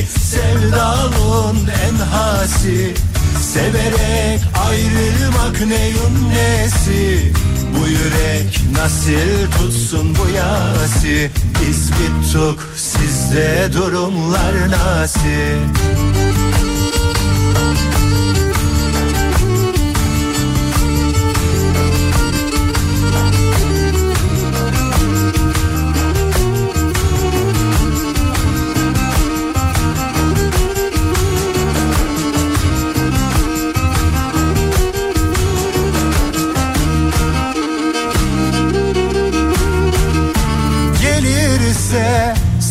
Bendeki 0.00 0.20
sevdalın 0.20 1.56
en 1.88 1.94
hasi 1.94 2.94
Severek 3.40 4.40
ayrılmak 4.68 5.60
neyin 5.66 6.30
nesi? 6.30 7.32
Bu 7.74 7.88
yürek 7.88 8.60
nasıl 8.76 9.50
tutsun 9.58 10.16
bu 10.16 10.28
yasi? 10.36 11.30
Biz 11.60 11.90
bittik 11.90 12.60
sizde 12.76 13.70
durumlar 13.72 14.70
nasıl 14.70 15.20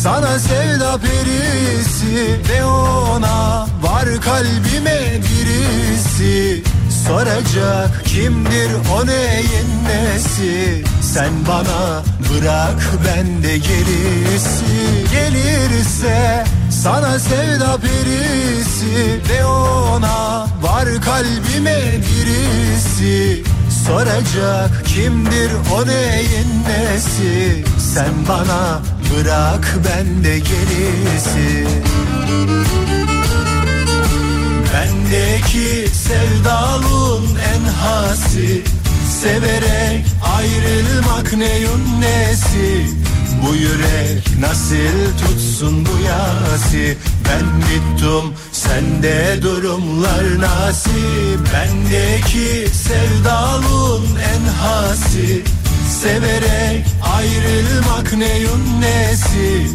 sana 0.02 0.38
sevda 0.38 0.98
perisi 0.98 2.40
Ve 2.48 2.64
ona 2.64 3.66
var 3.82 4.08
kalbime 4.20 5.20
birisi. 5.20 6.62
Soracak 7.06 8.04
kimdir 8.04 8.70
o 8.94 9.06
neyin 9.06 9.70
nesi? 9.86 10.84
Sen 11.02 11.30
bana 11.48 12.02
bırak 12.30 12.82
ben 13.06 13.42
de 13.42 13.58
gerisi. 13.58 15.06
Gelirse 15.12 16.44
sana 16.82 17.18
sevda 17.18 17.76
perisi 17.76 19.20
Ve 19.28 19.44
ona 19.44 20.46
var 20.62 20.88
kalbime 21.04 21.80
birisi. 21.94 23.44
Soracak 23.86 24.86
kimdir 24.86 25.50
o 25.74 25.86
neyin 25.86 26.64
nesi? 26.68 27.64
Sen 27.94 28.12
bana 28.28 28.80
bırak 29.10 29.76
ben 29.84 30.24
de 30.24 30.38
gerisi. 30.38 31.66
Bendeki 34.74 35.88
sevdalın 35.94 37.24
en 37.54 37.64
hasi 37.64 38.62
Severek 39.20 40.06
ayrılmak 40.36 41.32
neyin 41.32 42.00
nesi? 42.00 42.86
Bu 43.42 43.54
yürek 43.54 44.38
nasıl 44.40 45.18
tutsun 45.20 45.86
bu 45.86 45.98
yasi 46.04 46.96
Ben 47.28 47.60
bittim 47.60 48.32
sende 48.52 49.42
durumlar 49.42 50.24
nasıl 50.38 51.44
Bendeki 51.54 52.68
sevdalın 52.72 54.04
en 54.16 54.62
hasi 54.62 55.42
Severek 56.02 56.86
ayrılmak 57.16 58.12
neyin 58.12 58.80
nesi? 58.80 59.66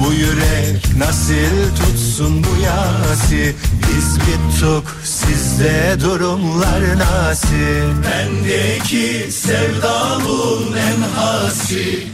Bu 0.00 0.12
yürek 0.12 0.96
nasıl 0.98 1.76
tutsun 1.76 2.44
bu 2.44 2.62
yasi? 2.62 3.54
Biz 3.72 4.16
bittik 4.16 4.84
sizde 5.04 5.96
durumlar 6.00 6.98
nasıl 6.98 8.02
Bendeki 8.04 9.32
sevdalın 9.32 10.76
en 10.76 11.02
hasi. 11.20 12.06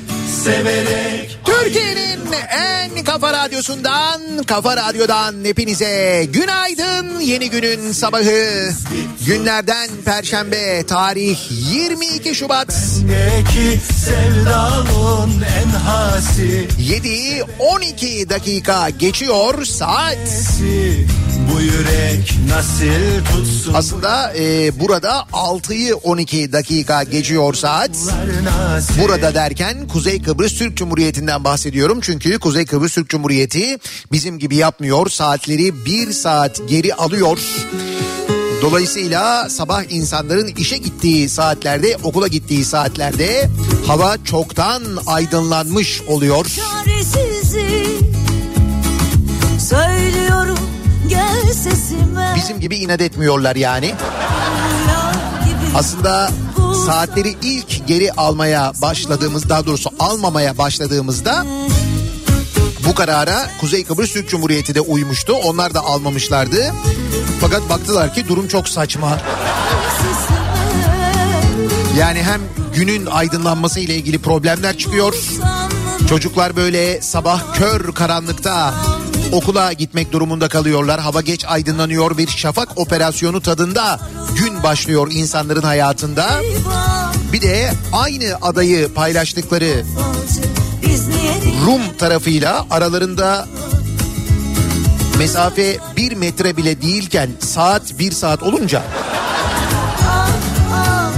Severek 0.44 1.33
Türkiye'nin 1.44 2.20
en 2.50 3.04
kafa 3.04 3.32
radyosundan, 3.32 4.20
kafa 4.46 4.76
radyodan 4.76 5.34
hepinize 5.44 6.24
günaydın. 6.32 7.20
Yeni 7.20 7.50
günün 7.50 7.92
sabahı. 7.92 8.70
Günlerden 9.26 9.88
Perşembe 10.04 10.86
tarih 10.86 11.38
22 11.50 12.34
Şubat. 12.34 12.68
Bendeki 13.08 13.80
sevdalın 13.94 14.84
en 14.84 14.88
hasi 14.88 15.23
7'yi 16.14 17.42
12 17.58 18.30
dakika 18.30 18.90
geçiyor 18.90 19.64
saat. 19.64 20.18
Bu 21.52 21.60
yürek 21.60 22.34
nasıl 22.48 23.24
tutsun 23.24 23.74
Aslında 23.74 24.32
e, 24.38 24.80
burada 24.80 25.24
6'yı 25.32 25.96
12 25.96 26.52
dakika 26.52 27.02
geçiyor 27.02 27.54
saat. 27.54 27.90
Burada 29.02 29.34
derken 29.34 29.88
Kuzey 29.88 30.22
Kıbrıs 30.22 30.58
Türk 30.58 30.76
Cumhuriyeti'nden 30.76 31.44
bahsediyorum. 31.44 31.98
Çünkü 32.02 32.38
Kuzey 32.38 32.66
Kıbrıs 32.66 32.94
Türk 32.94 33.08
Cumhuriyeti 33.08 33.78
bizim 34.12 34.38
gibi 34.38 34.56
yapmıyor. 34.56 35.10
Saatleri 35.10 35.84
bir 35.84 36.12
saat 36.12 36.68
geri 36.68 36.94
alıyor. 36.94 37.38
Dolayısıyla 38.64 39.50
sabah 39.50 39.82
insanların 39.90 40.46
işe 40.46 40.76
gittiği 40.76 41.28
saatlerde, 41.28 41.96
okula 42.02 42.28
gittiği 42.28 42.64
saatlerde 42.64 43.50
hava 43.86 44.24
çoktan 44.24 44.82
aydınlanmış 45.06 46.02
oluyor. 46.02 46.46
çaresizim 46.46 48.14
Söylüyorum 49.58 50.58
gel 51.08 51.52
sesime 51.52 52.32
bizim 52.36 52.60
gibi 52.60 52.76
inat 52.76 53.00
etmiyorlar 53.00 53.56
yani. 53.56 53.94
Aslında 55.74 56.30
saatleri 56.86 57.36
ilk 57.42 57.88
geri 57.88 58.12
almaya 58.12 58.72
başladığımız 58.82 59.48
daha 59.48 59.66
doğrusu 59.66 59.90
almamaya 59.98 60.58
başladığımızda 60.58 61.46
bu 62.86 62.94
karara 62.94 63.50
Kuzey 63.60 63.84
Kıbrıs 63.84 64.12
Türk 64.12 64.28
Cumhuriyeti 64.28 64.74
de 64.74 64.80
uymuştu. 64.80 65.32
Onlar 65.32 65.74
da 65.74 65.80
almamışlardı. 65.80 66.72
Fakat 67.40 67.68
baktılar 67.68 68.14
ki 68.14 68.28
durum 68.28 68.48
çok 68.48 68.68
saçma. 68.68 69.18
Yani 71.98 72.22
hem 72.22 72.40
günün 72.74 73.06
aydınlanması 73.06 73.80
ile 73.80 73.94
ilgili 73.94 74.18
problemler 74.18 74.78
çıkıyor. 74.78 75.14
Çocuklar 76.08 76.56
böyle 76.56 77.00
sabah 77.00 77.54
kör 77.54 77.92
karanlıkta 77.92 78.74
okula 79.32 79.72
gitmek 79.72 80.12
durumunda 80.12 80.48
kalıyorlar. 80.48 81.00
Hava 81.00 81.20
geç 81.20 81.44
aydınlanıyor 81.44 82.18
bir 82.18 82.28
şafak 82.28 82.78
operasyonu 82.78 83.40
tadında 83.40 84.00
gün 84.36 84.62
başlıyor 84.62 85.08
insanların 85.10 85.62
hayatında. 85.62 86.40
Bir 87.32 87.40
de 87.40 87.70
aynı 87.92 88.36
adayı 88.42 88.94
paylaştıkları 88.94 89.84
Rum 91.66 91.82
tarafıyla 91.98 92.66
aralarında 92.70 93.48
mesafe 95.18 95.78
bir 95.96 96.12
metre 96.12 96.56
bile 96.56 96.82
değilken 96.82 97.30
saat 97.40 97.98
bir 97.98 98.12
saat 98.12 98.42
olunca 98.42 98.82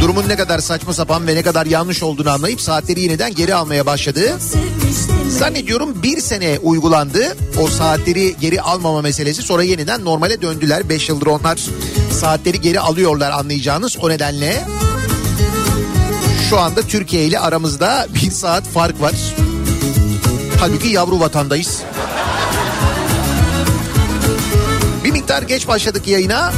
durumun 0.00 0.28
ne 0.28 0.36
kadar 0.36 0.58
saçma 0.58 0.92
sapan 0.92 1.26
ve 1.26 1.34
ne 1.34 1.42
kadar 1.42 1.66
yanlış 1.66 2.02
olduğunu 2.02 2.30
anlayıp 2.30 2.60
saatleri 2.60 3.00
yeniden 3.00 3.34
geri 3.34 3.54
almaya 3.54 3.86
başladı. 3.86 4.38
Zannediyorum 5.28 6.02
bir 6.02 6.20
sene 6.20 6.58
uygulandı 6.62 7.36
o 7.60 7.66
saatleri 7.66 8.36
geri 8.40 8.60
almama 8.60 9.02
meselesi 9.02 9.42
sonra 9.42 9.62
yeniden 9.62 10.04
normale 10.04 10.42
döndüler. 10.42 10.88
Beş 10.88 11.08
yıldır 11.08 11.26
onlar 11.26 11.60
saatleri 12.12 12.60
geri 12.60 12.80
alıyorlar 12.80 13.30
anlayacağınız 13.30 13.96
o 14.00 14.08
nedenle. 14.10 14.64
Şu 16.50 16.58
anda 16.58 16.82
Türkiye 16.82 17.24
ile 17.24 17.38
aramızda 17.38 18.06
bir 18.14 18.30
saat 18.30 18.64
fark 18.64 19.00
var. 19.00 19.14
Halbuki 20.60 20.88
yavru 20.88 21.20
vatandayız. 21.20 21.82
Miktar 25.36 25.48
geç 25.48 25.68
başladık 25.68 26.08
yayına. 26.08 26.52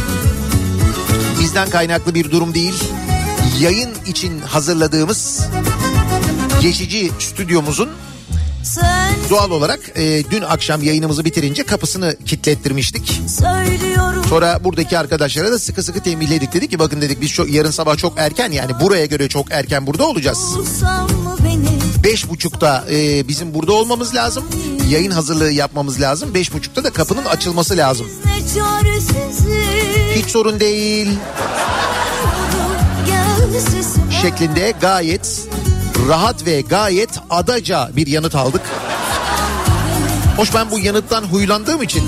Bizden 1.41 1.71
kaynaklı 1.71 2.15
bir 2.15 2.31
durum 2.31 2.55
değil. 2.55 2.75
Yayın 3.61 3.91
için 4.07 4.41
hazırladığımız 4.41 5.47
geçici 6.63 7.11
stüdyomuzun 7.19 7.89
Doğal 9.31 9.51
olarak 9.51 9.81
e, 9.95 10.31
dün 10.31 10.43
akşam 10.43 10.83
yayınımızı 10.83 11.25
bitirince 11.25 11.63
kapısını 11.63 12.17
kilitlettirmiştik. 12.27 13.21
Sonra 14.29 14.65
buradaki 14.65 14.99
arkadaşlara 14.99 15.53
da 15.53 15.59
sıkı 15.59 15.83
sıkı 15.83 16.01
tembihledik. 16.01 16.53
Dedik 16.53 16.71
ki 16.71 16.79
bakın 16.79 17.01
dedik 17.01 17.21
biz 17.21 17.33
çok, 17.33 17.51
yarın 17.51 17.71
sabah 17.71 17.97
çok 17.97 18.19
erken 18.19 18.51
yani 18.53 18.73
buraya 18.81 19.07
göre 19.07 19.29
çok 19.29 19.53
erken 19.53 19.87
burada 19.87 20.07
olacağız. 20.07 20.39
Beş 22.03 22.29
buçukta 22.29 22.85
e, 22.91 23.29
bizim 23.29 23.55
burada 23.55 23.73
olmamız 23.73 24.15
lazım. 24.15 24.45
Yayın 24.89 25.11
hazırlığı 25.11 25.53
yapmamız 25.53 26.01
lazım. 26.01 26.35
Beş 26.35 26.53
buçukta 26.53 26.85
da 26.85 26.91
kapının 26.91 27.25
açılması 27.25 27.77
lazım. 27.77 28.07
Hiç 30.15 30.27
sorun 30.27 30.61
değil. 30.61 31.09
Şeklinde 34.23 34.75
gayet 34.81 35.49
rahat 36.09 36.47
ve 36.47 36.61
gayet 36.61 37.11
adaca 37.31 37.91
bir 37.97 38.07
yanıt 38.07 38.35
aldık. 38.35 38.63
Hoş 40.37 40.55
ben 40.55 40.71
bu 40.71 40.79
yanıttan 40.79 41.23
huylandığım 41.23 41.83
için 41.83 42.03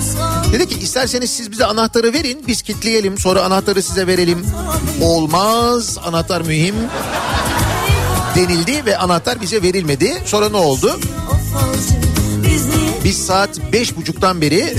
dedi 0.53 0.67
ki 0.67 0.79
isterseniz 0.79 1.31
siz 1.31 1.51
bize 1.51 1.65
anahtarı 1.65 2.13
verin 2.13 2.43
biz 2.47 2.61
kitleyelim 2.61 3.17
sonra 3.17 3.43
anahtarı 3.43 3.83
size 3.83 4.07
verelim. 4.07 4.45
Olmaz 5.01 5.97
anahtar 6.05 6.41
mühim 6.41 6.75
denildi 8.35 8.85
ve 8.85 8.97
anahtar 8.97 9.41
bize 9.41 9.61
verilmedi. 9.61 10.21
Sonra 10.25 10.49
ne 10.49 10.57
oldu? 10.57 10.99
Biz 13.03 13.25
saat 13.25 13.49
beş 13.73 13.97
buçuktan 13.97 14.41
beri 14.41 14.77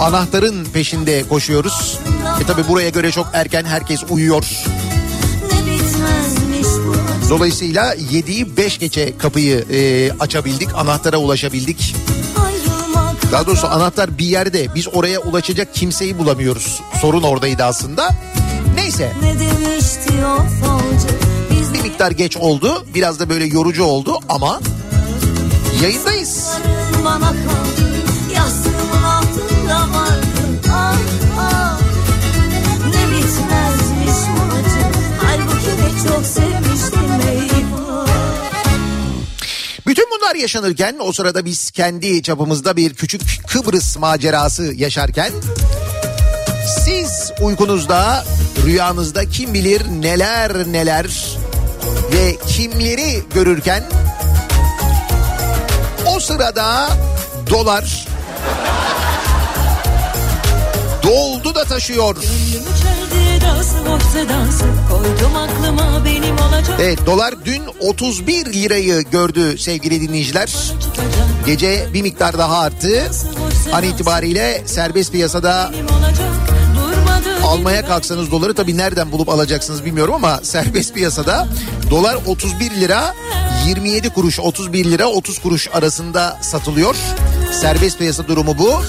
anahtarın 0.00 0.64
peşinde 0.64 1.28
koşuyoruz. 1.28 1.98
E 2.40 2.46
tabi 2.46 2.68
buraya 2.68 2.88
göre 2.88 3.10
çok 3.10 3.26
erken 3.32 3.64
herkes 3.64 4.00
uyuyor. 4.10 4.44
Dolayısıyla 7.30 7.94
7'yi 7.94 8.56
5 8.56 8.78
geçe 8.78 9.18
kapıyı 9.18 9.64
e, 9.72 10.10
açabildik, 10.20 10.74
anahtara 10.74 11.16
ulaşabildik. 11.16 11.96
Daha 13.32 13.46
doğrusu 13.46 13.66
anahtar 13.66 14.18
bir 14.18 14.26
yerde 14.26 14.74
biz 14.74 14.88
oraya 14.88 15.20
ulaşacak 15.20 15.74
kimseyi 15.74 16.18
bulamıyoruz. 16.18 16.80
Sorun 17.00 17.22
oradaydı 17.22 17.64
aslında. 17.64 18.08
Neyse. 18.98 19.12
Bir 21.74 21.80
miktar 21.82 22.10
geç 22.10 22.36
oldu. 22.36 22.86
Biraz 22.94 23.20
da 23.20 23.28
böyle 23.30 23.44
yorucu 23.44 23.84
oldu 23.84 24.20
ama 24.28 24.60
yayındayız. 25.82 26.48
Bana 27.04 27.28
kaldı, 27.28 27.96
yastığımın 28.34 29.02
altında 29.02 29.98
vardı. 29.98 30.26
Ah, 30.72 30.96
ah. 31.38 31.80
Ne 32.86 33.16
bitmezmiş 33.16 34.18
bu 34.28 34.54
acı. 34.54 34.98
Halbuki 35.22 35.66
de 35.66 36.08
çok 36.08 36.26
sevmiştim 36.26 37.28
eyvah. 37.28 38.06
Bütün 39.86 40.06
bunlar 40.10 40.34
yaşanırken 40.34 40.96
o 41.00 41.12
sırada 41.12 41.44
biz 41.44 41.70
kendi 41.70 42.22
çapımızda 42.22 42.76
bir 42.76 42.94
küçük 42.94 43.22
Kıbrıs 43.48 43.96
macerası 43.96 44.72
yaşarken 44.76 45.32
siz 46.84 47.32
uykunuzda 47.40 48.24
rüyanızda 48.64 49.24
kim 49.24 49.54
bilir 49.54 49.82
neler 50.00 50.52
neler 50.66 51.06
ve 52.12 52.36
kimleri 52.46 53.22
görürken 53.34 53.84
o 56.06 56.20
sırada 56.20 56.88
dolar 57.50 58.06
doldu 61.02 61.54
da 61.54 61.64
taşıyor. 61.64 62.16
Evet 66.80 67.06
dolar 67.06 67.34
dün 67.44 67.62
31 67.80 68.46
lirayı 68.52 69.02
gördü 69.02 69.58
sevgili 69.58 70.00
dinleyiciler. 70.00 70.72
Gece 71.46 71.86
bir 71.94 72.02
miktar 72.02 72.38
daha 72.38 72.58
arttı. 72.58 73.10
An 73.72 73.84
itibariyle 73.84 74.62
serbest 74.66 75.12
piyasada 75.12 75.72
almaya 77.44 77.86
kalksanız 77.86 78.30
doları 78.30 78.54
tabii 78.54 78.76
nereden 78.76 79.12
bulup 79.12 79.28
alacaksınız 79.28 79.84
bilmiyorum 79.84 80.14
ama 80.14 80.40
serbest 80.42 80.94
piyasada 80.94 81.48
dolar 81.90 82.16
31 82.26 82.70
lira 82.70 83.14
27 83.66 84.10
kuruş 84.10 84.40
31 84.40 84.84
lira 84.84 85.06
30 85.06 85.38
kuruş 85.38 85.68
arasında 85.72 86.38
satılıyor. 86.42 86.96
Serbest 87.52 87.98
piyasa 87.98 88.28
durumu 88.28 88.58
bu. 88.58 88.82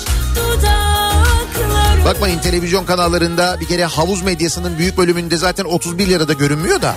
Bakmayın 2.06 2.40
televizyon 2.40 2.86
kanallarında 2.86 3.58
bir 3.60 3.66
kere 3.66 3.86
havuz 3.86 4.22
medyasının 4.22 4.78
büyük 4.78 4.98
bölümünde 4.98 5.38
zaten 5.38 5.66
31 5.66 6.08
lirada 6.08 6.34
görünmüyor 6.34 6.82
da. 6.82 6.96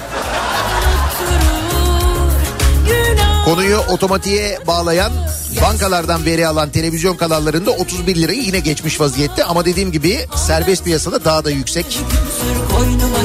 Konuyu 3.68 3.92
otomatiğe 3.92 4.58
bağlayan 4.66 5.12
bankalardan 5.62 6.24
veri 6.24 6.46
alan 6.46 6.70
televizyon 6.70 7.16
kanallarında 7.16 7.70
31 7.70 8.16
lirayı 8.16 8.42
yine 8.42 8.60
geçmiş 8.60 9.00
vaziyette 9.00 9.44
ama 9.44 9.64
dediğim 9.64 9.92
gibi 9.92 10.18
serbest 10.36 10.84
piyasada 10.84 11.24
daha 11.24 11.44
da 11.44 11.50
yüksek. 11.50 12.00
Koynuma 12.76 13.18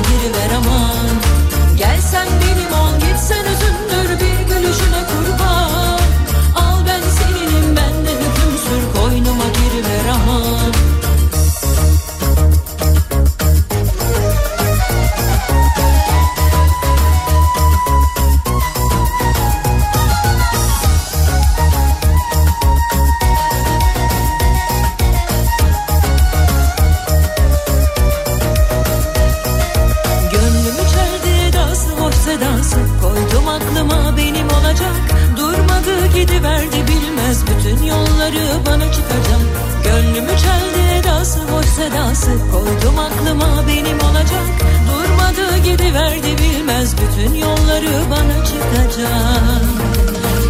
sedası 41.83 42.31
Koydum 42.51 42.99
aklıma 42.99 43.67
benim 43.67 43.99
olacak 43.99 44.43
Durmadı 44.91 45.57
gidiverdi 45.57 46.37
bilmez 46.37 46.93
Bütün 46.97 47.35
yolları 47.35 48.09
bana 48.11 48.45
çıkacak 48.45 49.61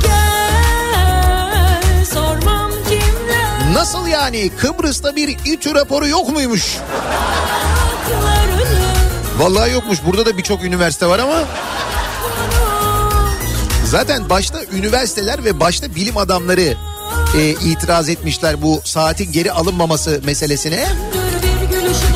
Gel 0.03 2.05
sormam 2.05 2.71
kimler 2.71 3.73
Nasıl 3.73 4.07
yani 4.07 4.51
Kıbrıs'ta 4.57 5.15
bir 5.15 5.37
İTÜ 5.45 5.75
raporu 5.75 6.07
yok 6.07 6.29
muymuş? 6.29 6.77
Vallahi 9.37 9.71
yokmuş. 9.71 9.99
Burada 10.05 10.25
da 10.25 10.37
birçok 10.37 10.63
üniversite 10.63 11.05
var 11.05 11.19
ama 11.19 11.43
zaten 13.85 14.29
başta 14.29 14.63
üniversiteler 14.63 15.43
ve 15.43 15.59
başta 15.59 15.95
bilim 15.95 16.17
adamları 16.17 16.73
e, 17.37 17.49
itiraz 17.49 18.09
etmişler 18.09 18.61
bu 18.61 18.81
saatin 18.83 19.31
geri 19.31 19.51
alınmaması 19.51 20.21
meselesine. 20.25 20.85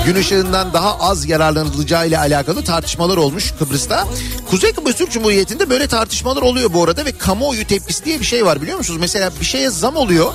Gün 0.08 0.16
ışığından 0.16 0.74
daha 0.74 1.00
az 1.00 1.30
yararlanılacağı 1.30 2.08
ile 2.08 2.18
alakalı 2.20 2.64
tartışmalar 2.64 3.18
olmuş 3.18 3.54
Kıbrıs'ta. 3.60 4.08
Kuzey 4.50 4.74
Kıbrıs 4.74 4.96
Türk 4.96 5.12
Cumhuriyeti'nde 5.12 5.70
böyle 5.70 5.88
tartışmalar 5.88 6.42
oluyor 6.42 6.74
bu 6.74 6.84
arada 6.84 7.06
ve 7.06 7.12
kamuoyu 7.12 7.68
tepkisi 7.68 8.06
diye 8.06 8.20
bir 8.20 8.26
şey 8.26 8.46
var 8.46 8.62
biliyor 8.62 8.78
musunuz? 8.78 9.00
Mesela 9.00 9.32
bir 9.40 9.46
şeye 9.46 9.70
zam 9.70 9.96
oluyor. 9.96 10.34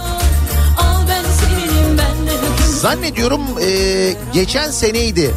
Zannediyorum 2.80 3.40
e, 3.60 4.14
geçen 4.32 4.70
seneydi. 4.70 5.34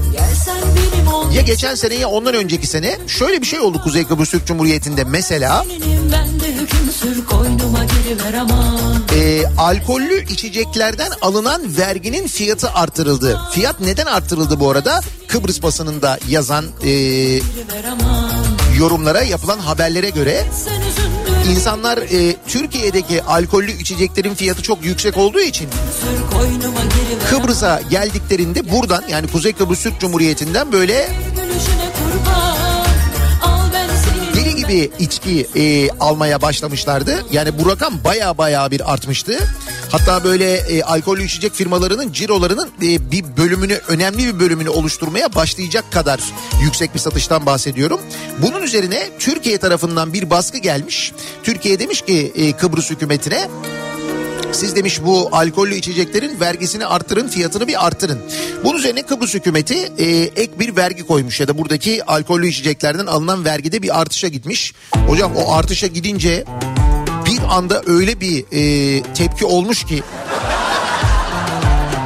Ya 1.33 1.41
geçen 1.41 1.75
sene 1.75 1.93
ya 1.95 2.09
ondan 2.09 2.33
önceki 2.33 2.67
sene 2.67 2.97
şöyle 3.07 3.41
bir 3.41 3.47
şey 3.47 3.59
oldu 3.59 3.81
Kuzey 3.83 4.07
Kıbrıs 4.07 4.29
Türk 4.29 4.47
Cumhuriyeti'nde 4.47 5.03
mesela. 5.03 5.65
Ben 6.11 6.39
de 6.39 6.53
hüküm 6.53 6.91
sür 6.91 7.25
koynuma 7.25 7.85
giriver 7.85 8.33
aman 8.33 8.94
e, 9.15 9.43
alkollü 9.57 10.23
içeceklerden 10.29 11.11
alınan 11.21 11.77
verginin 11.77 12.27
fiyatı 12.27 12.71
artırıldı. 12.71 13.39
Fiyat 13.51 13.79
neden 13.79 14.05
artırıldı 14.05 14.59
bu 14.59 14.71
arada? 14.71 15.01
Kıbrıs 15.27 15.63
basınında 15.63 16.19
yazan 16.29 16.65
e, 16.83 16.91
yorumlara 18.79 19.21
yapılan 19.21 19.59
haberlere 19.59 20.09
göre 20.09 20.43
insanlar 21.51 21.97
e, 21.97 22.35
Türkiye'deki 22.47 23.23
alkollü 23.23 23.71
içeceklerin 23.71 24.35
fiyatı 24.35 24.61
çok 24.61 24.85
yüksek 24.85 25.17
olduğu 25.17 25.41
için 25.41 25.69
Kıbrıs'a 27.29 27.81
geldiklerinde 27.89 28.71
buradan 28.71 29.03
yani 29.09 29.27
Kuzey 29.27 29.53
Kıbrıs 29.53 29.83
Türk 29.83 29.99
Cumhuriyeti'nden 29.99 30.71
böyle 30.71 31.09
deli 34.67 34.81
gibi 34.81 34.91
içki 34.99 35.47
e, 35.55 35.89
almaya 35.99 36.41
başlamışlardı. 36.41 37.25
Yani 37.31 37.59
bu 37.59 37.69
rakam 37.69 37.93
baya 38.03 38.37
baya 38.37 38.71
bir 38.71 38.93
artmıştı. 38.93 39.37
Hatta 39.91 40.23
böyle 40.23 40.53
e, 40.53 40.83
alkollü 40.83 41.23
içecek 41.23 41.53
firmalarının 41.53 42.11
cirolarının 42.11 42.69
e, 42.81 43.11
bir 43.11 43.37
bölümünü 43.37 43.81
önemli 43.87 44.17
bir 44.17 44.39
bölümünü 44.39 44.69
oluşturmaya 44.69 45.35
başlayacak 45.35 45.91
kadar 45.91 46.19
yüksek 46.61 46.93
bir 46.93 46.99
satıştan 46.99 47.45
bahsediyorum. 47.45 47.99
Bunun 48.41 48.61
üzerine 48.61 49.09
Türkiye 49.19 49.57
tarafından 49.57 50.13
bir 50.13 50.29
baskı 50.29 50.57
gelmiş. 50.57 51.13
Türkiye 51.43 51.79
demiş 51.79 52.01
ki 52.01 52.33
e, 52.35 52.51
Kıbrıs 52.51 52.91
hükümetine 52.91 53.49
siz 54.55 54.75
demiş 54.75 54.99
bu 55.05 55.29
alkollü 55.31 55.75
içeceklerin 55.75 56.39
vergisini 56.39 56.85
arttırın 56.85 57.27
fiyatını 57.27 57.67
bir 57.67 57.87
arttırın. 57.87 58.19
Bunun 58.63 58.77
üzerine 58.77 59.01
Kıbrıs 59.01 59.33
hükümeti 59.33 59.91
e, 59.97 60.05
ek 60.35 60.51
bir 60.59 60.75
vergi 60.75 61.07
koymuş 61.07 61.39
ya 61.39 61.47
da 61.47 61.57
buradaki 61.57 62.05
alkollü 62.05 62.47
içeceklerden 62.47 63.05
alınan 63.05 63.45
vergide 63.45 63.81
bir 63.81 63.99
artışa 63.99 64.27
gitmiş. 64.27 64.73
Hocam 65.07 65.35
o 65.35 65.53
artışa 65.53 65.87
gidince 65.87 66.45
bir 67.25 67.39
anda 67.49 67.81
öyle 67.85 68.21
bir 68.21 68.45
e, 68.51 69.03
tepki 69.13 69.45
olmuş 69.45 69.83
ki 69.83 70.03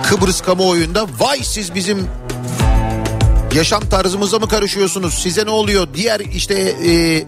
Kıbrıs 0.03 0.41
kamuoyunda 0.41 1.07
vay 1.19 1.39
siz 1.43 1.75
bizim 1.75 2.07
yaşam 3.55 3.89
tarzımıza 3.89 4.39
mı 4.39 4.47
karışıyorsunuz 4.47 5.13
size 5.13 5.45
ne 5.45 5.49
oluyor 5.49 5.87
diğer 5.93 6.19
işte 6.19 6.55
e, 6.85 7.23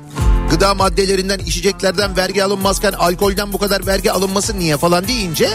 gıda 0.52 0.74
maddelerinden 0.74 1.40
içeceklerden 1.40 2.18
vergi 2.18 2.44
alınmazken 2.44 2.92
alkolden 2.92 3.54
bu 3.54 3.58
kadar 3.58 3.86
vergi 3.88 4.12
alınması 4.12 4.60
niye 4.60 4.78
falan 4.78 5.08
deyince 5.08 5.50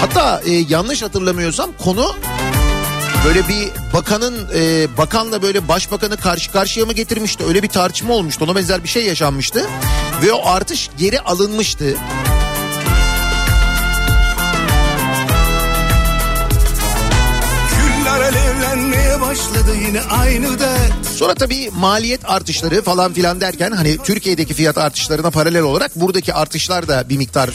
hatta 0.00 0.42
e, 0.46 0.50
yanlış 0.52 1.02
hatırlamıyorsam 1.02 1.70
konu 1.84 2.14
böyle 3.24 3.48
bir 3.48 3.68
bakanın 3.94 4.48
e, 4.54 4.88
bakanla 4.98 5.42
böyle 5.42 5.68
başbakanı 5.68 6.16
karşı 6.16 6.52
karşıya 6.52 6.86
mı 6.86 6.92
getirmişti? 6.92 7.44
Öyle 7.44 7.62
bir 7.62 7.68
tartışma 7.68 8.14
olmuştu. 8.14 8.44
Ona 8.44 8.56
benzer 8.56 8.84
bir 8.84 8.88
şey 8.88 9.06
yaşanmıştı. 9.06 9.66
Ve 10.22 10.32
o 10.32 10.48
artış 10.48 10.90
geri 10.98 11.20
alınmıştı. 11.20 11.96
Alevlenmeye 18.80 19.20
başladı 19.20 19.76
yine 19.86 20.00
aynı 20.02 20.58
dert 20.58 21.06
Sonra 21.16 21.34
tabii 21.34 21.70
maliyet 21.70 22.20
artışları 22.30 22.82
falan 22.82 23.12
filan 23.12 23.40
derken 23.40 23.70
hani 23.72 23.98
Türkiye'deki 24.04 24.54
fiyat 24.54 24.78
artışlarına 24.78 25.30
paralel 25.30 25.62
olarak 25.62 25.96
buradaki 25.96 26.34
artışlar 26.34 26.88
da 26.88 27.08
bir 27.08 27.16
miktar 27.16 27.50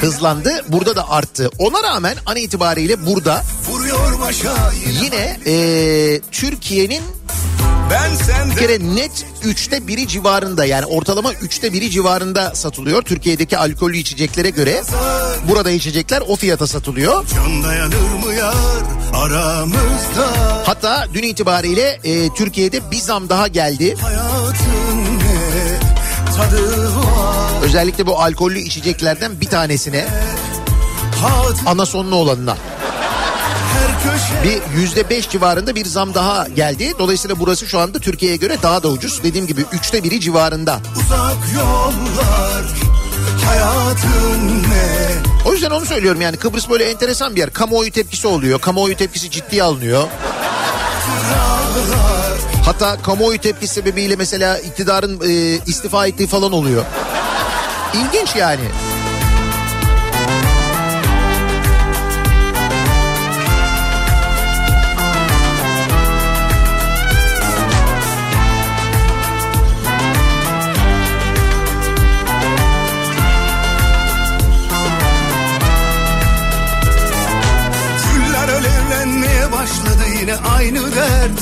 hızlandı. 0.00 0.64
Burada 0.68 0.96
da 0.96 1.10
arttı. 1.10 1.50
Ona 1.58 1.82
rağmen 1.82 2.16
an 2.26 2.36
itibariyle 2.36 3.06
burada 3.06 3.42
yine 5.02 5.40
eee, 5.46 6.20
Türkiye'nin 6.32 7.02
Ben 7.90 8.50
bir 8.50 8.56
kere 8.56 8.94
net 8.96 9.26
üçte 9.44 9.86
biri 9.86 10.08
civarında 10.08 10.64
yani 10.64 10.86
ortalama 10.86 11.32
üçte 11.32 11.72
biri 11.72 11.90
civarında 11.90 12.54
satılıyor. 12.54 13.02
Türkiye'deki 13.02 13.58
alkollü 13.58 13.96
içeceklere 13.96 14.50
göre 14.50 14.82
burada 15.48 15.70
içecekler 15.70 16.22
o 16.28 16.36
fiyata 16.36 16.66
satılıyor. 16.66 17.26
Can 17.34 17.64
dayanır 17.64 18.24
mı 18.26 18.32
yar 18.34 18.54
aramızda 19.14 20.26
Hatta 20.66 21.06
dün 21.14 21.22
itibariyle 21.22 22.00
eee, 22.04 22.34
Türkiye'de 22.34 22.90
bir 22.90 23.00
zam 23.00 23.28
daha 23.28 23.48
geldi. 23.48 23.96
Özellikle 27.62 28.06
bu 28.06 28.20
alkollü 28.20 28.58
içeceklerden 28.58 29.40
bir 29.40 29.46
tanesine 29.46 30.06
ana 31.66 31.86
sonlu 31.86 32.14
olanına. 32.16 32.56
Bir 34.44 34.76
yüzde 34.80 35.10
beş 35.10 35.28
civarında 35.30 35.74
bir 35.74 35.84
zam 35.84 36.14
daha 36.14 36.48
geldi. 36.48 36.92
Dolayısıyla 36.98 37.38
burası 37.38 37.66
şu 37.66 37.78
anda 37.78 37.98
Türkiye'ye 37.98 38.36
göre 38.36 38.56
daha 38.62 38.82
da 38.82 38.88
ucuz. 38.88 39.22
Dediğim 39.22 39.46
gibi 39.46 39.64
üçte 39.72 40.04
biri 40.04 40.20
civarında. 40.20 40.80
uzak 40.96 41.36
yollar 41.56 42.64
Hayatın 43.46 44.48
ne 44.48 45.10
O 45.44 45.52
yüzden 45.52 45.70
onu 45.70 45.86
söylüyorum 45.86 46.20
yani 46.20 46.36
Kıbrıs 46.36 46.70
böyle 46.70 46.84
enteresan 46.84 47.34
bir 47.34 47.40
yer. 47.40 47.50
Kamuoyu 47.52 47.90
tepkisi 47.90 48.26
oluyor. 48.26 48.60
Kamuoyu 48.60 48.96
tepkisi 48.96 49.30
ciddiye 49.30 49.62
alınıyor. 49.62 50.08
Hatta 52.64 53.02
kamuoyu 53.02 53.38
tepkisi 53.38 53.74
sebebiyle 53.74 54.16
mesela 54.16 54.58
iktidarın 54.58 55.20
e, 55.28 55.60
istifa 55.66 56.06
ettiği 56.06 56.26
falan 56.26 56.52
oluyor. 56.52 56.84
İlginç 57.94 58.36
yani. 58.36 58.64
Yine 80.30 80.40
aynı 80.40 80.94
dert. 80.96 81.40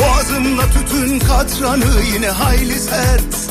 Boğazımda 0.00 0.62
tütün 0.66 1.18
katranı 1.18 2.02
yine 2.14 2.28
hayli 2.28 2.80
sert. 2.80 3.50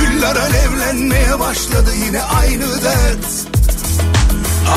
Güller 0.00 0.36
alevlenmeye 0.36 1.40
başladı 1.40 1.90
yine 2.06 2.22
aynı 2.22 2.82
dert. 2.82 3.26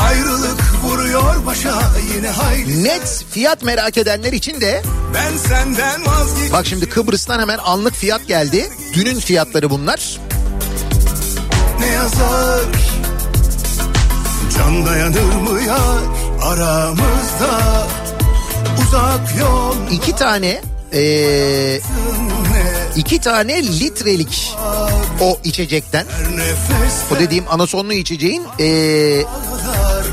Ayrılık 0.05 0.61
vuruyor 0.83 1.45
başa 1.45 1.81
yine 2.15 2.29
hayli 2.29 2.83
Net 2.83 3.25
fiyat 3.31 3.63
merak 3.63 3.97
edenler 3.97 4.33
için 4.33 4.61
de 4.61 4.81
Ben 5.13 5.37
senden 5.37 6.05
vazgeç 6.05 6.51
bak 6.51 6.65
şimdi 6.65 6.89
Kıbrıs'tan 6.89 7.39
hemen 7.39 7.57
anlık 7.57 7.93
fiyat 7.93 8.27
geldi. 8.27 8.69
Dünün 8.93 9.19
fiyatları 9.19 9.69
bunlar. 9.69 10.17
ne 11.79 11.85
yazar 11.87 12.96
Can 14.55 14.85
dayanır 14.85 15.33
mı 15.35 15.61
yar 15.67 15.99
aramızda? 16.43 17.87
Uzak 18.81 19.39
yol 19.39 19.75
İki 19.91 20.15
tane 20.15 20.61
e, 20.93 21.01
ne 22.51 22.77
iki 22.95 23.19
tane 23.19 23.63
litrelik 23.63 24.55
o 25.21 25.39
içecekten. 25.43 26.05
o 27.15 27.19
dediğim 27.19 27.45
anasonlu 27.49 27.93
içeceğin 27.93 28.43
e, 28.59 29.23
kadar 29.23 30.05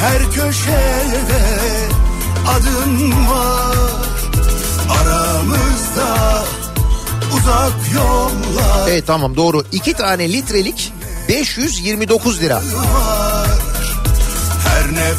her 0.00 0.30
köşede 0.32 1.42
adın 2.48 3.10
var. 3.12 3.76
Aramızda 5.00 6.44
uzak 7.34 7.94
yollar. 7.94 8.88
Evet 8.88 9.06
tamam 9.06 9.36
doğru. 9.36 9.64
İki 9.72 9.92
tane 9.94 10.32
litrelik 10.32 10.92
529 11.28 12.40
lira. 12.40 12.62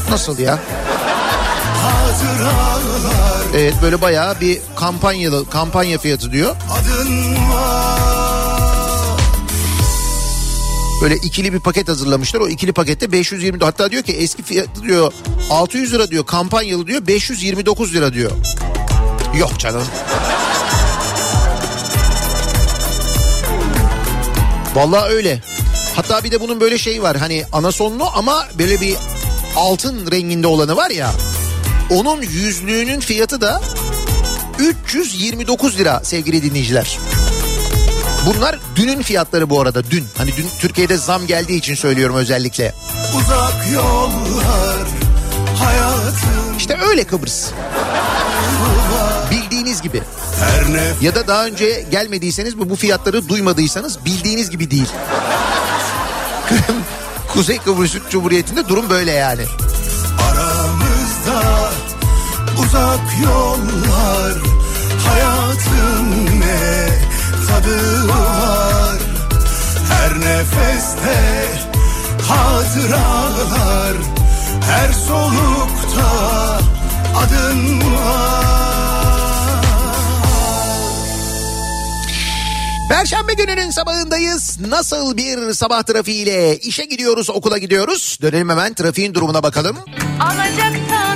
Nasıl 0.10 0.40
ya? 0.40 0.60
Evet 3.56 3.74
böyle 3.82 4.02
bayağı 4.02 4.40
bir 4.42 4.60
kampanyalı 4.76 5.50
kampanya 5.50 5.98
fiyatı 5.98 6.32
diyor. 6.32 6.56
Böyle 11.02 11.16
ikili 11.16 11.54
bir 11.54 11.60
paket 11.60 11.88
hazırlamışlar. 11.90 12.40
O 12.40 12.48
ikili 12.48 12.74
pakette 12.74 13.12
520 13.12 13.64
hatta 13.64 13.92
diyor 13.92 14.04
ki 14.04 14.14
eski 14.14 14.44
fiyatı 14.44 14.84
diyor 14.84 15.14
600 15.50 15.94
lira 15.94 16.12
diyor 16.12 16.26
kampanyalı 16.26 16.88
diyor 16.88 17.08
529 17.08 17.94
lira 17.94 18.14
diyor. 18.14 18.32
Yok 19.40 19.60
canım. 19.60 19.84
Vallahi 24.76 25.14
öyle. 25.14 25.42
Hatta 25.96 26.24
bir 26.24 26.32
de 26.32 26.42
bunun 26.42 26.60
böyle 26.60 26.78
şeyi 26.78 27.02
var 27.02 27.18
hani 27.18 27.44
anasonlu 27.54 28.10
ama 28.16 28.48
böyle 28.60 28.82
bir 28.82 28.98
altın 29.56 30.12
renginde 30.12 30.48
olanı 30.48 30.76
var 30.76 30.90
ya. 30.90 31.12
Onun 31.90 32.22
yüzlüğünün 32.22 33.00
fiyatı 33.00 33.42
da 33.42 33.62
329 34.60 35.78
lira 35.78 36.02
sevgili 36.04 36.44
dinleyiciler. 36.44 36.98
Bunlar 38.26 38.60
dünün 38.76 39.02
fiyatları 39.02 39.50
bu 39.50 39.62
arada 39.62 39.84
dün. 39.92 40.08
Hani 40.18 40.38
dün 40.38 40.48
Türkiye'de 40.60 40.98
zam 40.98 41.28
geldiği 41.28 41.58
için 41.58 41.76
söylüyorum 41.76 42.16
özellikle. 42.16 42.74
Uzak 43.18 43.72
yollar 43.74 44.88
hayatım 45.60 46.58
İşte 46.58 46.78
öyle 46.90 47.04
Kıbrıs. 47.04 47.50
Bildiğiniz 49.32 49.82
gibi. 49.82 50.02
Ya 51.02 51.16
da 51.16 51.28
daha 51.28 51.46
önce 51.46 51.86
gelmediyseniz 51.92 52.60
bu 52.60 52.70
bu 52.70 52.76
fiyatları 52.76 53.30
duymadıysanız 53.30 54.06
bildiğiniz 54.06 54.50
gibi 54.50 54.72
değil. 54.72 54.90
Kuzey 57.34 57.58
Kıbrıs 57.58 57.96
Cumhuriyeti'nde 58.10 58.68
durum 58.68 58.90
böyle 58.90 59.12
yani. 59.12 59.46
aramızda 60.32 61.70
uzak 62.60 63.24
yollar 63.24 64.34
hayatın 65.08 66.26
ne 66.40 66.88
tadı 67.48 68.08
var 68.08 68.98
her 69.90 70.20
nefeste 70.20 71.48
hatıralar 72.28 73.94
her 74.62 74.94
solukta 74.94 76.10
adın 77.18 77.82
var 77.82 78.61
Perşembe 82.92 83.34
gününün 83.34 83.70
sabahındayız. 83.70 84.60
Nasıl 84.60 85.18
bir 85.18 85.54
sabah 85.54 85.84
trafiğiyle 85.84 86.58
işe 86.58 86.86
gidiyoruz, 86.86 87.30
okula 87.30 87.58
gidiyoruz. 87.58 88.18
Dönelim 88.22 88.50
hemen 88.50 88.74
trafiğin 88.74 89.14
durumuna 89.14 89.44
bakalım. 89.44 89.78
Alacaksan 90.22 91.11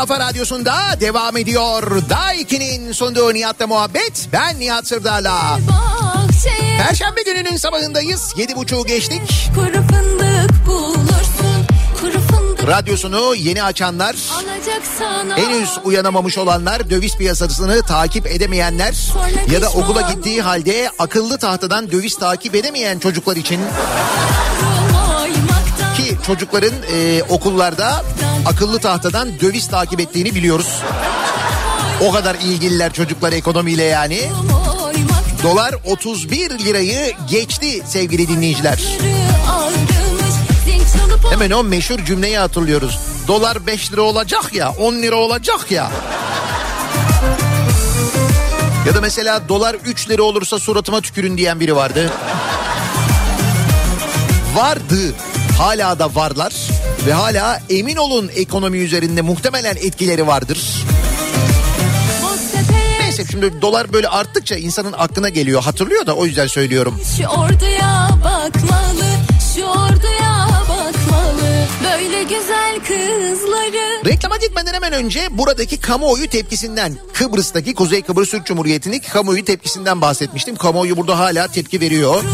kafa 0.00 0.20
radyosunda 0.20 0.74
devam 1.00 1.36
ediyor. 1.36 2.02
Daiki'nin 2.10 2.92
sunduğu 2.92 3.34
Nihat'la 3.34 3.66
muhabbet. 3.66 4.28
Ben 4.32 4.60
Nihat 4.60 4.86
Sırdar'la. 4.86 5.58
Perşembe 6.78 7.22
gününün 7.22 7.56
sabahındayız. 7.56 8.34
Yedi 8.36 8.56
buçuğu 8.56 8.84
geçtik. 8.86 9.50
kuru 9.54 9.72
fındık 9.72 10.66
bulursun, 10.66 11.66
kuru 12.00 12.20
fındık 12.20 12.68
Radyosunu 12.68 13.34
yeni 13.34 13.62
açanlar, 13.62 14.16
henüz 15.36 15.78
uyanamamış 15.84 16.38
olanlar, 16.38 16.90
döviz 16.90 17.16
piyasasını 17.16 17.82
takip 17.82 18.26
edemeyenler 18.26 18.94
ya 19.52 19.62
da 19.62 19.68
okula 19.68 20.00
gittiği 20.00 20.42
halde 20.42 20.90
akıllı 20.98 21.38
tahtadan 21.38 21.90
döviz 21.90 22.16
takip 22.16 22.54
edemeyen 22.54 22.98
çocuklar 22.98 23.36
için 23.36 23.60
çocukların 26.34 26.74
e, 26.92 27.22
okullarda 27.22 28.04
akıllı 28.46 28.78
tahtadan 28.78 29.40
döviz 29.40 29.68
takip 29.68 30.00
ettiğini 30.00 30.34
biliyoruz. 30.34 30.82
O 32.00 32.12
kadar 32.12 32.34
ilgililer 32.34 32.92
çocuklar 32.92 33.32
ekonomiyle 33.32 33.82
yani. 33.82 34.20
Dolar 35.42 35.74
31 35.84 36.50
lirayı 36.50 37.12
geçti 37.30 37.82
sevgili 37.86 38.28
dinleyiciler. 38.28 38.78
Hemen 41.30 41.50
o 41.50 41.62
meşhur 41.62 42.04
cümleyi 42.04 42.38
hatırlıyoruz. 42.38 42.98
Dolar 43.28 43.66
5 43.66 43.92
lira 43.92 44.02
olacak 44.02 44.54
ya 44.54 44.70
10 44.70 44.94
lira 44.94 45.16
olacak 45.16 45.70
ya. 45.70 45.90
Ya 48.86 48.94
da 48.94 49.00
mesela 49.00 49.48
dolar 49.48 49.74
3 49.74 50.10
lira 50.10 50.22
olursa 50.22 50.58
suratıma 50.58 51.00
tükürün 51.00 51.36
diyen 51.36 51.60
biri 51.60 51.76
vardı. 51.76 52.10
Vardı. 54.54 55.14
Hala 55.60 55.98
da 55.98 56.14
varlar. 56.14 56.52
Ve 57.06 57.12
hala 57.12 57.60
emin 57.70 57.96
olun 57.96 58.30
ekonomi 58.34 58.78
üzerinde 58.78 59.22
muhtemelen 59.22 59.76
etkileri 59.76 60.26
vardır. 60.26 60.58
Neyse 63.00 63.24
şimdi 63.30 63.62
dolar 63.62 63.92
böyle 63.92 64.08
arttıkça 64.08 64.56
insanın 64.56 64.92
aklına 64.92 65.28
geliyor. 65.28 65.62
Hatırlıyor 65.62 66.06
da 66.06 66.14
o 66.14 66.26
yüzden 66.26 66.46
söylüyorum. 66.46 67.00
Şu 67.16 67.26
orduya 67.26 68.08
bakmalı, 68.24 69.06
şu 69.54 69.64
orduya 69.64 70.48
bakmalı. 70.68 71.66
Böyle 71.84 72.22
güzel. 72.22 72.69
Reklama 74.20 74.36
gitmeden 74.36 74.74
hemen 74.74 74.92
önce 74.92 75.28
buradaki 75.30 75.80
kamuoyu 75.80 76.28
tepkisinden 76.28 76.96
Kıbrıs'taki 77.12 77.74
Kuzey 77.74 78.02
Kıbrıs 78.02 78.30
Türk 78.30 78.46
Cumhuriyeti'ndeki 78.46 79.10
kamuoyu 79.10 79.44
tepkisinden 79.44 80.00
bahsetmiştim. 80.00 80.56
Kamuoyu 80.56 80.96
burada 80.96 81.18
hala 81.18 81.48
tepki 81.48 81.80
veriyor. 81.80 82.24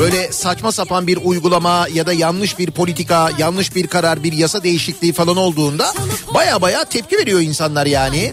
Böyle 0.00 0.32
saçma 0.32 0.72
sapan 0.72 1.06
bir 1.06 1.18
uygulama 1.24 1.86
ya 1.94 2.06
da 2.06 2.12
yanlış 2.12 2.58
bir 2.58 2.70
politika, 2.70 3.30
yanlış 3.38 3.74
bir 3.74 3.86
karar, 3.86 4.22
bir 4.22 4.32
yasa 4.32 4.62
değişikliği 4.62 5.12
falan 5.12 5.36
olduğunda 5.36 5.94
baya 6.34 6.62
baya 6.62 6.84
tepki 6.84 7.18
veriyor 7.18 7.40
insanlar 7.40 7.86
yani. 7.86 8.32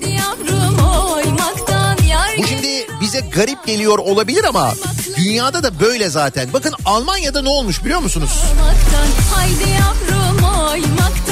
Bu 2.38 2.48
şimdi 2.48 2.88
bize 3.02 3.20
garip 3.20 3.68
geliyor 3.68 3.98
olabilir 3.98 4.44
ama 4.44 4.74
dünyada 5.24 5.64
da 5.64 5.80
böyle 5.80 6.10
zaten. 6.10 6.54
Bakın 6.54 6.74
Almanya'da 6.86 7.42
ne 7.42 7.50
olmuş 7.50 7.84
biliyor 7.84 8.00
musunuz? 8.00 8.44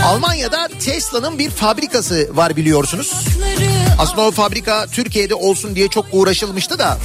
Almanya'da 0.06 0.68
Tesla'nın 0.80 1.40
bir 1.40 1.50
fabrikası 1.50 2.30
var 2.34 2.56
biliyorsunuz. 2.56 3.14
Aslında 4.00 4.22
o 4.22 4.32
fabrika 4.32 4.86
Türkiye'de 4.92 5.36
olsun 5.36 5.76
diye 5.76 5.88
çok 5.88 6.06
uğraşılmıştı 6.12 6.80
da 6.80 6.98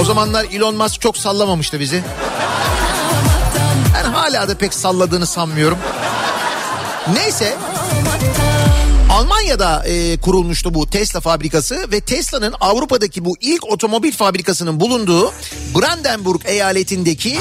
o 0.00 0.04
zamanlar 0.04 0.44
Elon 0.52 0.76
Musk 0.76 1.00
çok 1.00 1.16
sallamamıştı 1.16 1.80
bizi. 1.80 2.02
Ben 3.94 4.12
hala 4.12 4.48
da 4.48 4.58
pek 4.58 4.74
salladığını 4.74 5.26
sanmıyorum. 5.26 5.78
Neyse 7.14 7.56
Almanya'da 9.16 9.84
e, 9.86 10.16
kurulmuştu 10.16 10.74
bu 10.74 10.90
Tesla 10.90 11.20
fabrikası 11.20 11.92
ve 11.92 12.00
Tesla'nın 12.00 12.54
Avrupa'daki 12.60 13.24
bu 13.24 13.36
ilk 13.40 13.64
otomobil 13.72 14.12
fabrikasının 14.12 14.80
bulunduğu 14.80 15.32
Brandenburg 15.74 16.40
eyaletindeki 16.44 17.38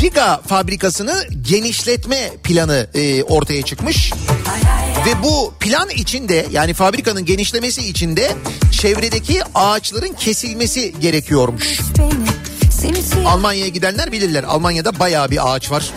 Giga 0.00 0.40
fabrikasını 0.46 1.26
genişletme 1.48 2.30
planı 2.42 2.86
e, 2.94 3.22
ortaya 3.22 3.62
çıkmış. 3.62 4.12
Ve 5.06 5.22
bu 5.22 5.54
plan 5.60 5.90
içinde 5.90 6.46
yani 6.50 6.74
fabrikanın 6.74 7.24
genişlemesi 7.24 7.88
içinde 7.88 8.32
çevredeki 8.80 9.42
ağaçların 9.54 10.12
kesilmesi 10.12 10.94
gerekiyormuş. 11.00 11.80
Almanya'ya 13.26 13.68
gidenler 13.68 14.12
bilirler. 14.12 14.44
Almanya'da 14.44 14.98
bayağı 14.98 15.30
bir 15.30 15.54
ağaç 15.54 15.70
var. 15.70 15.92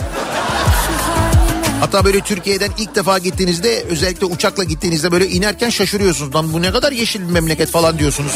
Hatta 1.80 2.04
böyle 2.04 2.20
Türkiye'den 2.20 2.70
ilk 2.78 2.94
defa 2.94 3.18
gittiğinizde 3.18 3.82
özellikle 3.82 4.26
uçakla 4.26 4.64
gittiğinizde 4.64 5.12
böyle 5.12 5.28
inerken 5.28 5.70
şaşırıyorsunuz. 5.70 6.34
Lan 6.34 6.52
bu 6.52 6.62
ne 6.62 6.72
kadar 6.72 6.92
yeşil 6.92 7.20
bir 7.20 7.32
memleket 7.32 7.70
falan 7.70 7.98
diyorsunuz. 7.98 8.32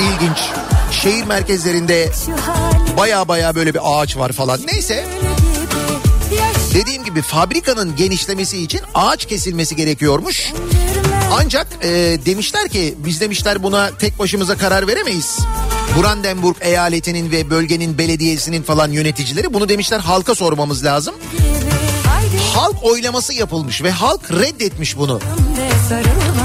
İlginç. 0.00 0.38
Şehir 0.92 1.24
merkezlerinde 1.24 2.08
baya 2.96 3.28
baya 3.28 3.54
böyle 3.54 3.74
bir 3.74 3.80
ağaç 3.84 4.16
var 4.16 4.32
falan. 4.32 4.60
Neyse 4.72 5.06
dediğim 6.74 7.04
gibi 7.04 7.22
fabrikanın 7.22 7.96
genişlemesi 7.96 8.62
için 8.62 8.80
ağaç 8.94 9.26
kesilmesi 9.26 9.76
gerekiyormuş. 9.76 10.52
Ancak 11.32 11.66
e, 11.82 11.88
demişler 12.26 12.68
ki 12.68 12.94
biz 12.98 13.20
demişler 13.20 13.62
buna 13.62 13.90
tek 13.98 14.18
başımıza 14.18 14.56
karar 14.56 14.86
veremeyiz. 14.86 15.38
Brandenburg 16.02 16.56
eyaletinin 16.60 17.30
ve 17.30 17.50
bölgenin 17.50 17.98
belediyesinin 17.98 18.62
falan 18.62 18.90
yöneticileri 18.92 19.54
bunu 19.54 19.68
demişler 19.68 20.00
halka 20.00 20.34
sormamız 20.34 20.84
lazım. 20.84 21.14
Halk 22.54 22.76
oylaması 22.82 23.34
yapılmış 23.34 23.82
ve 23.82 23.90
halk 23.90 24.30
reddetmiş 24.30 24.96
bunu. 24.98 25.20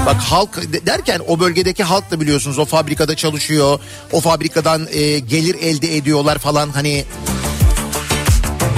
Bak 0.06 0.16
halk 0.16 0.72
de- 0.72 0.86
derken 0.86 1.20
o 1.28 1.40
bölgedeki 1.40 1.84
halk 1.84 2.10
da 2.10 2.20
biliyorsunuz 2.20 2.58
o 2.58 2.64
fabrikada 2.64 3.16
çalışıyor. 3.16 3.80
O 4.12 4.20
fabrikadan 4.20 4.86
e, 4.92 5.18
gelir 5.18 5.54
elde 5.62 5.96
ediyorlar 5.96 6.38
falan 6.38 6.68
hani 6.70 7.04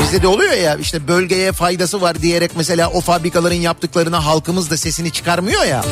Bizde 0.03 0.23
de 0.23 0.27
oluyor 0.27 0.53
ya 0.53 0.77
işte 0.77 1.09
bölgeye 1.09 1.53
faydası 1.53 2.01
var 2.01 2.23
diyerek 2.23 2.51
mesela 2.57 2.91
o 2.91 3.01
fabrikaların 3.01 3.55
yaptıklarına 3.55 4.25
halkımız 4.27 4.71
da 4.71 4.77
sesini 4.77 5.11
çıkarmıyor 5.11 5.65
ya. 5.65 5.85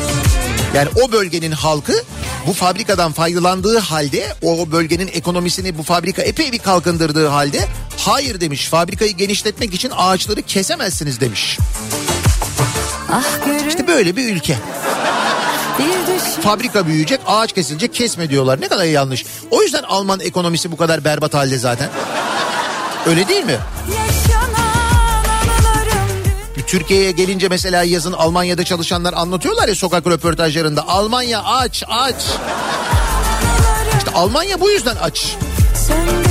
Yani 0.73 0.89
o 0.95 1.11
bölgenin 1.11 1.51
halkı 1.51 1.93
bu 2.47 2.53
fabrikadan 2.53 3.11
faydalandığı 3.11 3.77
halde 3.77 4.27
o 4.41 4.71
bölgenin 4.71 5.07
ekonomisini 5.07 5.77
bu 5.77 5.83
fabrika 5.83 6.21
epey 6.21 6.51
bir 6.51 6.59
kalkındırdığı 6.59 7.27
halde 7.27 7.67
hayır 7.97 8.41
demiş 8.41 8.67
fabrikayı 8.67 9.11
genişletmek 9.11 9.73
için 9.73 9.91
ağaçları 9.97 10.41
kesemezsiniz 10.41 11.19
demiş. 11.19 11.57
Ah 13.11 13.45
görür 13.45 13.67
İşte 13.67 13.87
böyle 13.87 14.15
bir 14.15 14.35
ülke. 14.35 14.57
Fabrika 16.41 16.87
büyüyecek 16.87 17.19
ağaç 17.27 17.53
kesilecek 17.53 17.93
kesme 17.93 18.29
diyorlar. 18.29 18.61
Ne 18.61 18.67
kadar 18.67 18.85
yanlış. 18.85 19.25
O 19.51 19.63
yüzden 19.63 19.83
Alman 19.83 20.19
ekonomisi 20.19 20.71
bu 20.71 20.77
kadar 20.77 21.03
berbat 21.03 21.33
halde 21.33 21.57
zaten. 21.57 21.89
Öyle 23.05 23.27
değil 23.27 23.45
mi? 23.45 23.57
dün 23.87 24.06
Türkiye'ye 26.67 27.11
gelince 27.11 27.47
mesela 27.47 27.83
yazın 27.83 28.13
Almanya'da 28.13 28.63
çalışanlar 28.63 29.13
anlatıyorlar 29.13 29.67
ya 29.67 29.75
sokak 29.75 30.07
röportajlarında. 30.07 30.87
Almanya 30.87 31.43
aç 31.43 31.83
aç. 31.87 32.25
İşte 33.97 34.11
Almanya 34.11 34.61
bu 34.61 34.71
yüzden 34.71 34.95
aç. 34.95 35.35
Söndürme 35.87 36.26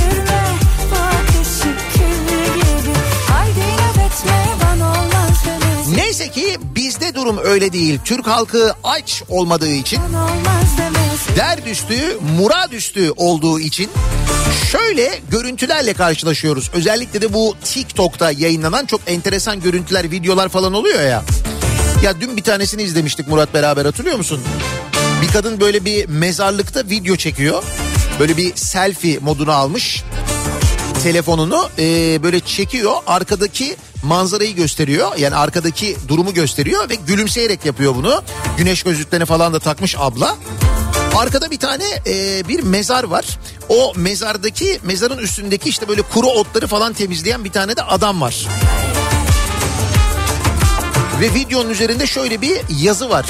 Neyse 5.97 6.31
ki 6.31 6.57
bizde 6.75 7.15
durum 7.15 7.37
öyle 7.43 7.73
değil. 7.73 7.99
Türk 8.05 8.27
halkı 8.27 8.73
aç 8.83 9.23
olmadığı 9.29 9.71
için 9.71 9.99
Bana 10.03 10.23
olmaz 10.23 10.77
demez 10.77 11.37
derdüstü, 11.37 12.17
muradüstü 12.37 13.11
olduğu 13.15 13.59
için 13.59 13.89
şöyle 14.71 15.19
görüntülerle 15.31 15.93
karşılaşıyoruz. 15.93 16.71
Özellikle 16.73 17.21
de 17.21 17.33
bu 17.33 17.55
TikTok'ta 17.63 18.31
yayınlanan 18.31 18.85
çok 18.85 19.01
enteresan 19.07 19.61
görüntüler, 19.61 20.11
videolar 20.11 20.49
falan 20.49 20.73
oluyor 20.73 21.01
ya. 21.01 21.23
Ya 22.03 22.21
dün 22.21 22.37
bir 22.37 22.43
tanesini 22.43 22.83
izlemiştik 22.83 23.27
Murat 23.27 23.53
beraber 23.53 23.85
hatırlıyor 23.85 24.17
musun? 24.17 24.41
Bir 25.21 25.27
kadın 25.27 25.61
böyle 25.61 25.85
bir 25.85 26.05
mezarlıkta 26.05 26.83
video 26.89 27.15
çekiyor. 27.15 27.63
Böyle 28.19 28.37
bir 28.37 28.55
selfie 28.55 29.19
moduna 29.19 29.53
almış 29.53 30.03
telefonunu 31.03 31.69
e, 31.79 31.83
böyle 32.23 32.39
çekiyor 32.39 32.93
arkadaki 33.07 33.75
manzarayı 34.03 34.55
gösteriyor. 34.55 35.15
Yani 35.17 35.35
arkadaki 35.35 35.97
durumu 36.07 36.33
gösteriyor 36.33 36.89
ve 36.89 36.95
gülümseyerek 36.95 37.65
yapıyor 37.65 37.95
bunu. 37.95 38.23
Güneş 38.57 38.83
gözlüklerini 38.83 39.25
falan 39.25 39.53
da 39.53 39.59
takmış 39.59 39.95
abla. 39.97 40.35
Arkada 41.17 41.51
bir 41.51 41.59
tane 41.59 41.83
e, 42.07 42.47
bir 42.47 42.63
mezar 42.63 43.03
var. 43.03 43.39
O 43.69 43.93
mezardaki 43.95 44.79
mezarın 44.83 45.17
üstündeki 45.17 45.69
işte 45.69 45.87
böyle 45.87 46.01
kuru 46.01 46.27
otları 46.27 46.67
falan 46.67 46.93
temizleyen 46.93 47.43
bir 47.43 47.51
tane 47.51 47.75
de 47.75 47.83
adam 47.83 48.21
var. 48.21 48.47
Ve 51.21 51.33
videonun 51.33 51.69
üzerinde 51.69 52.07
şöyle 52.07 52.41
bir 52.41 52.61
yazı 52.81 53.09
var. 53.09 53.25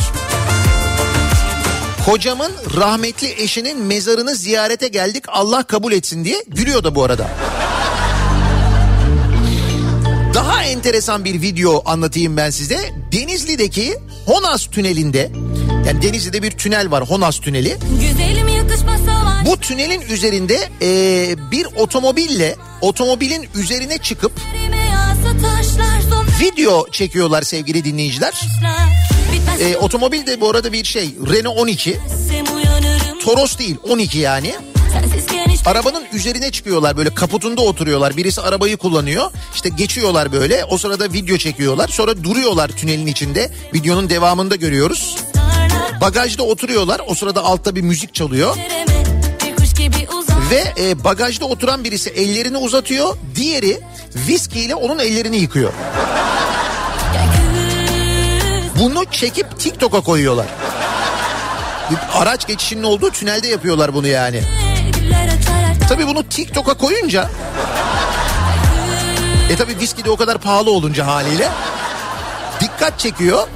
Kocamın 2.06 2.52
rahmetli 2.76 3.42
eşinin 3.42 3.82
mezarını 3.82 4.36
ziyarete 4.36 4.88
geldik 4.88 5.24
Allah 5.28 5.64
kabul 5.64 5.92
etsin 5.92 6.26
diye. 6.26 6.44
Gülüyor 6.48 6.84
da 6.84 6.96
bu 6.96 7.04
arada. 7.04 7.30
Daha 10.38 10.64
enteresan 10.64 11.26
bir 11.26 11.42
video 11.42 11.82
anlatayım 11.86 12.38
ben 12.38 12.50
size. 12.50 12.94
Denizli'deki 13.12 13.98
Honas 14.26 14.66
Tüneli'nde 14.68 15.32
yani 15.88 16.02
Denizli'de 16.02 16.44
bir 16.44 16.52
tünel 16.52 16.92
var 16.92 17.04
Honas 17.10 17.40
Tüneli. 17.40 17.78
Bu 19.46 19.58
tünelin 19.58 20.02
üzerinde 20.02 20.70
eee, 20.82 21.36
bir 21.52 21.66
otomobille 21.76 22.56
otomobilin 22.82 23.48
üzerine 23.56 23.98
çıkıp 23.98 24.32
video 26.42 26.88
çekiyorlar 26.92 27.42
sevgili 27.42 27.84
dinleyiciler. 27.84 28.34
Eee, 29.60 29.78
otomobil 29.78 30.28
de 30.28 30.42
bu 30.42 30.50
arada 30.50 30.74
bir 30.74 30.84
şey 30.84 31.16
Renault 31.34 31.58
12 31.60 32.00
Sem 32.30 32.56
uyanırım 32.56 33.20
Toros 33.26 33.58
değil 33.58 33.76
12 33.90 34.20
yani. 34.20 34.56
Sensizken 34.94 35.38
hiç 35.38 35.47
Arabanın 35.66 36.06
üzerine 36.14 36.52
çıkıyorlar 36.52 36.98
böyle 36.98 37.14
kaputunda 37.14 37.62
oturuyorlar. 37.62 38.18
Birisi 38.18 38.42
arabayı 38.42 38.78
kullanıyor. 38.78 39.32
İşte 39.56 39.70
geçiyorlar 39.70 40.32
böyle. 40.32 40.66
O 40.66 40.78
sırada 40.78 41.14
video 41.14 41.38
çekiyorlar. 41.38 41.88
Sonra 41.88 42.24
duruyorlar 42.24 42.70
tünelin 42.70 43.08
içinde. 43.08 43.52
Videonun 43.74 44.10
devamında 44.10 44.56
görüyoruz. 44.56 45.16
Bagajda 46.02 46.44
oturuyorlar. 46.44 47.02
O 47.08 47.16
sırada 47.16 47.44
altta 47.44 47.76
bir 47.76 47.82
müzik 47.82 48.14
çalıyor. 48.14 48.58
Ve 50.52 50.74
e, 50.84 51.04
bagajda 51.04 51.46
oturan 51.46 51.84
birisi 51.84 52.10
ellerini 52.10 52.58
uzatıyor. 52.58 53.18
Diğeri 53.36 53.80
viskiyle 54.28 54.76
onun 54.76 55.00
ellerini 55.00 55.38
yıkıyor. 55.38 55.74
Bunu 58.80 59.06
çekip 59.12 59.60
TikTok'a 59.60 60.02
koyuyorlar. 60.02 60.46
Bir 61.92 61.98
araç 62.22 62.48
geçişinin 62.48 62.84
olduğu 62.84 63.10
tünelde 63.12 63.48
yapıyorlar 63.48 63.94
bunu 63.94 64.08
yani. 64.08 64.44
Tabii 65.90 66.08
bunu 66.08 66.24
TikTok'a 66.24 66.74
koyunca 66.74 67.30
e 69.50 69.56
tabii 69.56 69.80
viski 69.80 70.06
de 70.06 70.10
o 70.10 70.16
kadar 70.16 70.38
pahalı 70.38 70.72
olunca 70.72 71.08
haliyle 71.08 71.50
dikkat 72.62 73.00
çekiyor. 73.00 73.48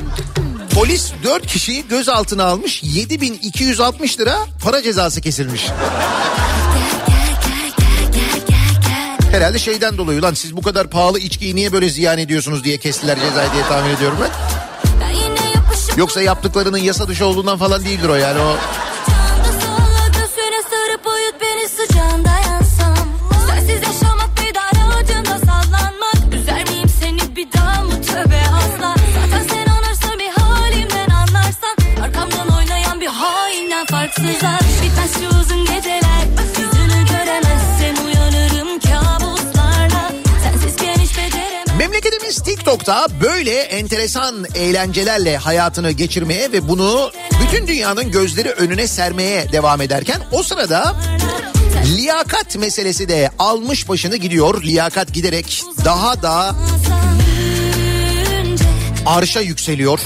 Polis 0.75 1.11
4 1.23 1.47
kişiyi 1.47 1.87
gözaltına 1.87 2.43
almış 2.43 2.83
7260 2.83 4.19
lira 4.19 4.37
para 4.63 4.81
cezası 4.83 5.21
kesilmiş. 5.21 5.67
Herhalde 9.31 9.59
şeyden 9.59 9.97
dolayı 9.97 10.21
lan 10.21 10.33
siz 10.33 10.55
bu 10.55 10.61
kadar 10.61 10.87
pahalı 10.89 11.19
içkiyi 11.19 11.55
niye 11.55 11.73
böyle 11.73 11.89
ziyan 11.89 12.17
ediyorsunuz 12.17 12.63
diye 12.63 12.77
kestiler 12.77 13.19
cezayı 13.19 13.51
diye 13.51 13.63
tahmin 13.63 13.95
ediyorum 13.95 14.17
ben. 14.21 14.31
Yoksa 15.97 16.21
yaptıklarının 16.21 16.77
yasa 16.77 17.07
dışı 17.07 17.25
olduğundan 17.25 17.57
falan 17.57 17.85
değildir 17.85 18.09
o 18.09 18.15
yani 18.15 18.39
o 18.39 18.55
TikTok'ta 42.71 43.07
böyle 43.21 43.51
enteresan 43.51 44.45
eğlencelerle 44.55 45.37
hayatını 45.37 45.91
geçirmeye 45.91 46.51
ve 46.51 46.67
bunu 46.67 47.11
bütün 47.43 47.67
dünyanın 47.67 48.11
gözleri 48.11 48.49
önüne 48.49 48.87
sermeye 48.87 49.51
devam 49.51 49.81
ederken 49.81 50.21
o 50.31 50.43
sırada 50.43 50.95
liyakat 51.95 52.55
meselesi 52.55 53.09
de 53.09 53.29
almış 53.39 53.89
başını 53.89 54.15
gidiyor. 54.15 54.63
Liyakat 54.63 55.13
giderek 55.13 55.63
daha 55.85 56.21
da 56.21 56.55
arşa 59.05 59.41
yükseliyor. 59.41 59.99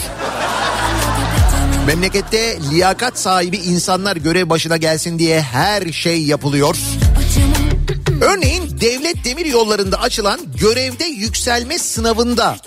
Memlekette 1.88 2.58
liyakat 2.72 3.20
sahibi 3.20 3.58
insanlar 3.58 4.16
görev 4.16 4.50
başına 4.50 4.78
gelsin 4.78 5.20
diye 5.20 5.42
her 5.42 5.92
şey 5.92 6.24
yapılıyor. 6.24 6.76
Örneğin 8.22 8.78
devlet 8.82 9.26
demir 9.26 9.46
yollarında 9.46 10.02
açılan 10.02 10.40
görevde 10.60 11.06
yükselme 11.06 11.80
sınavında 11.80 12.58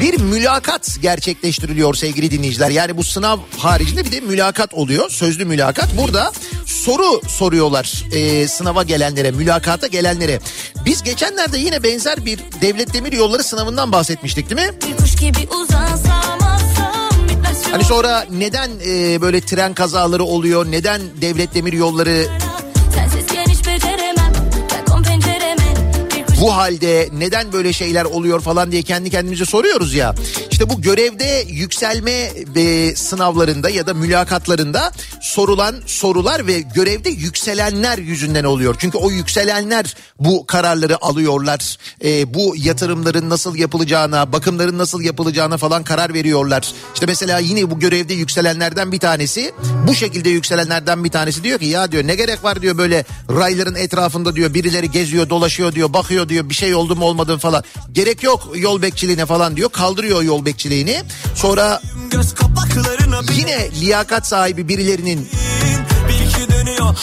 bir 0.00 0.20
mülakat 0.20 0.96
gerçekleştiriliyor 1.02 1.94
sevgili 1.94 2.30
dinleyiciler. 2.30 2.70
Yani 2.70 2.96
bu 2.96 3.04
sınav 3.04 3.38
haricinde 3.58 4.04
bir 4.04 4.12
de 4.12 4.20
mülakat 4.20 4.74
oluyor. 4.74 5.10
Sözlü 5.10 5.44
mülakat. 5.44 5.96
Burada 5.98 6.32
soru 6.66 7.20
soruyorlar 7.28 8.04
e, 8.12 8.48
sınava 8.48 8.82
gelenlere, 8.82 9.30
mülakata 9.30 9.86
gelenlere. 9.86 10.40
Biz 10.84 11.02
geçenlerde 11.02 11.58
yine 11.58 11.82
benzer 11.82 12.26
bir 12.26 12.38
devlet 12.60 12.94
demir 12.94 13.12
yolları 13.12 13.44
sınavından 13.44 13.92
bahsetmiştik 13.92 14.50
değil 14.50 14.68
mi? 14.68 14.74
Hani 17.70 17.84
sonra 17.84 18.26
neden 18.30 18.70
e, 18.86 19.20
böyle 19.20 19.40
tren 19.40 19.74
kazaları 19.74 20.24
oluyor? 20.24 20.70
Neden 20.70 21.00
devlet 21.20 21.54
demir 21.54 21.72
yolları 21.72 22.26
bu 26.44 26.56
halde 26.56 27.08
neden 27.18 27.52
böyle 27.52 27.72
şeyler 27.72 28.04
oluyor 28.04 28.40
falan 28.40 28.72
diye 28.72 28.82
kendi 28.82 29.10
kendimize 29.10 29.44
soruyoruz 29.44 29.94
ya. 29.94 30.14
İşte 30.54 30.70
bu 30.70 30.82
görevde 30.82 31.44
yükselme 31.48 32.30
e, 32.56 32.96
sınavlarında 32.96 33.70
ya 33.70 33.86
da 33.86 33.94
mülakatlarında 33.94 34.92
sorulan 35.20 35.74
sorular 35.86 36.46
ve 36.46 36.60
görevde 36.60 37.10
yükselenler 37.10 37.98
yüzünden 37.98 38.44
oluyor. 38.44 38.76
Çünkü 38.78 38.98
o 38.98 39.10
yükselenler 39.10 39.96
bu 40.20 40.46
kararları 40.46 41.04
alıyorlar. 41.04 41.78
E, 42.04 42.34
bu 42.34 42.54
yatırımların 42.56 43.30
nasıl 43.30 43.56
yapılacağına, 43.56 44.32
bakımların 44.32 44.78
nasıl 44.78 45.00
yapılacağına 45.00 45.56
falan 45.56 45.84
karar 45.84 46.14
veriyorlar. 46.14 46.72
İşte 46.94 47.06
mesela 47.06 47.38
yine 47.38 47.70
bu 47.70 47.78
görevde 47.78 48.14
yükselenlerden 48.14 48.92
bir 48.92 49.00
tanesi, 49.00 49.52
bu 49.86 49.94
şekilde 49.94 50.28
yükselenlerden 50.28 51.04
bir 51.04 51.10
tanesi 51.10 51.44
diyor 51.44 51.58
ki 51.58 51.66
ya 51.66 51.92
diyor 51.92 52.06
ne 52.06 52.14
gerek 52.14 52.44
var 52.44 52.62
diyor 52.62 52.78
böyle 52.78 53.04
rayların 53.30 53.74
etrafında 53.74 54.36
diyor 54.36 54.54
birileri 54.54 54.90
geziyor, 54.90 55.30
dolaşıyor 55.30 55.72
diyor, 55.74 55.92
bakıyor 55.92 56.28
diyor 56.28 56.48
bir 56.48 56.54
şey 56.54 56.74
oldu 56.74 56.96
mu 56.96 57.04
olmadı 57.04 57.32
mı 57.32 57.38
falan. 57.38 57.64
Gerek 57.92 58.22
yok 58.22 58.52
yol 58.54 58.82
bekçiliğine 58.82 59.26
falan 59.26 59.56
diyor. 59.56 59.68
Kaldırıyor 59.70 60.22
yol 60.22 60.43
bekçiliğini. 60.44 61.02
Sonra 61.34 61.82
yine 63.36 63.70
liyakat 63.80 64.26
sahibi 64.26 64.68
birilerinin 64.68 65.28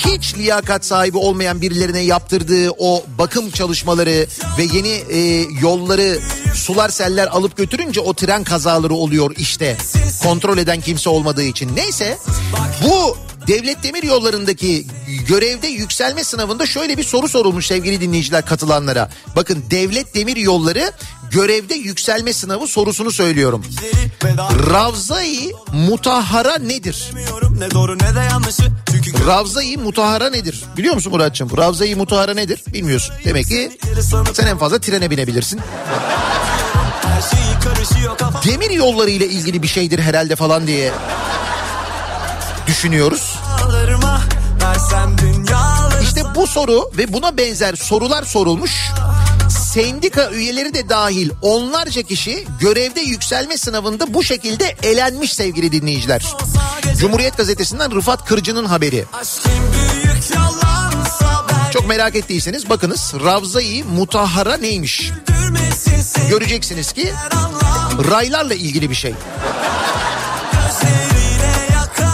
hiç 0.05 0.35
liyakat 0.37 0.85
sahibi 0.85 1.17
olmayan 1.17 1.61
birilerine 1.61 1.99
yaptırdığı 1.99 2.71
o 2.71 3.03
bakım 3.17 3.51
çalışmaları 3.51 4.27
ve 4.57 4.63
yeni 4.73 4.87
e, 4.89 5.47
yolları 5.61 6.19
sular 6.53 6.89
seller 6.89 7.27
alıp 7.27 7.57
götürünce 7.57 7.99
o 7.99 8.13
tren 8.13 8.43
kazaları 8.43 8.93
oluyor 8.93 9.31
işte. 9.37 9.77
Kontrol 10.23 10.57
eden 10.57 10.81
kimse 10.81 11.09
olmadığı 11.09 11.43
için. 11.43 11.75
Neyse 11.75 12.17
bu 12.83 13.17
devlet 13.47 13.83
demir 13.83 14.03
yollarındaki 14.03 14.87
görevde 15.27 15.67
yükselme 15.67 16.23
sınavında 16.23 16.65
şöyle 16.65 16.97
bir 16.97 17.03
soru 17.03 17.27
sorulmuş 17.27 17.65
sevgili 17.67 18.01
dinleyiciler 18.01 18.45
katılanlara. 18.45 19.09
Bakın 19.35 19.63
devlet 19.71 20.15
demir 20.15 20.37
yolları 20.37 20.91
görevde 21.31 21.75
yükselme 21.75 22.33
sınavı 22.33 22.67
sorusunu 22.67 23.11
söylüyorum. 23.11 23.65
Ravza-i 24.71 25.51
mutahhara 25.73 26.57
nedir? 26.57 27.05
etmiyorum 27.07 27.59
ne 27.59 27.71
doğru 27.71 27.95
ne 27.95 28.15
de 28.15 28.19
yanlışı 28.29 28.63
Çünkü 28.91 29.25
Ravza-i 29.25 29.77
mutahara 29.77 30.29
nedir? 30.29 30.63
Biliyor 30.77 30.95
musun 30.95 31.11
Muratçım? 31.11 31.57
Ravza-i 31.57 31.95
mutahara 31.95 32.33
nedir? 32.33 32.63
Bilmiyorsun. 32.73 33.15
Demek 33.25 33.47
ki 33.47 33.71
sen 34.33 34.47
en 34.47 34.57
fazla 34.57 34.79
trene 34.79 35.11
binebilirsin. 35.11 35.59
Demir 38.45 38.69
yolları 38.69 39.09
ile 39.09 39.27
ilgili 39.27 39.63
bir 39.63 39.67
şeydir 39.67 39.99
herhalde 39.99 40.35
falan 40.35 40.67
diye 40.67 40.91
düşünüyoruz. 42.71 43.39
İşte 46.03 46.23
bu 46.35 46.47
soru 46.47 46.91
ve 46.97 47.13
buna 47.13 47.37
benzer 47.37 47.75
sorular 47.75 48.23
sorulmuş. 48.23 48.71
Sendika 49.49 50.29
üyeleri 50.29 50.73
de 50.73 50.89
dahil 50.89 51.29
onlarca 51.41 52.01
kişi 52.01 52.45
görevde 52.59 52.99
yükselme 52.99 53.57
sınavında 53.57 54.13
bu 54.13 54.23
şekilde 54.23 54.75
elenmiş 54.83 55.33
sevgili 55.33 55.71
dinleyiciler. 55.71 56.25
Cumhuriyet 56.99 57.37
gazetesinden 57.37 57.95
Rıfat 57.95 58.25
Kırcı'nın 58.25 58.65
haberi. 58.65 59.05
Çok 61.73 61.87
merak 61.87 62.15
ettiyseniz 62.15 62.69
bakınız 62.69 63.13
Ravza-i 63.25 63.83
Mutahhara 63.83 64.57
neymiş? 64.57 65.11
Göreceksiniz 66.29 66.91
ki 66.91 67.13
raylarla 68.11 68.53
ilgili 68.53 68.89
bir 68.89 68.95
şey. 68.95 69.13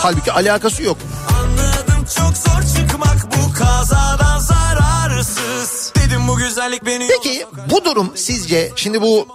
Halbuki 0.08 0.32
alakası 0.32 0.84
yok. 0.84 0.98
Anladım 1.39 2.06
çok 2.15 2.38
zor 2.38 2.76
çıkmak 2.76 3.17
bu 3.26 3.54
kazadan 3.54 4.39
zararsız. 4.39 5.93
Dedim 5.96 6.28
bu 6.28 6.36
güzellik 6.36 6.86
beni 6.86 7.08
Peki 7.08 7.46
bu 7.70 7.86
durum 7.86 8.12
sizce 8.15 8.72
şimdi 8.76 9.02
bu 9.02 9.28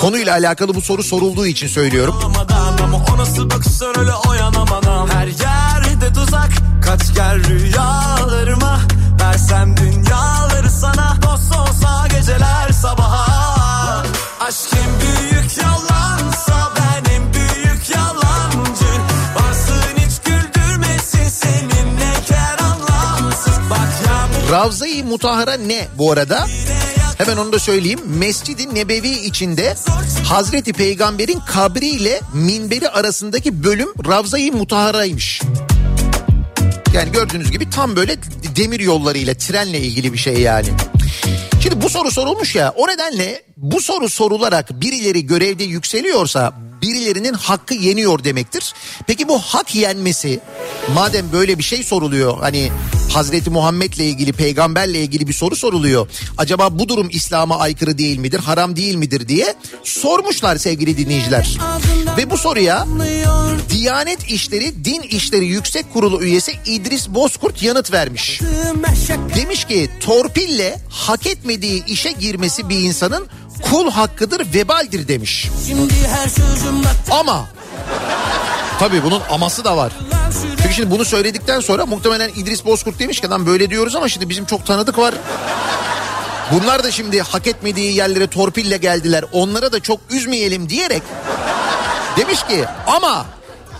konuyla 0.00 0.32
alakalı 0.32 0.74
bu 0.74 0.80
soru 0.80 1.02
sorulduğu 1.02 1.46
için 1.46 1.68
söylüyorum. 1.68 2.14
Ama 2.24 3.04
o 3.14 3.18
nasıl 3.18 3.50
bakışlar 3.50 3.98
öyle 3.98 4.14
oyanamadan 4.14 5.08
Her 5.08 5.26
yerde 5.26 6.12
tuzak 6.12 6.50
kaç 6.84 7.14
gel 7.14 7.44
rüyalarıma. 7.48 8.80
Versem 9.20 9.76
dünyaları 9.76 10.70
sana 10.70 11.16
dost 11.22 11.52
olsa 11.56 12.08
geceler 12.08 12.59
Ravza-i 24.50 25.02
Mutahhara 25.02 25.54
ne 25.54 25.88
bu 25.98 26.12
arada? 26.12 26.46
Hemen 27.18 27.36
onu 27.36 27.52
da 27.52 27.58
söyleyeyim. 27.58 28.00
Mescid-i 28.06 28.74
Nebevi 28.74 29.10
içinde 29.10 29.74
Hazreti 30.24 30.72
Peygamber'in 30.72 31.40
kabri 31.40 31.88
ile 31.88 32.20
minberi 32.34 32.88
arasındaki 32.88 33.64
bölüm 33.64 33.88
Ravza-i 34.08 34.50
Mutahhara'ymış. 34.50 35.42
Yani 36.94 37.12
gördüğünüz 37.12 37.50
gibi 37.50 37.70
tam 37.70 37.96
böyle 37.96 38.16
demir 38.56 38.80
yollarıyla, 38.80 39.34
trenle 39.34 39.80
ilgili 39.80 40.12
bir 40.12 40.18
şey 40.18 40.40
yani. 40.40 40.68
Şimdi 41.62 41.82
bu 41.82 41.88
soru 41.88 42.10
sorulmuş 42.10 42.54
ya 42.54 42.72
o 42.76 42.88
nedenle 42.88 43.42
bu 43.56 43.80
soru 43.80 44.08
sorularak 44.08 44.80
birileri 44.80 45.26
görevde 45.26 45.64
yükseliyorsa 45.64 46.52
birilerinin 46.82 47.34
hakkı 47.34 47.74
yeniyor 47.74 48.24
demektir. 48.24 48.74
Peki 49.06 49.28
bu 49.28 49.38
hak 49.38 49.74
yenmesi 49.74 50.40
madem 50.94 51.32
böyle 51.32 51.58
bir 51.58 51.62
şey 51.62 51.82
soruluyor 51.82 52.38
hani 52.40 52.70
Hazreti 53.12 53.50
Muhammed'le 53.50 53.98
ilgili 53.98 54.32
peygamberle 54.32 55.00
ilgili 55.00 55.28
bir 55.28 55.32
soru 55.32 55.56
soruluyor. 55.56 56.08
Acaba 56.38 56.78
bu 56.78 56.88
durum 56.88 57.08
İslam'a 57.10 57.58
aykırı 57.58 57.98
değil 57.98 58.18
midir 58.18 58.38
haram 58.38 58.76
değil 58.76 58.94
midir 58.94 59.28
diye 59.28 59.54
sormuşlar 59.84 60.56
sevgili 60.56 60.96
dinleyiciler. 60.96 61.58
Ve 62.16 62.30
bu 62.30 62.38
soruya 62.38 62.86
Diyanet 63.70 64.30
İşleri 64.30 64.84
Din 64.84 65.02
İşleri 65.02 65.46
Yüksek 65.46 65.92
Kurulu 65.92 66.22
üyesi 66.22 66.52
İdris 66.66 67.08
Bozkurt 67.08 67.62
yanıt 67.62 67.92
vermiş. 67.92 68.40
Demiş 69.36 69.64
ki 69.64 69.90
torpille 70.00 70.80
hak 70.88 71.26
etmediği 71.26 71.84
işe 71.84 72.12
girmesi 72.12 72.68
bir 72.68 72.78
insanın 72.78 73.28
kul 73.62 73.90
hakkıdır 73.90 74.54
vebaldir 74.54 75.08
demiş. 75.08 75.48
Ama 77.10 77.48
tabii 78.78 79.02
bunun 79.04 79.20
aması 79.30 79.64
da 79.64 79.76
var. 79.76 79.92
Çünkü 80.62 80.74
şimdi 80.74 80.90
bunu 80.90 81.04
söyledikten 81.04 81.60
sonra 81.60 81.86
muhtemelen 81.86 82.30
İdris 82.36 82.64
Bozkurt 82.64 82.98
demiş 82.98 83.20
ki 83.20 83.28
lan 83.28 83.46
böyle 83.46 83.70
diyoruz 83.70 83.96
ama 83.96 84.08
şimdi 84.08 84.28
bizim 84.28 84.44
çok 84.44 84.66
tanıdık 84.66 84.98
var. 84.98 85.14
Bunlar 86.52 86.84
da 86.84 86.90
şimdi 86.90 87.20
hak 87.22 87.46
etmediği 87.46 87.94
yerlere 87.96 88.26
torpille 88.26 88.76
geldiler. 88.76 89.24
Onlara 89.32 89.72
da 89.72 89.80
çok 89.80 90.00
üzmeyelim 90.10 90.68
diyerek 90.68 91.02
demiş 92.16 92.42
ki 92.42 92.64
ama 92.86 93.26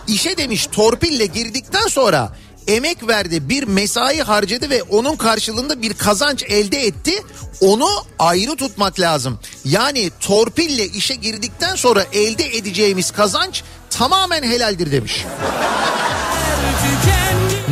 işe 0.06 0.36
demiş 0.36 0.66
torpille 0.72 1.26
girdikten 1.26 1.86
sonra 1.88 2.32
emek 2.76 3.08
verdi 3.08 3.48
bir 3.48 3.62
mesai 3.62 4.22
harcadı 4.22 4.70
ve 4.70 4.82
onun 4.82 5.16
karşılığında 5.16 5.82
bir 5.82 5.94
kazanç 5.94 6.42
elde 6.42 6.80
etti. 6.86 7.22
Onu 7.60 7.88
ayrı 8.18 8.56
tutmak 8.56 9.00
lazım. 9.00 9.38
Yani 9.64 10.10
torpille 10.20 10.86
işe 10.86 11.14
girdikten 11.14 11.74
sonra 11.74 12.04
elde 12.12 12.56
edeceğimiz 12.56 13.10
kazanç 13.10 13.62
tamamen 13.90 14.42
helaldir 14.42 14.92
demiş. 14.92 15.24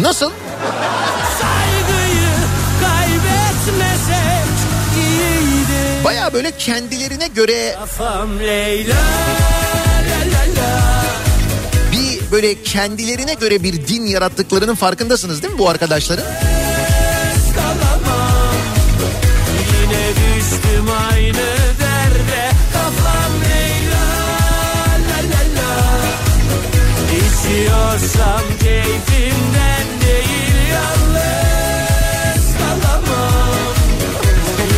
Nasıl? 0.01 0.31
Baya 6.05 6.33
böyle 6.33 6.51
kendilerine 6.51 7.27
göre 7.27 7.75
Kafam 7.79 8.39
Leyla 8.39 8.97
böyle 12.39 12.63
kendilerine 12.63 13.35
göre 13.35 13.63
bir 13.63 13.87
din 13.87 14.07
yarattıklarının 14.07 14.75
farkındasınız 14.75 15.43
değil 15.43 15.55
mi 15.55 15.59
bu 15.59 15.69
arkadaşların? 15.69 16.25
derde 27.59 28.43
keyfimden 28.61 29.87
değil 30.01 30.57
yalnız 30.73 32.45
kalamam 32.59 33.75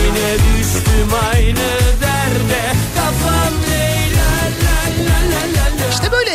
Yine 0.04 0.34
düştüm 0.34 1.08
aynı 1.32 1.68
derde 2.00 2.79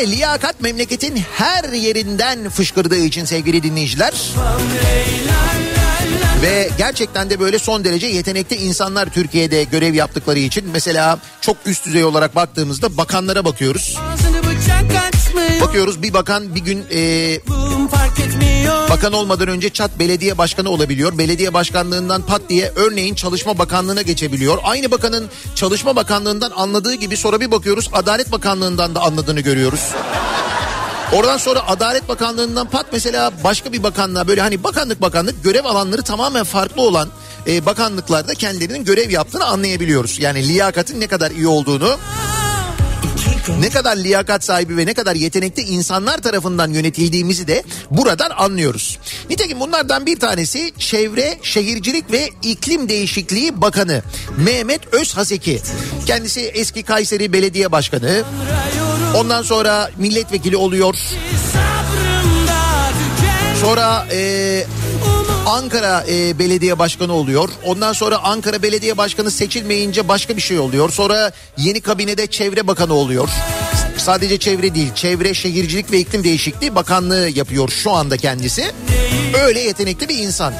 liyakat 0.08 0.62
memleketin 0.62 1.22
her 1.34 1.74
yerinden 1.74 2.50
fışkırdığı 2.50 2.98
için 2.98 3.26
sevgili 3.26 3.63
dinleyiciler. 3.63 4.13
Ve 6.41 6.70
gerçekten 6.78 7.30
de 7.30 7.39
böyle 7.39 7.60
son 7.60 7.84
derece 7.84 8.08
yetenekli 8.08 8.56
insanlar 8.56 9.10
Türkiye'de 9.10 9.63
görev 9.63 9.94
yaptıkları 9.94 10.39
için 10.39 10.70
mesela 10.74 11.20
çok 11.41 11.58
üst 11.65 11.86
düzey 11.86 12.04
olarak 12.04 12.36
baktığımızda 12.36 12.98
bakanlara 12.98 13.46
bakıyoruz. 13.46 13.98
Bakıyoruz 15.62 16.02
bir 16.02 16.13
bakan 16.13 16.56
bir 16.56 16.60
gün 16.60 16.86
e, 16.93 17.39
bakan 18.89 19.13
olmadan 19.13 19.48
önce 19.48 19.69
çat 19.69 20.00
belediye 20.00 20.38
başkanı 20.38 20.69
olabiliyor. 20.69 21.17
Belediye 21.17 21.54
başkanlığından 21.54 22.21
pat 22.21 22.41
diye 22.50 22.71
örneğin 22.76 23.15
çalışma 23.15 23.58
bakanlığına 23.58 24.02
geçebiliyor. 24.02 24.58
Aynı 24.63 24.91
bakanın 24.91 25.30
çalışma 25.56 25.95
bakanlığından 25.95 26.52
anladığı 26.56 26.93
gibi 26.93 27.17
sonra 27.17 27.39
bir 27.39 27.52
bakıyoruz 27.52 27.89
adalet 27.93 28.32
bakanlığından 28.32 28.95
da 28.95 29.02
anladığını 29.02 29.41
görüyoruz. 29.41 29.91
Oradan 31.13 31.38
sonra 31.38 31.67
Adalet 31.67 32.10
Bakanlığı'ndan 32.10 32.69
pat 32.69 32.86
mesela 32.91 33.32
başka 33.43 33.74
bir 33.74 33.84
bakanlığa 33.84 34.28
böyle 34.28 34.41
hani 34.41 34.63
bakanlık 34.63 35.02
bakanlık 35.02 35.43
görev 35.43 35.65
alanları 35.65 36.02
tamamen 36.02 36.43
farklı 36.43 36.82
olan 36.82 37.10
e, 37.48 37.65
bakanlıklarda 37.65 38.34
kendilerinin 38.34 38.86
görev 38.86 39.10
yaptığını 39.10 39.45
anlayabiliyoruz. 39.45 40.19
Yani 40.19 40.48
liyakatın 40.48 41.00
ne 41.00 41.08
kadar 41.08 41.32
iyi 41.32 41.48
olduğunu 41.48 41.98
ne 43.60 43.69
kadar 43.69 43.97
liyakat 43.97 44.43
sahibi 44.43 44.77
ve 44.77 44.86
ne 44.86 44.93
kadar 44.93 45.15
yetenekli 45.15 45.62
insanlar 45.62 46.17
tarafından 46.17 46.71
yönetildiğimizi 46.71 47.47
de 47.47 47.63
buradan 47.91 48.29
anlıyoruz. 48.29 48.99
Nitekim 49.29 49.60
bunlardan 49.60 50.05
bir 50.05 50.19
tanesi 50.19 50.73
Çevre, 50.79 51.38
Şehircilik 51.41 52.12
ve 52.12 52.29
İklim 52.43 52.89
Değişikliği 52.89 53.62
Bakanı 53.62 54.03
Mehmet 54.38 54.93
Özhaseki. 54.93 55.62
Kendisi 56.05 56.41
eski 56.41 56.84
Kayseri 56.84 57.34
Belediye 57.34 57.71
Başkanı. 57.71 58.23
Ondan 59.15 59.41
sonra 59.41 59.89
milletvekili 59.97 60.58
oluyor. 60.58 60.95
Sonra 63.62 64.08
e, 64.12 64.63
Ankara 65.45 66.05
e, 66.10 66.39
Belediye 66.39 66.79
Başkanı 66.79 67.13
oluyor. 67.13 67.49
Ondan 67.63 67.93
sonra 67.93 68.17
Ankara 68.17 68.62
Belediye 68.62 68.97
Başkanı 68.97 69.31
seçilmeyince 69.31 70.08
başka 70.08 70.38
bir 70.38 70.41
şey 70.41 70.60
oluyor. 70.60 70.89
Sonra 70.89 71.31
yeni 71.58 71.81
kabinede 71.81 72.27
Çevre 72.27 72.67
Bakanı 72.67 72.93
oluyor. 72.93 73.29
Sadece 73.97 74.38
çevre 74.38 74.75
değil, 74.75 74.93
Çevre, 74.95 75.34
Şehircilik 75.34 75.91
ve 75.91 75.99
İklim 75.99 76.23
Değişikliği 76.23 76.75
Bakanlığı 76.75 77.29
yapıyor 77.29 77.69
şu 77.69 77.91
anda 77.91 78.17
kendisi. 78.17 78.71
Öyle 79.43 79.60
yetenekli 79.60 80.10
bir 80.10 80.17
insan. 80.17 80.53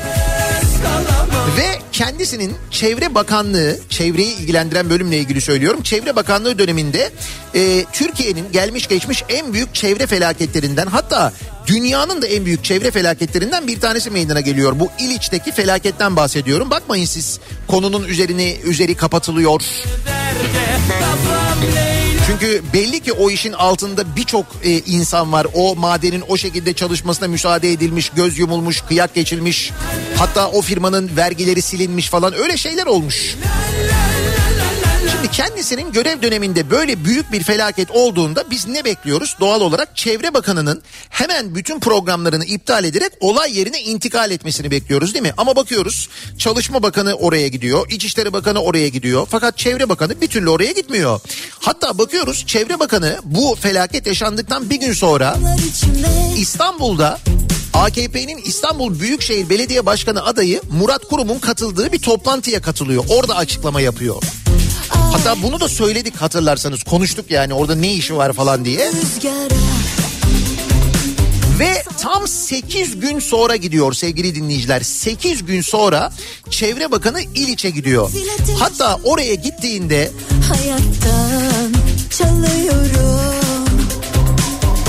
Ve 1.58 1.80
kendisinin 1.92 2.54
Çevre 2.72 3.16
Bakanlığı, 3.16 3.78
çevreyi 3.90 4.38
ilgilendiren 4.38 4.90
bölümle 4.90 5.18
ilgili 5.18 5.42
söylüyorum. 5.42 5.82
Çevre 5.82 6.16
Bakanlığı 6.16 6.60
döneminde 6.60 7.12
e, 7.56 7.86
Türkiye'nin 7.94 8.52
gelmiş 8.52 8.88
geçmiş 8.88 9.24
en 9.30 9.54
büyük 9.54 9.76
çevre 9.76 10.08
felaketlerinden 10.08 10.88
hatta 10.88 11.34
dünyanın 11.68 12.22
da 12.22 12.28
en 12.28 12.46
büyük 12.46 12.64
çevre 12.64 12.92
felaketlerinden 12.92 13.68
bir 13.68 13.80
tanesi 13.80 14.10
meydana 14.10 14.42
geliyor. 14.42 14.80
Bu 14.80 14.90
İliç'teki 15.00 15.52
felaketten 15.52 16.16
bahsediyorum. 16.16 16.70
Bakmayın 16.70 17.06
siz 17.06 17.40
konunun 17.68 18.04
üzerini 18.04 18.58
üzeri 18.64 18.96
kapatılıyor. 18.96 19.62
Çünkü 22.28 22.62
belli 22.74 23.00
ki 23.00 23.14
o 23.14 23.30
işin 23.30 23.54
altında 23.54 24.16
birçok 24.16 24.46
e, 24.64 24.80
insan 24.80 25.32
var. 25.32 25.48
O 25.54 25.76
madenin 25.76 26.24
o 26.28 26.38
şekilde 26.38 26.74
çalışmasına 26.74 27.28
müsaade 27.28 27.72
edilmiş, 27.72 28.10
göz 28.10 28.40
yumulmuş, 28.40 28.82
kıyak 28.82 29.14
geçilmiş. 29.14 29.72
Hatta 30.16 30.48
o 30.48 30.62
firmanın 30.62 31.12
vergileri 31.18 31.62
silinmiş 31.62 32.10
falan 32.10 32.34
öyle 32.34 32.58
şeyler 32.58 32.86
olmuş. 32.86 33.36
Şimdi 35.26 35.38
kendisinin 35.38 35.92
görev 35.92 36.22
döneminde 36.22 36.70
böyle 36.70 37.06
büyük 37.06 37.32
bir 37.32 37.44
felaket 37.44 37.92
olduğunda 37.92 38.44
biz 38.52 38.68
ne 38.68 38.86
bekliyoruz? 38.86 39.36
Doğal 39.40 39.62
olarak 39.62 39.96
Çevre 39.96 40.34
Bakanı'nın 40.34 40.82
hemen 41.10 41.56
bütün 41.56 41.80
programlarını 41.80 42.46
iptal 42.46 42.84
ederek 42.84 43.12
olay 43.20 43.58
yerine 43.58 43.82
intikal 43.82 44.32
etmesini 44.32 44.72
bekliyoruz 44.72 45.14
değil 45.14 45.24
mi? 45.24 45.34
Ama 45.38 45.56
bakıyoruz 45.56 46.10
Çalışma 46.38 46.84
Bakanı 46.84 47.14
oraya 47.14 47.48
gidiyor, 47.48 47.90
İçişleri 47.90 48.34
Bakanı 48.34 48.60
oraya 48.60 48.88
gidiyor. 48.88 49.28
Fakat 49.32 49.58
Çevre 49.58 49.90
Bakanı 49.90 50.22
bir 50.22 50.28
türlü 50.28 50.50
oraya 50.50 50.72
gitmiyor. 50.72 51.20
Hatta 51.60 51.98
bakıyoruz 51.98 52.46
Çevre 52.48 52.80
Bakanı 52.80 53.20
bu 53.24 53.56
felaket 53.56 54.08
yaşandıktan 54.08 54.70
bir 54.70 54.80
gün 54.80 54.94
sonra 54.94 55.38
İstanbul'da 56.38 57.20
AKP'nin 57.74 58.38
İstanbul 58.38 59.00
Büyükşehir 59.00 59.50
Belediye 59.50 59.86
Başkanı 59.86 60.26
adayı 60.26 60.62
Murat 60.72 61.04
Kurum'un 61.04 61.40
katıldığı 61.40 61.92
bir 61.92 62.00
toplantıya 62.00 62.62
katılıyor. 62.62 63.06
Orada 63.10 63.36
açıklama 63.36 63.82
yapıyor. 63.82 64.24
Hatta 64.90 65.42
bunu 65.44 65.60
da 65.60 65.68
söyledik 65.70 66.16
hatırlarsanız 66.16 66.84
konuştuk 66.84 67.32
yani 67.32 67.54
orada 67.54 67.76
ne 67.76 67.94
işi 67.94 68.18
var 68.18 68.34
falan 68.34 68.66
diye. 68.66 68.92
Ve 71.60 71.84
tam 72.02 72.28
8 72.28 73.00
gün 73.00 73.20
sonra 73.20 73.56
gidiyor 73.56 73.94
sevgili 73.94 74.36
dinleyiciler. 74.36 74.82
8 74.82 75.46
gün 75.46 75.62
sonra 75.62 76.14
Çevre 76.50 76.92
Bakanı 76.92 77.22
İliç'e 77.22 77.70
gidiyor. 77.70 78.12
Hatta 78.60 79.00
oraya 79.04 79.36
gittiğinde 79.36 80.12
Hayattan 80.50 81.74
çalıyorum. 82.18 83.25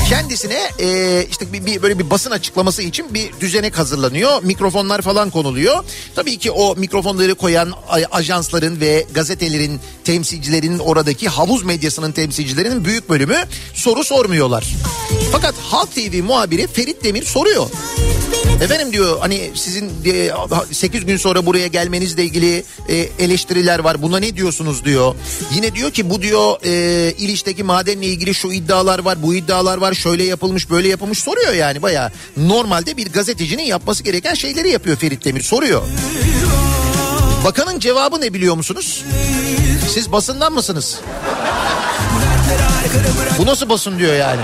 Kendisine 0.09 0.71
e, 0.81 1.27
işte 1.31 1.53
bir, 1.53 1.67
bir 1.67 1.83
böyle 1.83 1.99
bir 1.99 2.11
basın 2.11 2.31
açıklaması 2.31 2.83
için 2.83 3.15
bir 3.15 3.31
düzenek 3.41 3.79
hazırlanıyor. 3.79 4.43
Mikrofonlar 4.43 5.03
falan 5.03 5.31
konuluyor. 5.31 5.85
Tabii 6.15 6.39
ki 6.39 6.51
o 6.51 6.77
mikrofonları 6.77 7.35
koyan 7.35 7.73
ajansların 8.11 8.81
ve 8.81 9.07
gazetelerin 9.15 9.81
temsilcilerinin 10.05 10.79
oradaki 10.79 11.29
havuz 11.29 11.63
medyasının 11.63 12.13
temsilcilerinin 12.13 12.85
büyük 12.85 13.09
bölümü 13.09 13.37
soru 13.75 14.05
sormuyorlar. 14.05 14.65
Fakat 15.33 15.55
Halk 15.71 15.95
TV 15.95 16.23
muhabiri 16.23 16.67
Ferit 16.67 17.05
Demir 17.05 17.25
soruyor. 17.25 17.67
Efendim 18.61 18.93
diyor 18.93 19.19
hani 19.21 19.51
sizin 19.55 19.91
8 20.73 21.07
gün 21.07 21.17
sonra 21.17 21.47
buraya 21.47 21.67
gelmenizle 21.67 22.25
ilgili 22.25 22.65
e, 22.89 23.09
eleştiriler 23.19 23.79
var. 23.79 24.03
Buna 24.03 24.19
ne 24.19 24.37
diyorsunuz 24.37 24.85
diyor. 24.85 25.15
Yine 25.55 25.75
diyor 25.75 25.91
ki 25.91 26.11
bu 26.11 26.23
diyor 26.23 26.57
e, 26.65 27.13
İliç'teki 27.19 27.63
madenle 27.63 28.07
ilgili 28.07 28.35
şu 28.35 28.53
iddialar 28.53 28.99
var, 28.99 29.23
bu 29.23 29.35
iddialar 29.35 29.79
var. 29.79 29.95
Şöyle 29.97 30.25
yapılmış, 30.25 30.71
böyle 30.71 30.89
yapılmış 30.89 31.19
soruyor 31.19 31.53
yani 31.53 31.83
baya. 31.83 32.13
Normalde 32.37 32.97
bir 32.97 33.13
gazetecinin 33.13 33.63
yapması 33.63 34.03
gereken 34.03 34.35
şeyleri 34.35 34.71
yapıyor 34.71 34.97
Ferit 34.97 35.25
Demir 35.25 35.43
soruyor. 35.43 35.83
Bakanın 37.45 37.79
cevabı 37.79 38.21
ne 38.21 38.35
biliyor 38.35 38.55
musunuz? 38.55 39.05
Siz 39.95 40.13
basından 40.13 40.53
mısınız? 40.53 41.01
Bu 43.39 43.47
nasıl 43.47 43.69
basın 43.69 43.99
diyor 43.99 44.15
yani. 44.15 44.41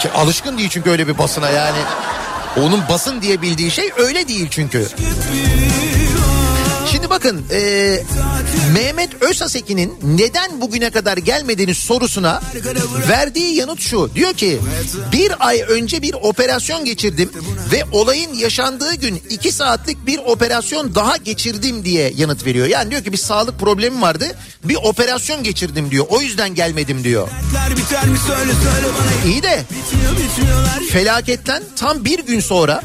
Ki 0.00 0.10
alışkın 0.10 0.58
değil 0.58 0.68
çünkü 0.68 0.90
öyle 0.90 1.08
bir 1.08 1.18
basına 1.18 1.50
yani. 1.50 1.78
Onun 2.56 2.80
basın 2.88 3.22
diye 3.22 3.42
bildiği 3.42 3.70
şey 3.70 3.90
öyle 3.96 4.28
değil 4.28 4.48
çünkü. 4.50 4.88
Şimdi 4.96 5.91
bakın 7.12 7.44
e, 7.50 7.98
Mehmet 8.74 9.22
Özhaseki'nin 9.22 9.94
neden 10.02 10.60
bugüne 10.60 10.90
kadar 10.90 11.16
gelmediğini 11.16 11.74
sorusuna 11.74 12.40
verdiği 13.08 13.54
yanıt 13.54 13.80
şu. 13.80 14.10
Diyor 14.14 14.32
ki 14.32 14.60
bir 15.12 15.32
ay 15.48 15.62
önce 15.68 16.02
bir 16.02 16.14
operasyon 16.14 16.84
geçirdim 16.84 17.30
ve 17.72 17.84
olayın 17.92 18.34
yaşandığı 18.34 18.94
gün 18.94 19.22
iki 19.30 19.52
saatlik 19.52 20.06
bir 20.06 20.18
operasyon 20.18 20.94
daha 20.94 21.16
geçirdim 21.16 21.84
diye 21.84 22.12
yanıt 22.16 22.46
veriyor. 22.46 22.66
Yani 22.66 22.90
diyor 22.90 23.04
ki 23.04 23.12
bir 23.12 23.18
sağlık 23.18 23.58
problemi 23.58 24.02
vardı 24.02 24.26
bir 24.64 24.76
operasyon 24.76 25.42
geçirdim 25.42 25.90
diyor. 25.90 26.06
O 26.08 26.20
yüzden 26.20 26.54
gelmedim 26.54 27.04
diyor. 27.04 27.28
İyi 29.26 29.42
de 29.42 29.62
felaketten 30.90 31.62
tam 31.76 32.04
bir 32.04 32.26
gün 32.26 32.40
sonra 32.40 32.82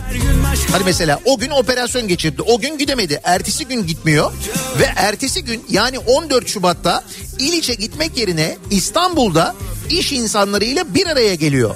hani 0.72 0.84
mesela 0.86 1.20
o 1.26 1.38
gün 1.38 1.50
operasyon 1.50 2.08
geçirdi 2.08 2.42
o 2.42 2.60
gün 2.60 2.78
gidemedi 2.78 3.22
ertesi 3.24 3.66
gün 3.66 3.88
gitmiyor 3.88 4.17
ve 4.80 4.84
ertesi 4.96 5.44
gün 5.44 5.66
yani 5.70 6.00
14 6.00 6.48
Şubat'ta 6.48 7.04
İliç'e 7.40 7.74
gitmek 7.74 8.18
yerine 8.18 8.58
İstanbul'da 8.72 9.56
iş 9.90 10.12
insanlarıyla 10.12 10.94
bir 10.94 11.08
araya 11.08 11.36
geliyor. 11.36 11.76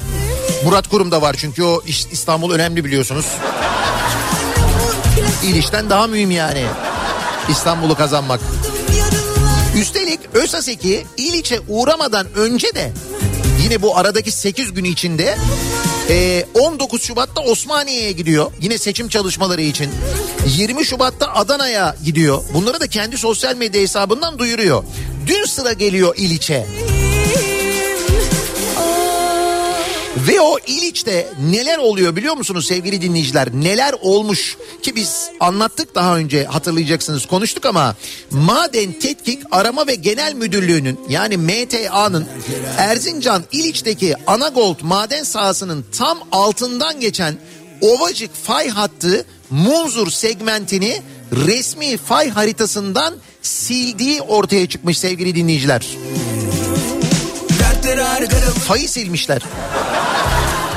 Murat 0.65 0.88
Kurum 0.88 1.12
da 1.12 1.21
var 1.21 1.36
çünkü 1.39 1.63
o 1.63 1.84
İstanbul 2.12 2.51
önemli 2.51 2.86
biliyorsunuz. 2.86 3.25
İliç'ten 5.43 5.89
daha 5.89 6.08
mühim 6.08 6.32
yani 6.32 6.63
İstanbul'u 7.49 7.95
kazanmak. 7.95 8.39
Üstelik 9.75 10.19
Özaseki 10.34 11.06
İliç'e 11.17 11.60
uğramadan 11.67 12.27
önce 12.36 12.75
de 12.75 12.91
yine 13.63 13.82
bu 13.82 13.97
aradaki 13.97 14.32
8 14.32 14.73
gün 14.73 14.84
içinde 14.84 15.38
e, 16.12 16.45
19 16.54 17.04
Şubat'ta 17.04 17.41
Osmaniye'ye 17.41 18.12
gidiyor. 18.12 18.52
Yine 18.62 18.78
seçim 18.78 19.08
çalışmaları 19.08 19.62
için. 19.62 19.91
20 20.47 20.86
Şubat'ta 20.86 21.34
Adana'ya 21.34 21.95
gidiyor. 22.06 22.43
Bunları 22.54 22.80
da 22.80 22.88
kendi 22.88 23.17
sosyal 23.17 23.56
medya 23.56 23.82
hesabından 23.82 24.39
duyuruyor. 24.39 24.84
Dün 25.28 25.45
sıra 25.45 25.74
geliyor 25.74 26.15
İliç'e. 26.17 26.90
Ve 30.17 30.41
o 30.41 30.60
İliç'te 30.67 31.28
neler 31.50 31.78
oluyor 31.78 32.15
biliyor 32.15 32.38
musunuz 32.38 32.67
sevgili 32.67 33.02
dinleyiciler? 33.02 33.47
Neler 33.54 33.95
olmuş 34.02 34.58
ki 34.82 34.95
biz 34.95 35.30
anlattık 35.39 35.95
daha 35.95 36.17
önce 36.17 36.45
hatırlayacaksınız 36.45 37.26
konuştuk 37.26 37.65
ama 37.65 37.95
Maden 38.32 38.93
Tetkik 38.93 39.43
Arama 39.52 39.88
ve 39.88 39.95
Genel 39.95 40.34
Müdürlüğü'nün 40.34 41.00
yani 41.10 41.38
MTA'nın 41.38 42.28
Erzincan 42.78 43.43
İliç'teki 43.52 44.15
Anagold 44.28 44.76
maden 44.82 45.24
sahasının 45.24 45.86
tam 45.97 46.19
altından 46.32 47.00
geçen 47.00 47.36
Ovacık 47.82 48.36
fay 48.36 48.69
hattı 48.69 49.26
Munzur 49.50 50.12
segmentini 50.12 51.02
resmi 51.32 51.97
fay 51.97 52.30
haritasından 52.30 53.13
sildiği 53.41 54.21
ortaya 54.21 54.69
çıkmış 54.69 55.00
sevgili 55.00 55.36
dinleyiciler. 55.36 55.88
Fayı 58.67 58.89
silmişler. 58.89 59.41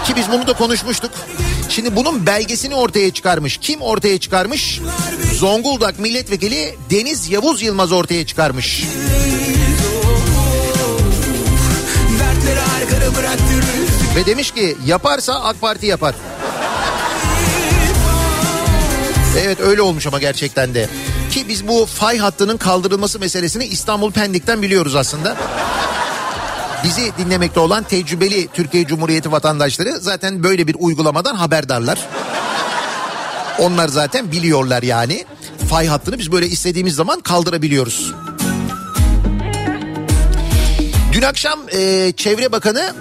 Ki 0.07 0.17
biz 0.17 0.33
bunu 0.33 0.47
da 0.47 0.53
konuşmuştuk. 0.53 1.11
Şimdi 1.69 1.97
bunun 1.97 2.27
belgesini 2.27 2.75
ortaya 2.75 3.11
çıkarmış. 3.11 3.57
Kim 3.57 3.81
ortaya 3.81 4.21
çıkarmış? 4.21 4.81
Zonguldak 5.35 5.99
milletvekili 5.99 6.75
Deniz 6.91 7.31
Yavuz 7.31 7.63
Yılmaz 7.63 7.93
ortaya 7.93 8.27
çıkarmış. 8.27 8.85
Ve 14.17 14.27
demiş 14.27 14.51
ki 14.51 14.77
yaparsa 14.87 15.35
AK 15.35 15.61
Parti 15.61 15.87
yapar. 15.87 16.15
Evet 19.39 19.61
öyle 19.61 19.83
olmuş 19.83 20.07
ama 20.07 20.19
gerçekten 20.19 20.75
de. 20.75 20.89
Ki 21.31 21.45
biz 21.49 21.69
bu 21.69 21.87
fay 21.87 22.19
hattının 22.19 22.57
kaldırılması 22.57 23.19
meselesini 23.19 23.65
İstanbul 23.65 24.13
Pendik'ten 24.13 24.63
biliyoruz 24.63 24.95
aslında. 24.97 25.37
Bizi 26.85 27.13
dinlemekte 27.19 27.61
olan 27.61 27.85
tecrübeli 27.85 28.49
Türkiye 28.49 28.87
Cumhuriyeti 28.87 29.33
vatandaşları 29.33 29.99
zaten 30.01 30.43
böyle 30.43 30.67
bir 30.67 30.77
uygulamadan 30.79 31.35
haberdarlar. 31.35 32.09
Onlar 33.59 33.89
zaten 33.89 34.33
biliyorlar 34.33 34.83
yani. 34.83 35.25
Fay 35.71 35.87
hattını 35.87 36.19
biz 36.19 36.33
böyle 36.33 36.47
istediğimiz 36.47 36.95
zaman 36.95 37.21
kaldırabiliyoruz. 37.21 38.15
Dün 41.13 41.23
akşam 41.23 41.61
e, 41.73 42.13
Çevre 42.17 42.53
Bakanı 42.53 42.95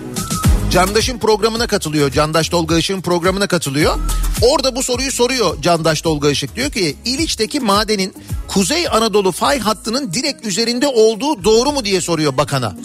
Candaş'ın 0.73 1.19
programına 1.19 1.67
katılıyor. 1.67 2.11
Candaş 2.11 2.49
Tolga 2.49 2.77
Işık'ın 2.77 3.01
programına 3.01 3.47
katılıyor. 3.47 3.99
Orada 4.41 4.75
bu 4.75 4.83
soruyu 4.83 5.11
soruyor 5.11 5.61
Candaş 5.61 6.01
Tolga 6.01 6.29
Işık. 6.29 6.55
Diyor 6.55 6.71
ki 6.71 6.95
İliç'teki 7.05 7.59
madenin 7.59 8.13
Kuzey 8.47 8.87
Anadolu 8.87 9.31
fay 9.31 9.59
hattının 9.59 10.13
direkt 10.13 10.45
üzerinde 10.45 10.87
olduğu 10.87 11.43
doğru 11.43 11.71
mu 11.71 11.85
diye 11.85 12.01
soruyor 12.01 12.37
bakana. 12.37 12.75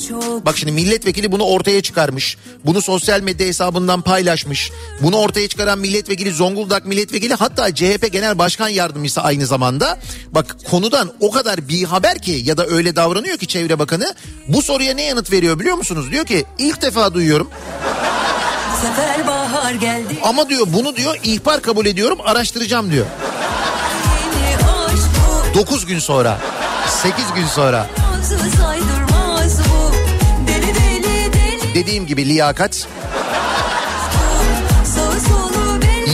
Bak 0.47 0.59
şimdi 0.59 0.73
milletvekili 0.73 1.33
bunu 1.33 1.43
ortaya 1.45 1.83
çıkarmış. 1.83 2.37
Bunu 2.67 2.83
sosyal 2.83 3.21
medya 3.21 3.47
hesabından 3.47 4.03
paylaşmış. 4.03 4.71
Bunu 5.03 5.17
ortaya 5.17 5.49
çıkaran 5.49 5.79
milletvekili 5.79 6.33
Zonguldak 6.33 6.87
milletvekili 6.87 7.35
hatta 7.35 7.75
CHP 7.75 8.13
Genel 8.13 8.39
Başkan 8.39 8.69
Yardımcısı 8.69 9.21
aynı 9.21 9.47
zamanda. 9.47 9.99
Bak 10.33 10.57
konudan 10.71 11.13
o 11.21 11.31
kadar 11.31 11.69
bir 11.69 11.85
haber 11.85 12.19
ki 12.19 12.41
ya 12.45 12.57
da 12.57 12.67
öyle 12.67 12.97
davranıyor 12.97 13.39
ki 13.39 13.47
Çevre 13.47 13.79
Bakanı. 13.79 14.15
Bu 14.49 14.63
soruya 14.63 14.95
ne 14.95 15.03
yanıt 15.03 15.33
veriyor 15.33 15.59
biliyor 15.59 15.77
musunuz? 15.77 16.11
Diyor 16.11 16.25
ki 16.25 16.45
ilk 16.59 16.83
defa 16.83 17.15
duyuyorum. 17.15 17.51
Sefer 18.81 19.27
bahar 19.27 19.73
geldi. 19.73 20.19
Ama 20.23 20.49
diyor 20.49 20.67
bunu 20.67 20.97
diyor 20.97 21.17
ihbar 21.23 21.63
kabul 21.63 21.87
ediyorum 21.87 22.19
araştıracağım 22.25 22.91
diyor. 22.93 23.07
Yeni 24.33 24.57
aşk 24.57 25.09
bu. 25.55 25.59
9 25.59 25.87
gün 25.87 25.99
sonra 25.99 26.39
8 26.89 27.15
gün 27.35 27.47
sonra 27.47 27.87
dediğim 31.75 32.07
gibi 32.07 32.29
liyakat 32.29 32.89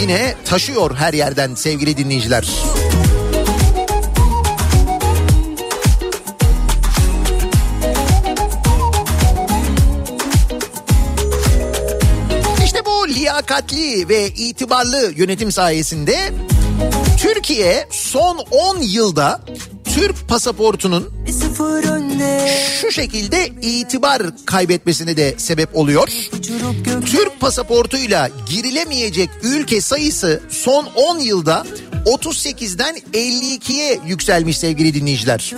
yine 0.01 0.35
taşıyor 0.45 0.97
her 0.97 1.13
yerden 1.13 1.55
sevgili 1.55 1.97
dinleyiciler. 1.97 2.49
Bu 13.45 13.49
liyakatli 13.49 14.09
ve 14.09 14.29
itibarlı 14.29 15.13
yönetim 15.17 15.53
sayesinde 15.53 16.33
Türkiye 17.19 17.89
son 17.91 18.39
10 18.51 18.79
yılda 18.79 19.41
Türk 19.95 20.29
pasaportunun 20.29 21.11
şu 22.81 22.93
şekilde 22.93 23.47
itibar 23.47 24.23
kaybetmesine 24.47 25.17
de 25.17 25.35
sebep 25.39 25.77
oluyor. 25.77 26.09
Türk 27.07 27.41
pasaportuyla 27.41 28.31
girilemeyecek 28.51 29.31
ülke 29.43 29.81
sayısı 29.81 30.43
son 30.51 30.89
10 30.97 31.19
yılda 31.19 31.67
38'den 32.07 32.97
52'ye 33.13 34.01
yükselmiş 34.07 34.59
sevgili 34.59 34.95
dinleyiciler. 34.95 35.53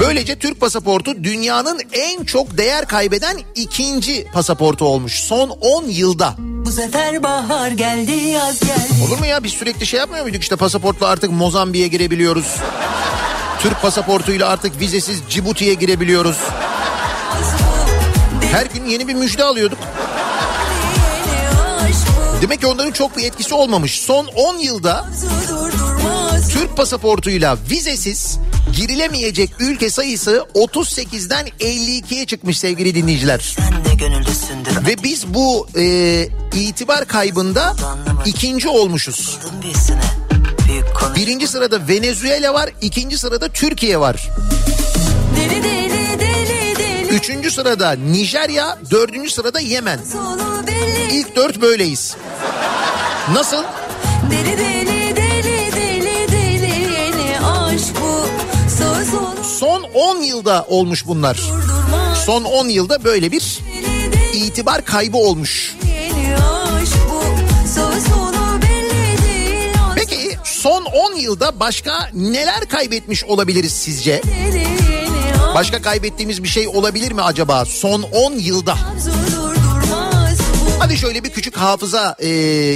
Böylece 0.00 0.38
Türk 0.38 0.60
pasaportu 0.60 1.24
dünyanın 1.24 1.80
en 1.92 2.24
çok 2.24 2.58
değer 2.58 2.86
kaybeden 2.86 3.36
ikinci 3.54 4.26
pasaportu 4.32 4.84
olmuş 4.84 5.14
son 5.14 5.48
10 5.50 5.84
yılda. 5.84 6.34
Bu 6.38 6.72
sefer 6.72 7.22
bahar 7.22 7.70
geldi 7.70 8.12
yaz 8.12 8.60
geldi. 8.60 9.04
Olur 9.06 9.18
mu 9.18 9.26
ya 9.26 9.44
biz 9.44 9.52
sürekli 9.52 9.86
şey 9.86 10.00
yapmıyor 10.00 10.24
muyduk 10.24 10.42
işte 10.42 10.56
pasaportla 10.56 11.06
artık 11.06 11.30
Mozambik'e 11.30 11.88
girebiliyoruz. 11.88 12.56
Türk 13.60 13.82
pasaportuyla 13.82 14.48
artık 14.48 14.80
vizesiz 14.80 15.22
Cibuti'ye 15.28 15.74
girebiliyoruz. 15.74 16.36
Her 18.52 18.66
gün 18.66 18.84
yeni 18.84 19.08
bir 19.08 19.14
müjde 19.14 19.44
alıyorduk. 19.44 19.78
Demek 22.42 22.60
ki 22.60 22.66
onların 22.66 22.92
çok 22.92 23.16
bir 23.16 23.24
etkisi 23.24 23.54
olmamış. 23.54 24.00
Son 24.00 24.26
10 24.26 24.58
yılda. 24.58 25.04
Türk 26.50 26.76
pasaportuyla 26.76 27.58
vizesiz 27.70 28.38
girilemeyecek 28.76 29.50
ülke 29.60 29.90
sayısı 29.90 30.46
38'den 30.54 31.46
52'ye 31.60 32.26
çıkmış 32.26 32.58
sevgili 32.58 32.94
dinleyiciler. 32.94 33.56
Ve 34.86 35.02
biz 35.04 35.34
bu 35.34 35.68
e, 35.76 36.28
itibar 36.54 37.04
kaybında 37.04 37.76
ikinci 38.26 38.68
olmuşuz. 38.68 39.38
Birinci 41.16 41.48
sırada 41.48 41.88
Venezuela 41.88 42.54
var, 42.54 42.70
ikinci 42.80 43.18
sırada 43.18 43.48
Türkiye 43.48 44.00
var. 44.00 44.28
Üçüncü 47.10 47.50
sırada 47.50 47.92
Nijerya, 47.92 48.78
dördüncü 48.90 49.30
sırada 49.30 49.60
Yemen. 49.60 49.98
İlk 51.12 51.36
dört 51.36 51.60
böyleyiz. 51.60 52.16
Nasıl? 53.32 53.64
Deli 54.30 54.58
deli 54.58 55.16
deli 55.16 55.72
deli 55.76 56.32
deli 56.32 56.92
yeni 56.92 57.40
aşk 57.40 57.94
bu. 58.00 58.26
Son 59.44 59.82
10 59.94 60.16
yılda 60.22 60.66
olmuş 60.68 61.06
bunlar. 61.06 61.40
Son 62.26 62.44
10 62.44 62.68
yılda 62.68 63.04
böyle 63.04 63.32
bir 63.32 63.58
itibar 64.34 64.84
kaybı 64.84 65.16
olmuş. 65.16 65.76
Peki 69.94 70.38
son 70.44 70.84
10 70.84 71.14
yılda 71.14 71.60
başka 71.60 72.10
neler 72.14 72.68
kaybetmiş 72.68 73.24
olabiliriz 73.24 73.72
sizce? 73.72 74.22
Başka 75.54 75.82
kaybettiğimiz 75.82 76.42
bir 76.42 76.48
şey 76.48 76.68
olabilir 76.68 77.12
mi 77.12 77.22
acaba 77.22 77.64
son 77.64 78.02
10 78.02 78.32
yılda? 78.32 78.76
bu. 79.40 79.45
Hadi 80.86 80.98
şöyle 80.98 81.24
bir 81.24 81.30
küçük 81.30 81.56
hafıza 81.56 82.16
e, 82.18 82.28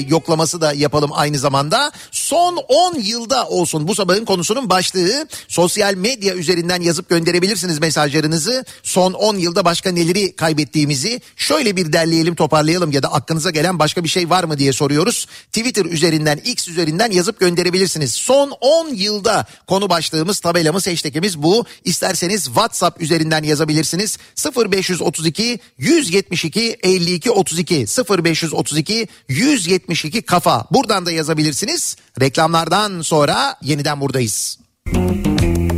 yoklaması 0.08 0.60
da 0.60 0.72
yapalım 0.72 1.10
aynı 1.14 1.38
zamanda. 1.38 1.92
Son 2.10 2.56
10 2.56 2.94
yılda 2.94 3.48
olsun 3.48 3.88
bu 3.88 3.94
sabahın 3.94 4.24
konusunun 4.24 4.70
başlığı. 4.70 5.28
Sosyal 5.48 5.94
medya 5.94 6.34
üzerinden 6.34 6.80
yazıp 6.80 7.08
gönderebilirsiniz 7.08 7.78
mesajlarınızı. 7.78 8.64
Son 8.82 9.12
10 9.12 9.36
yılda 9.36 9.64
başka 9.64 9.90
neleri 9.92 10.36
kaybettiğimizi 10.36 11.20
şöyle 11.36 11.76
bir 11.76 11.92
derleyelim 11.92 12.34
toparlayalım 12.34 12.92
ya 12.92 13.02
da 13.02 13.12
aklınıza 13.12 13.50
gelen 13.50 13.78
başka 13.78 14.04
bir 14.04 14.08
şey 14.08 14.30
var 14.30 14.44
mı 14.44 14.58
diye 14.58 14.72
soruyoruz. 14.72 15.26
Twitter 15.52 15.84
üzerinden 15.84 16.36
X 16.44 16.68
üzerinden 16.68 17.10
yazıp 17.10 17.40
gönderebilirsiniz. 17.40 18.14
Son 18.14 18.50
10 18.60 18.88
yılda 18.94 19.46
konu 19.66 19.88
başlığımız 19.88 20.40
tabelamız 20.40 20.86
hashtagimiz 20.86 21.42
bu. 21.42 21.64
İsterseniz 21.84 22.44
WhatsApp 22.44 23.02
üzerinden 23.02 23.42
yazabilirsiniz. 23.42 24.18
0532 24.56 25.58
172 25.78 26.76
52 26.82 27.30
32 27.30 27.86
0532 28.04 29.08
172 29.28 30.22
kafa. 30.22 30.66
Buradan 30.70 31.06
da 31.06 31.12
yazabilirsiniz. 31.12 31.96
Reklamlardan 32.20 33.02
sonra 33.02 33.56
yeniden 33.62 34.00
buradayız. 34.00 34.58
Kafa 34.86 35.69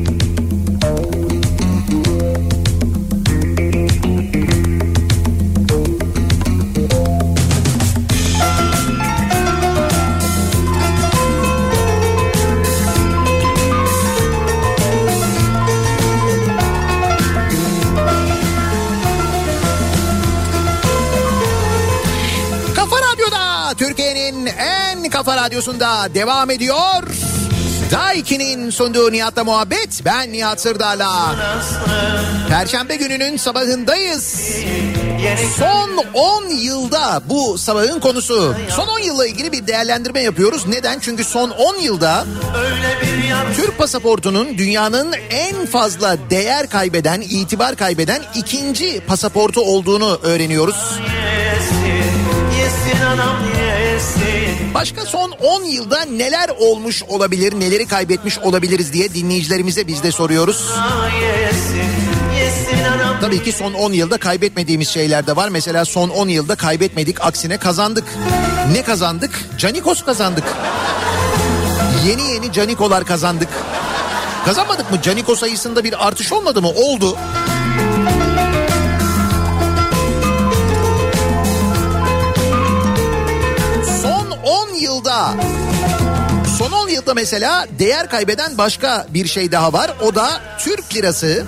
kafa 25.24 25.36
radyosunda 25.36 26.14
devam 26.14 26.50
ediyor. 26.50 27.02
Daiki'nin 27.92 28.70
sunduğu 28.70 29.12
Nihat'la 29.12 29.44
muhabbet. 29.44 30.02
Ben 30.04 30.32
Nihat 30.32 30.60
Sırdar'la. 30.60 31.34
Perşembe 32.48 32.96
gününün 32.96 33.36
sabahındayız. 33.36 34.50
Son 35.58 36.04
10 36.14 36.48
yılda 36.48 37.22
bu 37.26 37.58
sabahın 37.58 38.00
konusu. 38.00 38.54
Son 38.76 38.88
10 38.88 38.98
yılla 38.98 39.26
ilgili 39.26 39.52
bir 39.52 39.66
değerlendirme 39.66 40.20
yapıyoruz. 40.20 40.66
Neden? 40.66 40.98
Çünkü 40.98 41.24
son 41.24 41.50
10 41.50 41.76
yılda 41.76 42.24
Türk 43.56 43.78
pasaportunun 43.78 44.58
dünyanın 44.58 45.14
en 45.30 45.66
fazla 45.66 46.16
değer 46.30 46.68
kaybeden, 46.68 47.20
itibar 47.20 47.76
kaybeden 47.76 48.22
ikinci 48.34 49.00
pasaportu 49.00 49.60
olduğunu 49.60 50.20
öğreniyoruz. 50.22 50.98
Yesin 52.62 53.04
anam 53.04 53.36
yesin. 53.58 54.74
Başka 54.74 55.06
son 55.06 55.30
10 55.30 55.64
yılda 55.64 56.04
neler 56.04 56.50
olmuş 56.58 57.02
olabilir, 57.02 57.60
neleri 57.60 57.86
kaybetmiş 57.86 58.38
olabiliriz 58.38 58.92
diye 58.92 59.14
dinleyicilerimize 59.14 59.86
biz 59.86 60.02
de 60.02 60.12
soruyoruz. 60.12 60.72
Tabii 63.20 63.42
ki 63.42 63.52
son 63.52 63.72
10 63.72 63.92
yılda 63.92 64.18
kaybetmediğimiz 64.18 64.88
şeyler 64.88 65.26
de 65.26 65.36
var. 65.36 65.48
Mesela 65.48 65.84
son 65.84 66.08
10 66.08 66.28
yılda 66.28 66.54
kaybetmedik, 66.54 67.20
aksine 67.20 67.56
kazandık. 67.58 68.04
Ne 68.72 68.82
kazandık? 68.82 69.48
Canikos 69.58 70.04
kazandık. 70.04 70.44
Yeni 72.06 72.32
yeni 72.32 72.52
Canikolar 72.52 73.04
kazandık. 73.04 73.48
Kazanmadık 74.44 74.90
mı? 74.90 75.02
Caniko 75.02 75.36
sayısında 75.36 75.84
bir 75.84 76.06
artış 76.06 76.32
olmadı 76.32 76.62
mı? 76.62 76.68
Oldu. 76.68 77.18
Yılda 86.92 87.14
mesela 87.14 87.66
değer 87.78 88.10
kaybeden 88.10 88.58
başka 88.58 89.06
bir 89.14 89.26
şey 89.26 89.52
daha 89.52 89.72
var. 89.72 89.90
O 90.02 90.14
da 90.14 90.40
Türk 90.58 90.94
lirası. 90.94 91.44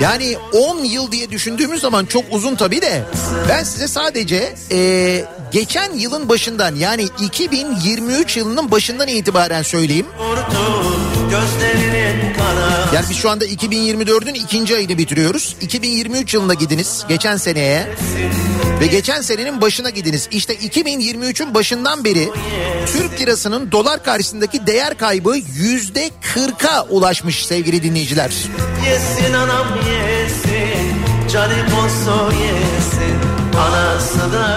Yani 0.00 0.36
10 0.52 0.78
yıl 0.78 1.12
diye 1.12 1.30
düşündüğümüz 1.30 1.80
zaman 1.80 2.06
çok 2.06 2.24
uzun 2.30 2.54
tabii 2.54 2.82
de 2.82 3.02
ben 3.48 3.64
size 3.64 3.88
sadece 3.88 4.54
e, 4.70 5.24
geçen 5.52 5.92
yılın 5.92 6.28
başından 6.28 6.74
yani 6.74 7.08
2023 7.20 8.36
yılının 8.36 8.70
başından 8.70 9.08
itibaren 9.08 9.62
söyleyeyim. 9.62 10.06
Yani 12.94 13.06
biz 13.10 13.16
şu 13.16 13.30
anda 13.30 13.46
2024'ün 13.46 14.34
ikinci 14.34 14.76
ayını 14.76 14.98
bitiriyoruz. 14.98 15.56
2023 15.60 16.34
yılına 16.34 16.54
gidiniz 16.54 17.04
geçen 17.08 17.36
seneye 17.36 17.88
ve 18.80 18.86
geçen 18.86 19.20
senenin 19.20 19.60
başına 19.60 19.90
gidiniz. 19.90 20.28
İşte 20.30 20.54
2023'ün 20.54 21.54
başından 21.54 22.04
beri 22.04 22.30
Türk 22.86 23.20
lirasının 23.20 23.72
dolar 23.72 24.04
karşısındaki 24.04 24.66
değer 24.66 24.98
kaybı 24.98 25.36
yüzde 25.54 26.10
40'a 26.34 26.82
ulaşmış 26.82 27.46
sevgili 27.46 27.82
dinleyiciler. 27.82 28.32
Yesin 28.86 29.32
anam 29.34 29.66
yesin 29.76 30.96
Canikosu 31.32 32.32
yesin 32.32 33.16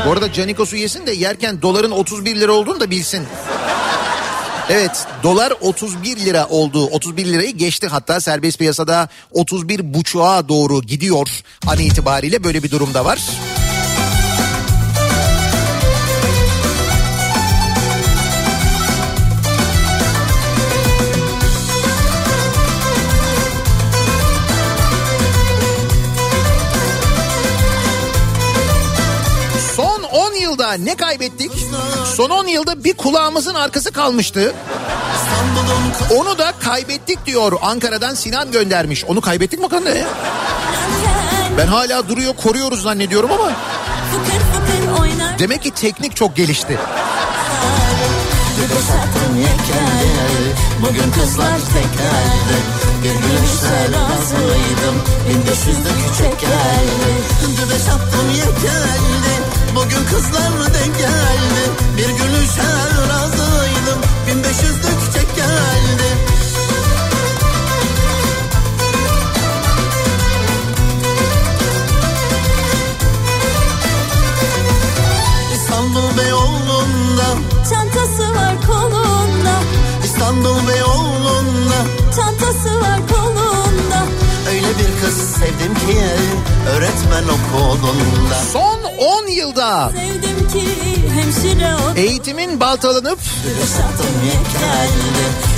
Bu 0.08 0.12
arada 0.12 0.34
Canikos'u 0.34 0.76
yesin 0.76 1.08
de 1.08 1.12
yerken 1.12 1.62
doların 1.62 1.92
31 1.92 2.36
lira 2.36 2.52
olduğunu 2.52 2.80
da 2.80 2.90
bilsin. 2.90 3.24
Evet 4.70 5.08
dolar 5.24 5.54
31 5.62 6.18
lira 6.18 6.48
oldu. 6.48 6.86
31 6.86 7.26
lirayı 7.26 7.52
geçti 7.58 7.88
hatta 7.88 8.22
serbest 8.22 8.60
piyasada 8.60 9.10
31 9.32 9.94
buçuğa 9.94 10.50
doğru 10.50 10.82
gidiyor 10.82 11.30
an 11.68 11.80
itibariyle 11.80 12.44
böyle 12.44 12.64
bir 12.64 12.72
durumda 12.72 13.06
var. 13.06 13.20
Son 29.76 30.04
10 30.04 30.34
yılda 30.34 30.74
ne 30.74 30.96
kaybettik? 30.96 31.52
Son 32.16 32.30
10 32.30 32.48
yılda 32.48 32.84
bir 32.84 32.94
kulağımızın 32.94 33.54
arkası 33.54 33.92
kalmıştı. 33.92 34.54
Onu 36.16 36.38
da 36.38 36.54
kaybettik 36.60 37.26
diyor. 37.26 37.54
Ankara'dan 37.62 38.14
Sinan 38.14 38.52
göndermiş. 38.52 39.06
Onu 39.06 39.22
kaybettik 39.22 39.60
mi 39.60 39.66
bakalım 39.66 39.86
ne? 39.86 40.04
Ben 41.58 41.68
hala 41.68 42.10
duruyor 42.10 42.36
koruyoruz 42.36 42.82
zannediyorum 42.82 43.32
ama 43.32 43.52
demek 45.40 45.64
ki 45.64 45.72
teknik 45.72 46.16
çok 46.16 46.36
gelişti. 46.36 46.80
Sattım 48.88 49.38
Bugün 50.82 51.12
kızlar 51.12 51.58
tekerdi 51.58 52.58
Bir 53.04 53.10
gülüşte 53.10 53.84
razıydım 53.84 54.96
Bin 55.30 55.42
beş 55.48 55.68
yüzlük 55.68 56.16
çekerdi 56.18 57.12
Güde 57.42 57.80
şaptım 57.86 58.30
yeterli 58.36 59.45
Bugün 59.76 60.06
kızlar 60.06 60.74
denk 60.74 60.98
geldi. 60.98 61.62
Bir 61.98 62.10
gülüşe 62.10 62.62
razıydım 63.10 63.35
eğitimin 91.96 92.60
baltalanıp 92.60 93.20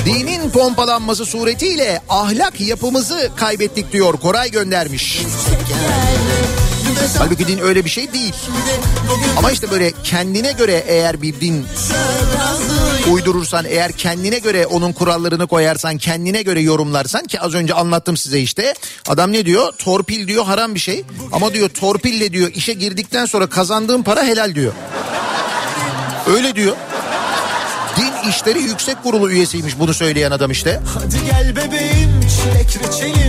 dinin 0.05 0.49
pompalanması 0.49 1.25
suretiyle 1.25 2.01
ahlak 2.09 2.61
yapımızı 2.61 3.31
kaybettik 3.35 3.91
diyor 3.91 4.13
Koray 4.13 4.51
göndermiş. 4.51 5.21
Halbuki 7.17 7.47
din 7.47 7.59
öyle 7.59 7.85
bir 7.85 7.89
şey 7.89 8.13
değil. 8.13 8.33
Ama 9.37 9.51
işte 9.51 9.71
böyle 9.71 9.91
kendine 10.03 10.51
göre 10.51 10.83
eğer 10.87 11.21
bir 11.21 11.41
din 11.41 11.65
uydurursan 13.11 13.65
eğer 13.65 13.91
kendine 13.91 14.39
göre 14.39 14.65
onun 14.65 14.93
kurallarını 14.93 15.47
koyarsan 15.47 15.97
kendine 15.97 16.41
göre 16.41 16.61
yorumlarsan 16.61 17.25
ki 17.25 17.39
az 17.39 17.53
önce 17.53 17.73
anlattım 17.73 18.17
size 18.17 18.39
işte 18.39 18.73
adam 19.07 19.31
ne 19.31 19.45
diyor 19.45 19.73
torpil 19.77 20.27
diyor 20.27 20.45
haram 20.45 20.75
bir 20.75 20.79
şey 20.79 21.03
ama 21.31 21.53
diyor 21.53 21.69
torpille 21.69 22.33
diyor 22.33 22.51
işe 22.53 22.73
girdikten 22.73 23.25
sonra 23.25 23.47
kazandığın 23.47 24.03
para 24.03 24.23
helal 24.23 24.55
diyor. 24.55 24.73
Öyle 26.27 26.55
diyor. 26.55 26.75
Din 27.97 28.29
İşleri 28.29 28.59
Yüksek 28.61 29.03
Kurulu 29.03 29.31
üyesiymiş 29.31 29.79
bunu 29.79 29.93
söyleyen 29.93 30.31
adam 30.31 30.51
işte. 30.51 30.79
Hadi 30.93 31.15
gel 31.25 31.55
bebeğim 31.55 32.21
çilek 32.21 32.87
reçelim 32.87 33.26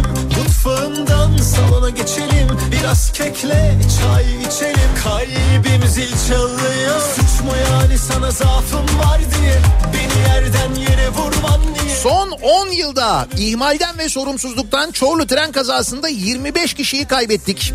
salona 1.49 1.91
geçelim 1.91 2.49
Biraz 2.73 3.13
kekle 3.13 3.79
çay 4.01 4.25
içelim 4.25 4.91
Kalbim 5.05 5.89
zil 5.89 6.13
çalıyor 6.29 7.01
Suç 7.17 7.45
mu 7.45 7.53
yani 7.71 7.99
sana 7.99 8.31
zaafım 8.31 8.99
var 8.99 9.19
diye 9.19 9.55
Beni 9.95 10.29
yerden 10.29 10.75
yere 10.75 11.09
vurman 11.09 11.61
diye 11.85 11.97
Son 11.97 12.31
10 12.31 12.69
yılda 12.69 13.29
ihmalden 13.37 13.99
ve 13.99 14.09
sorumsuzluktan 14.09 14.91
Çorlu 14.91 15.27
tren 15.27 15.53
kazasında 15.53 16.09
25 16.09 16.75
kişiyi 16.75 17.05
kaybettik. 17.07 17.75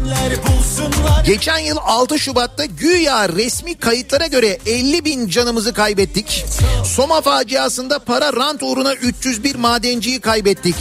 Geçen 1.25 1.57
yıl 1.57 1.77
6 1.77 2.19
Şubat'ta 2.19 2.65
güya 2.65 3.29
resmi 3.29 3.75
kayıtlara 3.75 4.27
göre 4.27 4.57
50 4.65 5.05
bin 5.05 5.29
canımızı 5.29 5.73
kaybettik. 5.73 6.45
Soma 6.85 7.21
faciasında 7.21 7.99
para 7.99 8.33
rant 8.33 8.63
uğruna 8.63 8.93
301 8.93 9.55
madenciyi 9.55 10.19
kaybettik. 10.19 10.75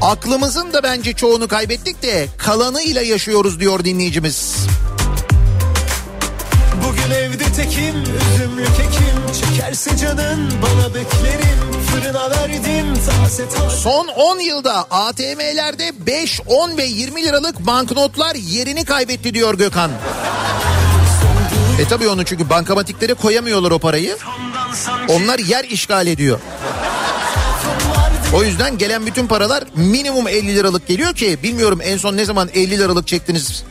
Aklımızın 0.00 0.72
da 0.72 0.82
bence 0.82 1.12
çoğunu 1.12 1.48
kaybettik 1.48 2.02
de 2.02 2.28
kalanıyla 2.38 3.02
yaşıyoruz 3.02 3.60
diyor 3.60 3.84
dinleyicimiz. 3.84 4.56
Bugün 6.88 7.14
evde 7.14 7.44
tekim 7.44 7.96
üzümlü 8.02 8.64
kekim 8.64 9.32
Çekerse 9.40 9.96
canın 9.96 10.50
bana 10.62 10.94
beklerim 10.94 11.82
Fırına 11.90 12.30
verdim 12.30 12.94
taze 12.94 13.48
taze 13.48 13.76
Son 13.76 14.08
10 14.08 14.38
yılda 14.38 14.86
ATM'lerde 14.90 16.06
5, 16.06 16.40
10 16.46 16.76
ve 16.76 16.84
20 16.84 17.24
liralık 17.24 17.66
banknotlar 17.66 18.34
yerini 18.34 18.84
kaybetti 18.84 19.34
diyor 19.34 19.54
Gökhan. 19.54 19.90
E 21.80 21.84
tabii 21.88 22.08
onu 22.08 22.24
çünkü 22.24 22.50
bankamatiklere 22.50 23.14
koyamıyorlar 23.14 23.70
o 23.70 23.78
parayı. 23.78 24.16
Onlar 25.08 25.38
yer 25.38 25.64
işgal 25.64 26.06
ediyor. 26.06 26.38
O 28.34 28.44
yüzden 28.44 28.78
gelen 28.78 29.06
bütün 29.06 29.26
paralar 29.26 29.64
minimum 29.74 30.28
50 30.28 30.54
liralık 30.56 30.86
geliyor 30.86 31.14
ki 31.14 31.38
bilmiyorum 31.42 31.80
en 31.82 31.96
son 31.96 32.16
ne 32.16 32.24
zaman 32.24 32.48
50 32.54 32.78
liralık 32.78 33.06
çektiniz. 33.06 33.64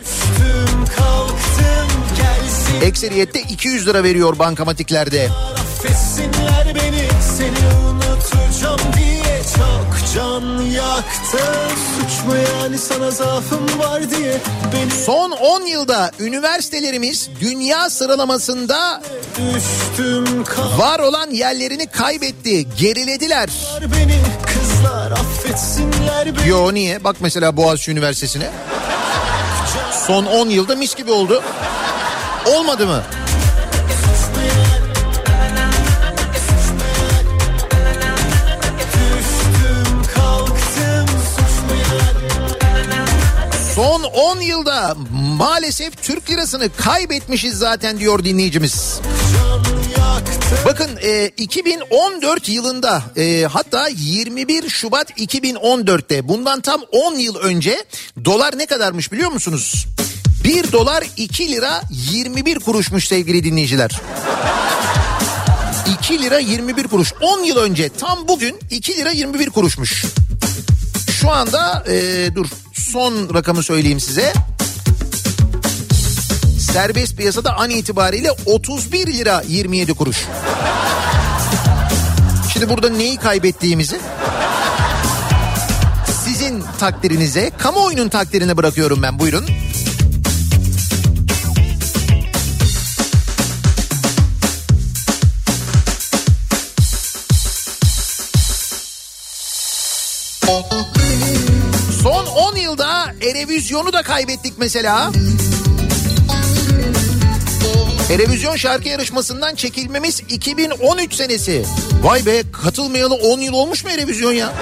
Kalktım 0.98 2.82
Ekseriyette 2.82 3.42
200 3.42 3.88
lira 3.88 4.04
veriyor 4.04 4.40
bankamatiklerde. 4.40 5.30
Affetsinler 5.54 6.76
beni 6.76 7.08
seni 7.38 7.68
unutacağım 7.90 8.80
diye 8.98 9.42
Çok 9.58 10.16
can 10.16 10.62
yaktım 10.62 11.78
Suç 11.96 12.26
mu 12.28 12.34
yani 12.36 12.78
sana 12.78 13.12
zaafım 13.12 13.80
var 13.80 14.12
diye 14.12 14.38
Beni 14.74 14.92
Son 15.06 15.32
10 15.32 15.62
yılda 15.62 16.12
üniversitelerimiz 16.20 17.30
dünya 17.42 17.90
sıralamasında 17.90 19.02
düştüm 19.38 20.26
var 20.78 21.00
olan 21.00 21.30
yerlerini 21.30 21.88
kaybetti, 21.88 22.68
gerilediler. 22.78 23.50
beni 23.82 24.16
Yo 26.48 26.74
niye? 26.74 27.04
Bak 27.04 27.16
mesela 27.20 27.58
Boğaziçi 27.58 27.92
Üniversitesi'ne. 27.92 28.50
Son 30.08 30.26
10 30.26 30.50
yılda 30.50 30.76
mis 30.76 30.96
gibi 30.96 31.12
oldu. 31.12 31.44
Olmadı 32.46 32.88
mı? 32.88 33.04
Son 43.76 44.04
10 44.04 44.40
yılda 44.42 44.96
maalesef 45.38 46.04
Türk 46.04 46.30
lirasını 46.30 46.70
kaybetmişiz 46.78 47.58
zaten 47.58 48.00
diyor 48.00 48.24
dinleyicimiz. 48.24 49.00
Bakın 50.66 50.90
e, 51.02 51.28
2014 51.28 52.50
yılında 52.50 53.04
e, 53.18 53.44
hatta 53.44 53.88
21 53.88 54.70
Şubat 54.70 55.12
2014'te 55.12 56.28
bundan 56.28 56.62
tam 56.62 56.82
10 56.92 57.16
yıl 57.16 57.36
önce 57.36 57.84
dolar 58.26 58.58
ne 58.58 58.66
kadarmış 58.66 59.12
biliyor 59.12 59.32
musunuz? 59.32 59.86
1 60.44 60.72
dolar 60.72 61.04
2 61.18 61.52
lira 61.52 61.82
21 62.12 62.60
kuruşmuş 62.60 63.08
sevgili 63.08 63.44
dinleyiciler. 63.44 64.02
2 66.00 66.22
lira 66.22 66.40
21 66.40 66.88
kuruş. 66.88 67.14
10 67.22 67.44
yıl 67.44 67.58
önce 67.58 67.90
tam 67.90 68.28
bugün 68.28 68.60
2 68.72 68.98
lira 68.98 69.12
21 69.12 69.50
kuruşmuş. 69.50 70.06
Şu 71.22 71.32
anda 71.32 71.84
e, 71.88 72.28
dur 72.36 72.46
son 72.74 73.34
rakamı 73.34 73.64
söyleyeyim 73.64 74.00
size. 74.00 74.34
Serbest 76.74 77.18
piyasada 77.18 77.58
an 77.58 77.70
itibariyle 77.70 78.32
31 78.46 79.08
lira 79.08 79.44
27 79.48 79.94
kuruş. 79.94 80.28
Şimdi 82.54 82.70
burada 82.70 82.90
neyi 82.90 83.18
kaybettiğimizi 83.18 84.00
sizin 86.26 86.64
takdirinize, 86.80 87.52
kamuoyunun 87.58 88.10
takdirine 88.10 88.58
bırakıyorum 88.58 89.04
ben 89.04 89.20
buyurun. 89.20 89.46
Son 102.04 102.26
10 102.26 102.56
yılda 102.56 103.14
Erevizyon'u 103.22 103.94
da 103.94 104.04
kaybettik 104.04 104.54
mesela. 104.58 105.12
Erevizyon 108.12 108.56
şarkı 108.56 108.90
yarışmasından 108.90 109.56
çekilmemiz 109.56 110.22
2013 110.30 111.14
senesi. 111.14 111.66
Vay 112.04 112.26
be 112.26 112.44
katılmayalı 112.64 113.14
10 113.14 113.40
yıl 113.40 113.54
olmuş 113.54 113.84
mu 113.84 113.90
Erevizyon 113.90 114.32
ya? 114.32 114.54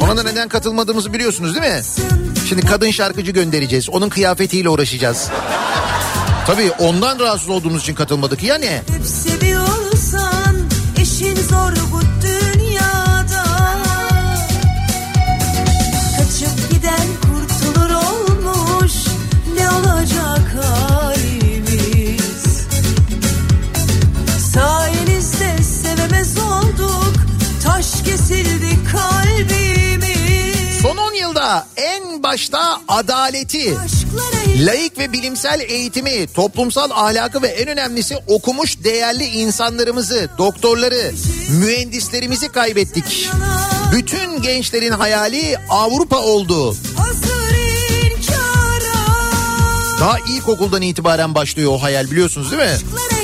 Ona 0.00 0.16
da 0.16 0.22
neden 0.22 0.48
katılmadığımızı 0.48 1.12
biliyorsunuz 1.12 1.54
değil 1.54 1.74
mi? 1.74 1.82
Şimdi 2.48 2.66
kadın 2.66 2.90
şarkıcı 2.90 3.32
göndereceğiz. 3.32 3.90
Onun 3.90 4.08
kıyafetiyle 4.08 4.68
uğraşacağız. 4.68 5.28
Tabii 6.46 6.70
ondan 6.78 7.18
rahatsız 7.20 7.48
olduğumuz 7.48 7.82
için 7.82 7.94
katılmadık 7.94 8.42
ya 8.42 8.58
ne? 8.58 8.82
Hep 8.96 9.06
seviyorsan 9.06 10.56
işin 11.02 11.36
zor 11.36 11.72
adaleti, 33.36 33.74
layık 34.66 34.98
ve 34.98 35.12
bilimsel 35.12 35.60
eğitimi, 35.60 36.26
toplumsal 36.26 36.90
ahlakı 36.90 37.42
ve 37.42 37.48
en 37.48 37.68
önemlisi 37.68 38.16
okumuş 38.26 38.84
değerli 38.84 39.24
insanlarımızı, 39.24 40.28
doktorları, 40.38 41.12
mühendislerimizi 41.50 42.48
kaybettik. 42.48 43.30
Bütün 43.92 44.42
gençlerin 44.42 44.92
hayali 44.92 45.56
Avrupa 45.70 46.18
oldu. 46.18 46.76
Daha 50.00 50.18
ilkokuldan 50.18 50.82
itibaren 50.82 51.34
başlıyor 51.34 51.72
o 51.72 51.82
hayal 51.82 52.10
biliyorsunuz 52.10 52.50
değil 52.50 52.62
mi? 52.62 52.68
Aşklara 52.68 53.15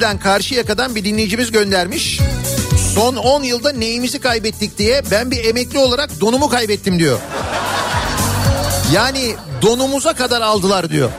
İzmir'den 0.00 0.18
Karşıyaka'dan 0.18 0.94
bir 0.94 1.04
dinleyicimiz 1.04 1.50
göndermiş. 1.50 2.20
Son 2.94 3.16
10 3.16 3.42
yılda 3.42 3.72
neyimizi 3.72 4.18
kaybettik 4.18 4.78
diye 4.78 5.02
ben 5.10 5.30
bir 5.30 5.44
emekli 5.44 5.78
olarak 5.78 6.20
donumu 6.20 6.48
kaybettim 6.48 6.98
diyor. 6.98 7.18
Yani 8.92 9.34
donumuza 9.62 10.12
kadar 10.12 10.40
aldılar 10.40 10.90
diyor. 10.90 11.10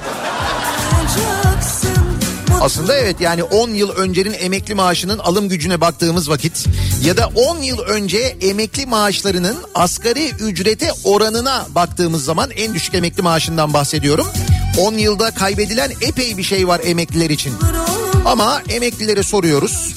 Aslında 2.61 2.95
evet 2.95 3.21
yani 3.21 3.43
10 3.43 3.69
yıl 3.69 3.89
öncenin 3.89 4.33
emekli 4.33 4.75
maaşının 4.75 5.19
alım 5.19 5.49
gücüne 5.49 5.81
baktığımız 5.81 6.29
vakit 6.29 6.65
ya 7.05 7.17
da 7.17 7.27
10 7.35 7.57
yıl 7.57 7.79
önce 7.79 8.37
emekli 8.41 8.85
maaşlarının 8.85 9.57
asgari 9.75 10.29
ücrete 10.29 10.91
oranına 11.03 11.65
baktığımız 11.75 12.23
zaman 12.23 12.51
en 12.51 12.73
düşük 12.73 12.93
emekli 12.93 13.21
maaşından 13.21 13.73
bahsediyorum. 13.73 14.27
10 14.77 14.93
yılda 14.93 15.31
kaybedilen 15.31 15.91
epey 16.01 16.37
bir 16.37 16.43
şey 16.43 16.67
var 16.67 16.81
emekliler 16.83 17.29
için. 17.29 17.53
Ama 18.31 18.61
emeklilere 18.69 19.23
soruyoruz. 19.23 19.95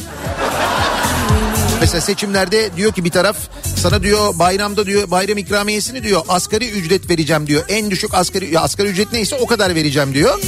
Mesela 1.81 2.01
seçimlerde 2.01 2.77
diyor 2.77 2.93
ki 2.93 3.05
bir 3.05 3.11
taraf 3.11 3.37
sana 3.83 4.03
diyor 4.03 4.39
bayramda 4.39 4.87
diyor 4.87 5.11
bayram 5.11 5.39
ikramiyesini 5.39 6.03
diyor 6.03 6.23
asgari 6.29 6.71
ücret 6.71 7.11
vereceğim 7.11 7.47
diyor. 7.47 7.65
En 7.69 7.91
düşük 7.91 8.15
asgari 8.15 8.55
ya 8.55 8.61
asgari 8.61 8.89
ücret 8.89 9.13
neyse 9.13 9.37
o 9.41 9.47
kadar 9.47 9.75
vereceğim 9.75 10.15
diyor. 10.15 10.41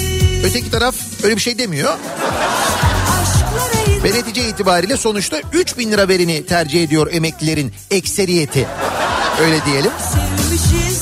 Öteki 0.45 0.71
taraf 0.71 0.95
öyle 1.23 1.37
bir 1.37 1.41
şey 1.41 1.59
demiyor. 1.59 1.95
Ve 4.05 4.09
netice 4.09 4.49
itibariyle 4.49 4.97
sonuçta 4.97 5.41
3 5.53 5.79
bin 5.79 5.93
lira 5.93 6.09
verini 6.09 6.47
tercih 6.47 6.85
ediyor 6.85 7.13
emeklilerin 7.13 7.73
ekseriyeti. 7.91 8.67
Öyle 9.41 9.65
diyelim. 9.65 9.93
sevmişiz. 10.13 10.96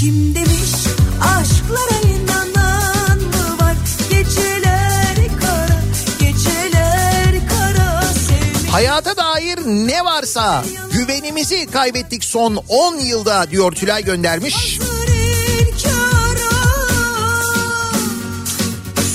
Kim 0.00 0.34
demiş 0.34 0.72
aşklara 1.20 2.00
inanan 2.14 3.18
mı 3.18 3.58
var? 3.60 3.76
Geceler 4.10 5.16
kara, 5.40 5.80
geceler 6.20 7.48
kara 7.48 8.02
sevmiş. 8.02 8.72
Hayata 8.72 9.16
dair 9.16 9.58
ne 9.66 10.04
varsa 10.04 10.64
güvenimizi 10.92 11.66
kaybettik 11.66 12.24
son 12.24 12.56
10 12.68 12.96
yılda 12.96 13.50
diyor 13.50 13.72
Tülay 13.72 14.04
göndermiş. 14.04 14.78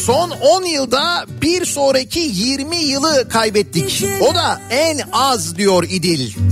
Son 0.06 0.30
10 0.30 0.64
yılda 0.64 1.26
bir 1.42 1.66
sonraki 1.66 2.20
20 2.20 2.78
yılı 2.78 3.30
kaybettik. 3.30 4.06
O 4.22 4.36
da 4.36 4.62
en 4.70 5.00
az 5.12 5.58
diyor 5.58 5.84
İdil. 5.84 6.49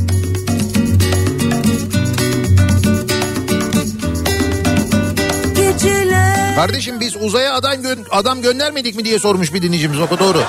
Kardeşim 6.57 6.99
biz 6.99 7.15
uzaya 7.15 7.53
adam, 7.53 7.73
gö- 7.73 8.09
adam 8.11 8.41
göndermedik 8.41 8.95
mi 8.95 9.05
diye 9.05 9.19
sormuş 9.19 9.53
bir 9.53 9.61
dinleyicimiz 9.61 9.99
o 9.99 10.19
doğru. 10.19 10.43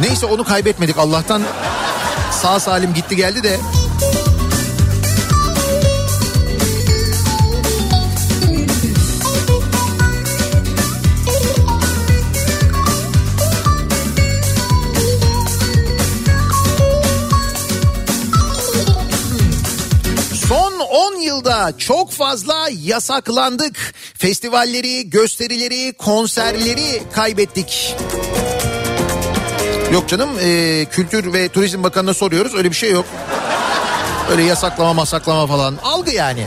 Neyse 0.00 0.26
onu 0.26 0.44
kaybetmedik 0.44 0.98
Allah'tan 0.98 1.42
sağ 2.30 2.60
salim 2.60 2.94
gitti 2.94 3.16
geldi 3.16 3.42
de. 3.42 3.60
10 21.62 21.66
yılda 21.66 21.78
çok 21.78 22.12
fazla 22.12 22.68
yasaklandık. 22.82 23.94
Festivalleri, 24.14 25.10
gösterileri, 25.10 25.92
konserleri 25.92 27.02
kaybettik. 27.12 27.96
Yok 29.92 30.08
canım 30.08 30.30
e, 30.40 30.84
Kültür 30.90 31.32
ve 31.32 31.48
Turizm 31.48 31.82
Bakanı'na 31.82 32.14
soruyoruz 32.14 32.54
öyle 32.54 32.70
bir 32.70 32.76
şey 32.76 32.90
yok. 32.90 33.04
Öyle 34.30 34.42
yasaklama 34.42 34.94
masaklama 34.94 35.46
falan 35.46 35.78
algı 35.82 36.10
yani. 36.10 36.46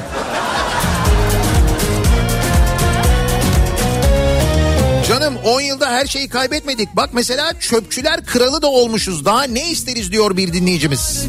Canım 5.08 5.38
10 5.46 5.62
yılda 5.62 5.92
her 5.92 6.06
şeyi 6.06 6.30
kaybetmedik. 6.30 6.96
Bak 6.96 7.10
mesela 7.14 7.60
çöpçüler 7.60 8.26
kralı 8.26 8.62
da 8.62 8.68
olmuşuz. 8.68 9.26
Daha 9.26 9.44
ne 9.44 9.72
isteriz 9.72 10.12
diyor 10.12 10.38
bir 10.38 10.54
dinleyicimiz. 10.54 11.26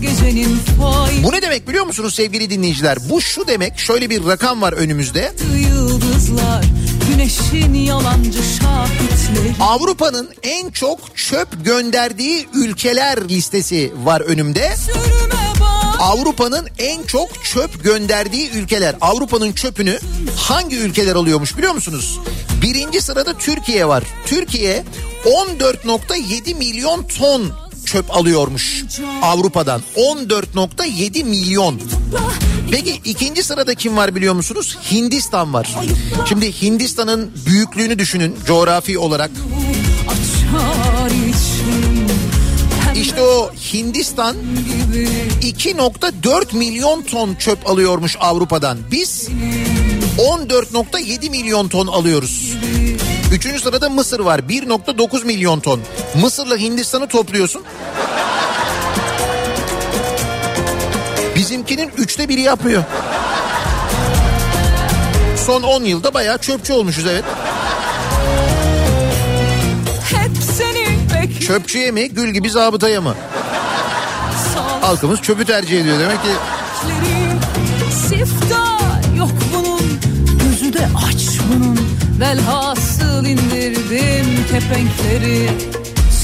Bu 1.24 1.32
ne 1.32 1.42
demek 1.42 1.68
biliyor 1.68 1.86
musunuz 1.86 2.14
sevgili 2.14 2.50
dinleyiciler? 2.50 2.98
Bu 3.10 3.20
şu 3.20 3.46
demek 3.46 3.78
şöyle 3.78 4.10
bir 4.10 4.26
rakam 4.26 4.62
var 4.62 4.72
önümüzde. 4.72 5.32
yıldızlar 5.68 6.64
Güneşin 7.10 7.74
yalancı 7.74 8.38
şahitleri 8.42 9.54
Avrupa'nın 9.60 10.30
en 10.42 10.70
çok 10.70 11.16
çöp 11.16 11.64
gönderdiği 11.64 12.48
ülkeler 12.54 13.28
listesi 13.28 13.92
var 14.04 14.20
önümde. 14.20 14.74
Avrupa'nın 15.98 16.68
en 16.78 17.02
çok 17.02 17.44
çöp 17.44 17.84
gönderdiği 17.84 18.50
ülkeler. 18.50 18.94
Avrupa'nın 19.00 19.52
çöpünü 19.52 19.98
hangi 20.36 20.76
ülkeler 20.76 21.14
alıyormuş 21.14 21.56
biliyor 21.58 21.74
musunuz? 21.74 22.20
Birinci 22.66 23.00
sırada 23.00 23.38
Türkiye 23.38 23.88
var. 23.88 24.04
Türkiye 24.26 24.84
14.7 25.24 26.54
milyon 26.54 27.02
ton 27.02 27.52
çöp 27.84 28.16
alıyormuş 28.16 28.84
Avrupa'dan. 29.22 29.82
14.7 29.96 31.24
milyon. 31.24 31.80
Peki 32.70 33.00
ikinci 33.04 33.42
sırada 33.42 33.74
kim 33.74 33.96
var 33.96 34.14
biliyor 34.14 34.34
musunuz? 34.34 34.78
Hindistan 34.90 35.54
var. 35.54 35.74
Şimdi 36.28 36.62
Hindistan'ın 36.62 37.30
büyüklüğünü 37.46 37.98
düşünün 37.98 38.36
coğrafi 38.46 38.98
olarak. 38.98 39.30
İşte 42.96 43.22
o 43.22 43.52
Hindistan 43.72 44.36
2.4 45.42 46.56
milyon 46.56 47.02
ton 47.02 47.34
çöp 47.34 47.70
alıyormuş 47.70 48.16
Avrupa'dan. 48.20 48.78
Biz 48.90 49.28
14.7 50.18 51.30
milyon 51.30 51.68
ton 51.68 51.86
alıyoruz. 51.86 52.56
Üçüncü 53.32 53.60
sırada 53.60 53.90
Mısır 53.90 54.20
var 54.20 54.38
1.9 54.38 55.24
milyon 55.24 55.60
ton. 55.60 55.80
Mısır'la 56.20 56.56
Hindistan'ı 56.56 57.08
topluyorsun. 57.08 57.62
Bizimkinin 61.34 61.90
üçte 61.98 62.28
biri 62.28 62.40
yapmıyor. 62.40 62.82
Son 65.46 65.62
10 65.62 65.84
yılda 65.84 66.14
bayağı 66.14 66.38
çöpçü 66.38 66.72
olmuşuz 66.72 67.06
evet. 67.06 67.24
Çöpçüye 71.46 71.90
mi 71.90 72.08
gül 72.08 72.30
gibi 72.30 72.50
zabıtaya 72.50 73.00
mı? 73.00 73.14
Halkımız 74.80 75.22
çöpü 75.22 75.44
tercih 75.44 75.80
ediyor 75.80 76.00
demek 76.00 76.22
ki. 76.22 76.28
De 80.76 80.88
aç 81.08 81.24
bunun. 81.48 81.78
Velhasıl 82.20 83.24
indirdim 83.24 84.26
kepenkleri. 84.50 85.50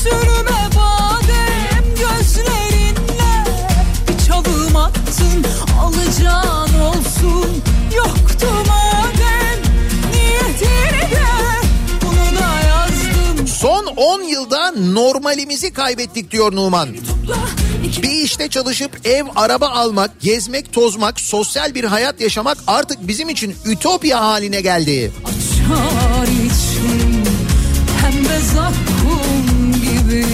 Sürüme 0.03 0.61
badem 0.77 1.85
gözlerinle. 1.91 3.45
Bir 4.09 4.27
çalım 4.27 4.77
attın 4.77 5.45
alacağın 5.81 6.81
olsun. 6.81 7.63
Yoktu 7.97 8.47
madem 8.69 9.59
niyetini 10.13 11.11
de. 11.11 11.27
Bunu 12.03 12.39
da 12.41 12.67
yazdım. 12.69 13.49
Son 13.49 13.87
10 13.87 14.23
yılda 14.23 14.71
normalimizi 14.71 15.73
kaybettik 15.73 16.31
diyor 16.31 16.53
Numan. 16.57 16.89
Bir 18.03 18.11
işte 18.11 18.49
çalışıp 18.49 19.07
ev, 19.07 19.25
araba 19.37 19.69
almak, 19.69 20.21
gezmek, 20.21 20.73
tozmak, 20.73 21.21
sosyal 21.21 21.75
bir 21.75 21.85
hayat 21.85 22.21
yaşamak 22.21 22.59
artık 22.67 23.09
bizim 23.09 23.29
için 23.29 23.57
ütopya 23.67 24.21
haline 24.21 24.61
geldi. 24.61 25.13
Açar 25.25 26.27
içim 26.27 27.25
pembe 28.01 28.39
zakkum 28.39 29.73
gibi 29.73 30.27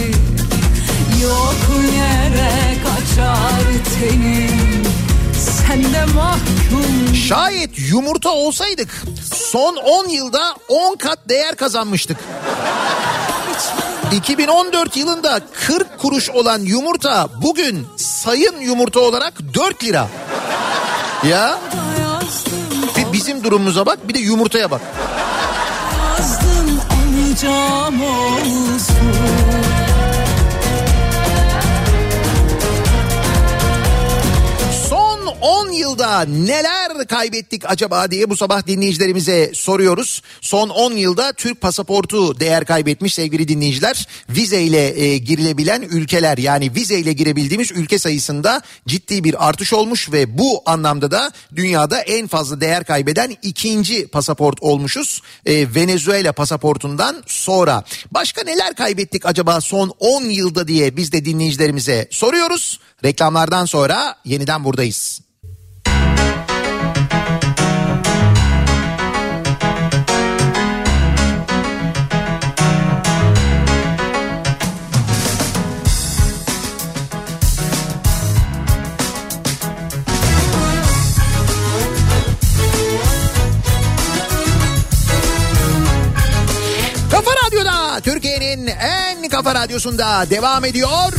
Yok 1.22 1.56
yere 1.94 2.74
kaçar 2.84 3.62
tenim 4.00 4.78
Şayet 7.28 7.70
yumurta 7.90 8.30
olsaydık 8.30 9.02
son 9.34 9.76
10 9.76 10.08
yılda 10.08 10.54
10 10.68 10.96
kat 10.96 11.18
değer 11.28 11.56
kazanmıştık. 11.56 12.16
2014 14.12 14.96
yılında 14.96 15.40
40 15.66 15.98
kuruş 15.98 16.30
olan 16.30 16.60
yumurta 16.60 17.28
bugün 17.42 17.86
sayın 17.96 18.60
yumurta 18.60 19.00
olarak 19.00 19.34
4 19.54 19.84
lira. 19.84 20.08
Ya 21.28 21.58
bir 22.96 23.12
bizim 23.12 23.44
durumumuza 23.44 23.86
bak 23.86 24.08
bir 24.08 24.14
de 24.14 24.18
yumurtaya 24.18 24.70
bak. 24.70 24.80
yazdım 26.18 26.80
Son 35.28 35.36
10 35.40 35.72
yılda 35.72 36.20
neler 36.20 37.06
kaybettik 37.06 37.62
acaba 37.70 38.10
diye 38.10 38.30
bu 38.30 38.36
sabah 38.36 38.66
dinleyicilerimize 38.66 39.50
soruyoruz. 39.54 40.22
Son 40.40 40.68
10 40.68 40.92
yılda 40.92 41.32
Türk 41.32 41.60
pasaportu 41.60 42.40
değer 42.40 42.64
kaybetmiş 42.64 43.14
sevgili 43.14 43.48
dinleyiciler. 43.48 44.06
Vizeyle 44.30 45.00
e, 45.00 45.18
girilebilen 45.18 45.82
ülkeler 45.82 46.38
yani 46.38 46.74
vizeyle 46.74 47.12
girebildiğimiz 47.12 47.72
ülke 47.72 47.98
sayısında 47.98 48.62
ciddi 48.86 49.24
bir 49.24 49.48
artış 49.48 49.72
olmuş 49.72 50.12
ve 50.12 50.38
bu 50.38 50.62
anlamda 50.66 51.10
da 51.10 51.32
dünyada 51.56 52.00
en 52.00 52.26
fazla 52.26 52.60
değer 52.60 52.84
kaybeden 52.84 53.36
ikinci 53.42 54.06
pasaport 54.06 54.62
olmuşuz. 54.62 55.22
E, 55.46 55.74
Venezuela 55.74 56.32
pasaportundan 56.32 57.22
sonra. 57.26 57.84
Başka 58.10 58.42
neler 58.42 58.74
kaybettik 58.74 59.26
acaba 59.26 59.60
son 59.60 59.92
10 60.00 60.22
yılda 60.22 60.68
diye 60.68 60.96
biz 60.96 61.12
de 61.12 61.24
dinleyicilerimize 61.24 62.08
soruyoruz. 62.10 62.80
Reklamlardan 63.04 63.64
sonra 63.64 64.16
yeniden 64.24 64.64
buradayız. 64.64 65.17
Kafa 89.38 89.54
radyosunda 89.54 90.30
devam 90.30 90.64
ediyor. 90.64 91.12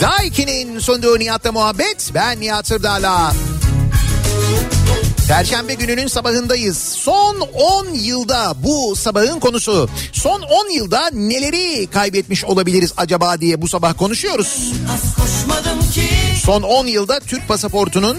Daiki'nin 0.00 0.78
sunduğu 0.78 1.18
Nihat'la 1.18 1.52
muhabbet. 1.52 2.10
Ben 2.14 2.40
Nihat 2.40 2.66
Sırdar'la. 2.66 3.32
Perşembe 5.28 5.74
gününün 5.74 6.06
sabahındayız. 6.06 6.78
Son 6.78 7.40
10 7.40 7.86
yılda 7.94 8.54
bu 8.56 8.96
sabahın 8.96 9.40
konusu. 9.40 9.88
Son 10.12 10.42
10 10.42 10.70
yılda 10.70 11.10
neleri 11.12 11.86
kaybetmiş 11.86 12.44
olabiliriz 12.44 12.92
acaba 12.96 13.40
diye 13.40 13.62
bu 13.62 13.68
sabah 13.68 13.98
konuşuyoruz. 13.98 14.72
Son 16.44 16.62
10 16.62 16.86
yılda 16.86 17.20
Türk 17.20 17.48
pasaportunun 17.48 18.16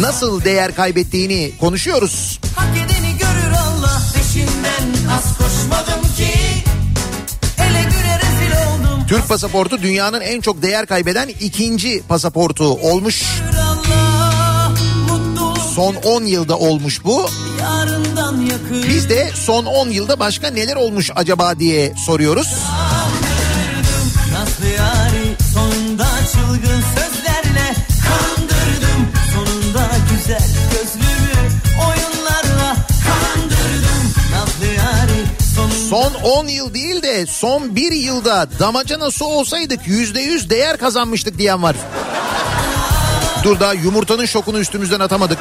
nasıl 0.00 0.44
değer 0.44 0.74
kaybettiğini 0.74 1.52
konuşuyoruz. 1.60 2.40
Hak 2.56 2.76
edeni 2.76 3.18
görür 3.18 3.52
Allah 3.52 4.02
peşinden 4.14 5.12
az 5.16 5.38
koşmadım 5.38 6.14
ki 6.16 6.32
Türk 9.08 9.28
pasaportu 9.28 9.82
dünyanın 9.82 10.20
en 10.20 10.40
çok 10.40 10.62
değer 10.62 10.86
kaybeden 10.86 11.28
ikinci 11.28 12.02
pasaportu 12.08 12.64
olmuş. 12.64 13.24
Son 15.76 15.94
10 15.94 16.24
yılda 16.24 16.58
olmuş 16.58 17.04
bu. 17.04 17.28
Biz 18.88 19.08
de 19.08 19.30
son 19.34 19.64
10 19.64 19.88
yılda 19.88 20.20
başka 20.20 20.50
neler 20.50 20.76
olmuş 20.76 21.10
acaba 21.16 21.58
diye 21.58 21.94
soruyoruz. 22.06 22.54
Nazlı 24.32 24.66
yari 24.66 25.36
sonunda 25.54 26.06
çılgın 26.32 26.82
sözlerle 26.96 27.74
kandırdım 28.08 29.08
Sonunda 29.34 29.90
güzel 30.10 30.48
gözlümü 30.72 31.50
oyunlarla 31.88 32.76
kandırdım 33.06 34.12
Nazlı 34.32 34.66
yari 34.66 35.26
Son 35.90 36.14
10 36.14 36.48
yıl 36.48 36.74
değil 36.74 37.02
de 37.02 37.26
son 37.26 37.76
1 37.76 37.92
yılda 37.92 38.48
damacana 38.58 39.10
su 39.10 39.24
olsaydık 39.24 39.86
%100 39.86 40.50
değer 40.50 40.76
kazanmıştık 40.76 41.38
diyen 41.38 41.62
var. 41.62 41.76
Dur 43.46 43.60
daha 43.60 43.72
yumurtanın 43.72 44.24
şokunu 44.26 44.58
üstümüzden 44.58 45.00
atamadık. 45.00 45.38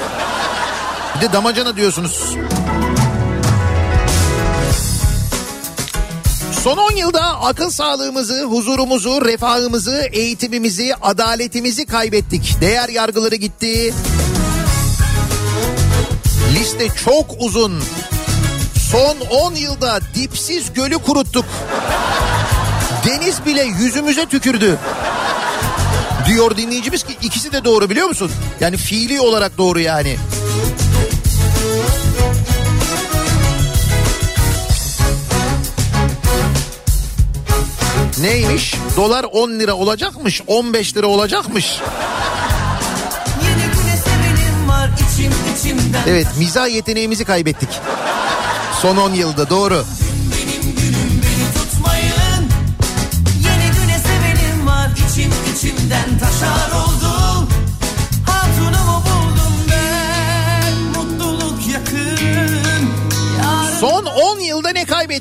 Bir 1.16 1.22
de 1.22 1.34
damacana 1.34 1.76
diyorsunuz. 1.76 2.36
Son 6.64 6.78
10 6.78 6.96
yılda 6.96 7.42
akıl 7.42 7.70
sağlığımızı, 7.70 8.44
huzurumuzu, 8.44 9.26
refahımızı, 9.26 10.10
eğitimimizi, 10.12 10.96
adaletimizi 11.02 11.86
kaybettik. 11.86 12.58
Değer 12.62 12.90
yargıları 12.90 13.36
gitti. 13.36 13.94
Liste 16.54 16.88
çok 17.06 17.26
uzun. 17.40 17.84
Son 18.92 19.18
10 19.30 19.56
yılda 19.56 20.00
dipsiz 20.16 20.74
gölü 20.74 20.98
kuruttuk. 20.98 21.46
Deniz 23.06 23.46
bile 23.46 23.64
yüzümüze 23.64 24.26
tükürdü. 24.26 24.80
Diyor 26.28 26.58
dinleyicimiz 26.58 27.04
ki 27.04 27.18
ikisi 27.22 27.52
de 27.52 27.64
doğru 27.64 27.90
biliyor 27.90 28.08
musun? 28.08 28.32
Yani 28.60 28.78
fiili 28.78 29.20
olarak 29.20 29.58
doğru 29.58 29.80
yani. 29.80 30.18
Neymiş? 38.22 38.76
Dolar 38.98 39.26
10 39.32 39.50
lira 39.60 39.74
olacakmış, 39.74 40.42
15 40.48 40.98
lira 40.98 41.08
olacakmış. 41.08 41.80
Var 44.68 44.90
içim. 45.12 45.80
Evet, 46.08 46.28
mizah 46.38 46.70
yeteneğimizi 46.70 47.26
kaybettik. 47.26 47.70
Son 48.82 48.98
10 48.98 49.14
yılda 49.14 49.50
doğru. 49.50 49.86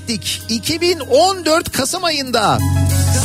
Kaybettik? 0.06 0.42
2014 0.48 1.72
Kasım 1.72 2.04
ayında 2.04 2.58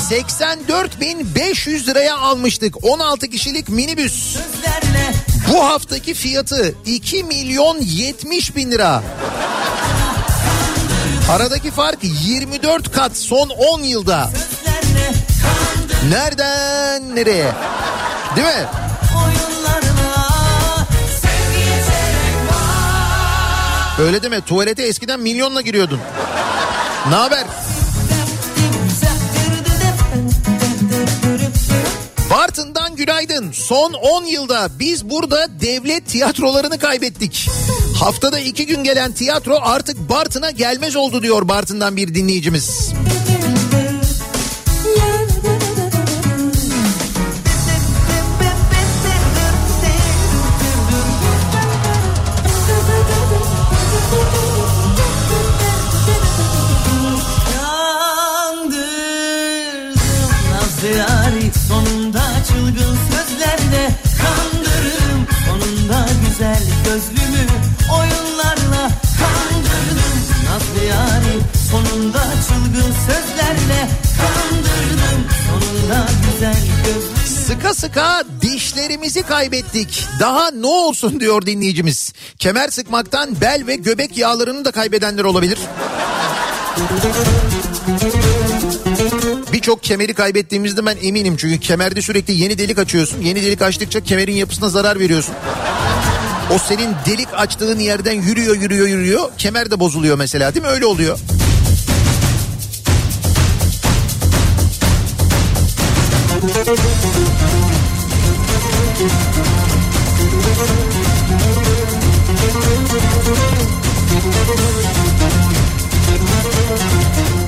84.500 0.10 1.88
liraya 1.88 2.18
almıştık 2.18 2.84
16 2.84 3.28
kişilik 3.28 3.70
minibüs. 3.70 4.38
Bu 5.50 5.66
haftaki 5.66 6.14
fiyatı 6.14 6.76
2 6.86 7.24
milyon 7.24 7.78
70 7.82 8.56
bin 8.56 8.72
lira. 8.72 9.04
Aradaki 11.32 11.72
fark 11.72 12.00
24 12.02 12.92
kat 12.92 13.18
son 13.18 13.50
10 13.50 13.82
yılda. 13.84 14.30
Nereden 16.10 17.16
nereye? 17.16 17.52
Değil 18.36 18.48
mi? 18.48 18.66
Öyle 24.00 24.24
deme 24.24 24.42
tuvalete 24.42 24.84
eskiden 24.84 25.20
milyonla 25.20 25.62
giriyordun. 25.62 26.00
Ne 27.08 27.16
haber? 27.16 27.44
Bartın'dan 32.30 32.96
günaydın. 32.96 33.52
Son 33.52 33.94
10 33.94 34.26
yılda 34.26 34.70
biz 34.80 35.10
burada 35.10 35.48
devlet 35.62 36.08
tiyatrolarını 36.08 36.80
kaybettik. 36.80 37.50
Haftada 37.96 38.40
iki 38.40 38.66
gün 38.66 38.84
gelen 38.84 39.12
tiyatro 39.12 39.60
artık 39.62 40.10
Bartın'a 40.10 40.52
gelmez 40.52 40.96
oldu 40.96 41.24
diyor 41.24 41.48
Bartın'dan 41.48 41.98
bir 41.98 42.16
dinleyicimiz. 42.16 42.90
Kandırdım 42.90 43.29
çılgın 72.50 72.94
sözlerle 72.94 73.90
kandırdım 74.18 75.28
sonunda 75.48 76.06
güzel 76.34 76.56
Sıka 77.48 77.74
sıka 77.74 78.24
dişlerimizi 78.42 79.24
kaybettik. 79.24 80.08
Daha 80.20 80.52
ne 80.52 80.68
olsun 80.68 81.20
diyor 81.20 81.46
dinleyicimiz. 81.46 82.14
Kemer 82.40 82.70
sıkmaktan 82.70 83.42
bel 83.42 83.64
ve 83.68 83.76
göbek 83.76 84.18
yağlarını 84.18 84.66
da 84.66 84.72
kaybedenler 84.72 85.24
olabilir. 85.24 85.60
Birçok 89.54 89.84
kemeri 89.84 90.14
kaybettiğimizde 90.14 90.86
ben 90.86 90.98
eminim 91.02 91.38
çünkü 91.38 91.60
kemerde 91.60 92.02
sürekli 92.02 92.34
yeni 92.34 92.58
delik 92.58 92.80
açıyorsun. 92.80 93.22
Yeni 93.22 93.42
delik 93.42 93.62
açtıkça 93.62 94.04
kemerin 94.04 94.36
yapısına 94.36 94.70
zarar 94.70 95.00
veriyorsun. 95.00 95.36
O 96.56 96.58
senin 96.58 96.96
delik 97.06 97.28
açtığın 97.34 97.80
yerden 97.80 98.22
yürüyor 98.22 98.56
yürüyor 98.56 98.88
yürüyor. 98.88 99.32
Kemer 99.38 99.72
de 99.72 99.80
bozuluyor 99.80 100.18
mesela 100.18 100.54
değil 100.56 100.66
mi? 100.66 100.72
Öyle 100.72 100.86
oluyor. 100.86 101.20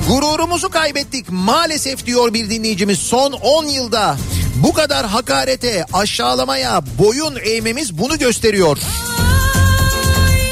Gururumuzu 0.08 0.70
kaybettik 0.70 1.26
maalesef 1.30 2.06
diyor 2.06 2.34
bir 2.34 2.50
dinleyicimiz 2.50 2.98
son 2.98 3.32
10 3.32 3.66
yılda. 3.66 4.16
Bu 4.56 4.72
kadar 4.72 5.06
hakarete, 5.06 5.84
aşağılamaya, 5.92 6.82
boyun 6.98 7.36
eğmemiz 7.44 7.98
bunu 7.98 8.18
gösteriyor. 8.18 8.78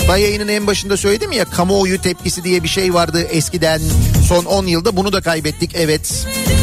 Ben 0.08 0.16
yayının 0.16 0.48
en 0.48 0.66
başında 0.66 0.96
söyledim 0.96 1.32
ya 1.32 1.44
kamuoyu 1.44 2.02
tepkisi 2.02 2.44
diye 2.44 2.62
bir 2.62 2.68
şey 2.68 2.94
vardı 2.94 3.22
eskiden. 3.30 3.80
Son 4.28 4.44
10 4.44 4.66
yılda 4.66 4.96
bunu 4.96 5.12
da 5.12 5.20
kaybettik 5.20 5.70
evet. 5.74 6.26
Dünyayı 6.34 6.59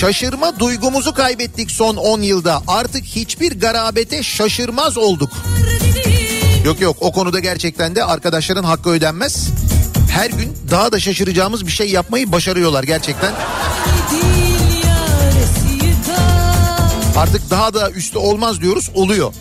Şaşırma 0.00 0.58
duygumuzu 0.58 1.14
kaybettik 1.14 1.70
son 1.70 1.96
10 1.96 2.20
yılda. 2.20 2.62
Artık 2.66 3.04
hiçbir 3.04 3.60
garabete 3.60 4.22
şaşırmaz 4.22 4.98
olduk. 4.98 5.32
Yok 6.64 6.80
yok 6.80 6.96
o 7.00 7.12
konuda 7.12 7.40
gerçekten 7.40 7.94
de 7.94 8.04
arkadaşların 8.04 8.64
hakkı 8.64 8.90
ödenmez. 8.90 9.48
Her 10.10 10.30
gün 10.30 10.56
daha 10.70 10.92
da 10.92 11.00
şaşıracağımız 11.00 11.66
bir 11.66 11.72
şey 11.72 11.90
yapmayı 11.90 12.32
başarıyorlar 12.32 12.82
gerçekten. 12.82 13.32
Artık 17.16 17.50
daha 17.50 17.74
da 17.74 17.90
üstü 17.90 18.18
olmaz 18.18 18.60
diyoruz 18.60 18.90
oluyor. 18.94 19.34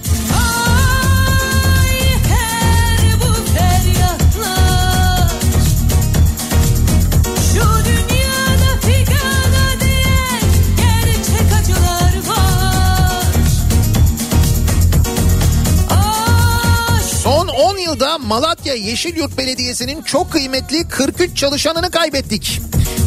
Malatya 18.29 18.73
Yeşilyurt 18.73 19.37
Belediyesi'nin 19.37 20.01
çok 20.01 20.31
kıymetli 20.31 20.87
43 20.87 21.37
çalışanını 21.37 21.91
kaybettik. 21.91 22.61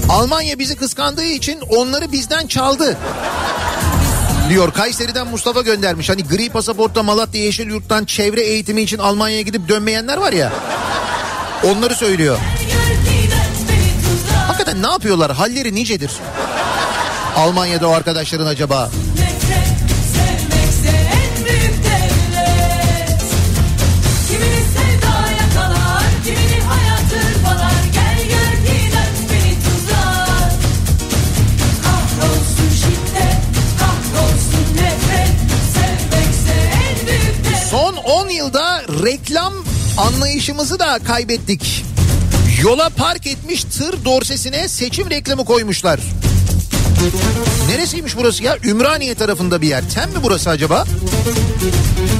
Almanya 0.08 0.58
bizi 0.58 0.76
kıskandığı 0.76 1.24
için 1.24 1.60
onları 1.60 2.12
bizden 2.12 2.46
çaldı. 2.46 2.98
Diyor 4.48 4.72
Kayseri'den 4.72 5.26
Mustafa 5.26 5.60
göndermiş. 5.60 6.08
Hani 6.08 6.24
gri 6.24 6.50
pasaportta 6.50 7.02
Malatya 7.02 7.42
Yeşilyurt'tan 7.42 8.04
çevre 8.04 8.40
eğitimi 8.40 8.82
için 8.82 8.98
Almanya'ya 8.98 9.42
gidip 9.42 9.68
dönmeyenler 9.68 10.16
var 10.16 10.32
ya. 10.32 10.52
Onları 11.64 11.94
söylüyor. 11.94 12.38
Hakikaten 14.46 14.82
ne 14.82 14.88
yapıyorlar? 14.90 15.32
Halleri 15.32 15.74
nicedir? 15.74 16.10
Almanya'da 17.36 17.88
o 17.88 17.92
arkadaşların 17.92 18.46
acaba? 18.46 18.90
Reklam 39.04 39.52
anlayışımızı 39.98 40.78
da 40.78 40.98
kaybettik. 41.06 41.84
Yola 42.62 42.88
park 42.88 43.26
etmiş 43.26 43.64
tır 43.64 44.04
dorsesine 44.04 44.68
seçim 44.68 45.10
reklamı 45.10 45.44
koymuşlar. 45.44 46.00
Neresiymiş 47.68 48.16
burası 48.16 48.44
ya? 48.44 48.58
Ümraniye 48.64 49.14
tarafında 49.14 49.62
bir 49.62 49.68
yer. 49.68 49.90
Tem 49.94 50.10
mi 50.10 50.16
burası 50.22 50.50
acaba? 50.50 50.84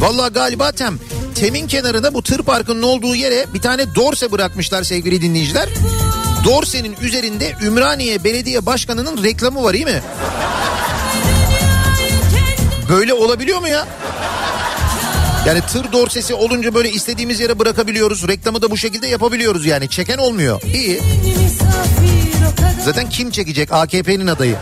Vallahi 0.01 0.33
galiba 0.33 0.73
Tem. 0.73 0.99
Tem'in 1.35 1.67
kenarında 1.67 2.15
bu 2.15 2.23
tır 2.23 2.43
parkının 2.43 2.83
olduğu 2.83 3.15
yere 3.15 3.47
bir 3.55 3.61
tane 3.61 3.95
dorse 3.95 4.33
bırakmışlar 4.33 4.83
sevgili 4.83 5.23
dinleyiciler. 5.23 5.69
Dorse'nin 6.45 6.97
üzerinde 7.01 7.53
Ümraniye 7.63 8.25
Belediye 8.25 8.67
Başkanı'nın 8.67 9.25
reklamı 9.25 9.63
var 9.63 9.75
iyi 9.75 9.85
mi? 9.85 10.03
Böyle 12.89 13.15
olabiliyor 13.15 13.61
mu 13.61 13.69
ya? 13.69 13.87
Yani 15.47 15.61
tır 15.61 15.93
dorsesi 15.93 16.35
olunca 16.35 16.75
böyle 16.75 16.91
istediğimiz 16.91 17.41
yere 17.41 17.59
bırakabiliyoruz. 17.59 18.29
Reklamı 18.29 18.63
da 18.63 18.71
bu 18.71 18.77
şekilde 18.77 19.07
yapabiliyoruz 19.07 19.67
yani. 19.67 19.89
Çeken 19.89 20.19
olmuyor. 20.19 20.63
İyi. 20.75 21.01
Zaten 22.85 23.09
kim 23.09 23.31
çekecek 23.31 23.73
AKP'nin 23.73 24.27
adayı? 24.27 24.57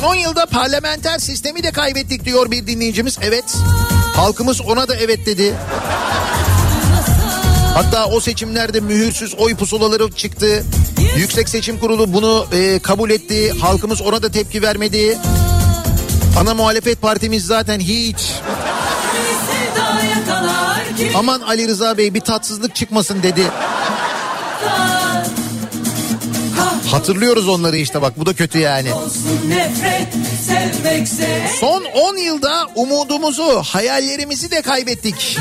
Son 0.00 0.08
10 0.08 0.14
yılda 0.14 0.46
parlamenter 0.46 1.18
sistemi 1.18 1.62
de 1.62 1.70
kaybettik 1.70 2.24
diyor 2.24 2.50
bir 2.50 2.66
dinleyicimiz. 2.66 3.18
Evet. 3.22 3.44
Halkımız 4.16 4.60
ona 4.60 4.88
da 4.88 4.96
evet 4.96 5.26
dedi. 5.26 5.54
Hatta 7.74 8.06
o 8.06 8.20
seçimlerde 8.20 8.80
mühürsüz 8.80 9.34
oy 9.34 9.54
pusulaları 9.54 10.10
çıktı. 10.10 10.64
Yüksek 11.16 11.48
Seçim 11.48 11.78
Kurulu 11.78 12.12
bunu 12.12 12.46
e, 12.52 12.78
kabul 12.78 13.10
etti. 13.10 13.52
Halkımız 13.60 14.02
ona 14.02 14.22
da 14.22 14.30
tepki 14.30 14.62
vermedi. 14.62 15.18
Ana 16.40 16.54
muhalefet 16.54 17.02
partimiz 17.02 17.46
zaten 17.46 17.80
hiç. 17.80 18.32
Aman 21.14 21.40
Ali 21.40 21.68
Rıza 21.68 21.98
Bey 21.98 22.14
bir 22.14 22.20
tatsızlık 22.20 22.74
çıkmasın 22.74 23.22
dedi. 23.22 23.42
Hatırlıyoruz 26.90 27.48
onları 27.48 27.76
işte 27.76 28.02
bak 28.02 28.12
bu 28.16 28.26
da 28.26 28.32
kötü 28.34 28.58
yani. 28.58 28.88
nefret 29.48 30.08
sevmekse 30.46 31.50
Son 31.60 31.84
10 31.84 32.16
yılda 32.16 32.66
umudumuzu, 32.74 33.62
hayallerimizi 33.62 34.50
de 34.50 34.62
kaybettik. 34.62 35.38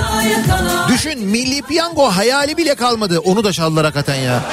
Düşün 0.87 1.19
milli 1.19 1.61
piyango 1.61 2.05
hayali 2.05 2.57
bile 2.57 2.75
kalmadı. 2.75 3.19
Onu 3.19 3.43
da 3.43 3.53
çaldılar 3.53 3.85
hakikaten 3.85 4.15
ya. 4.15 4.43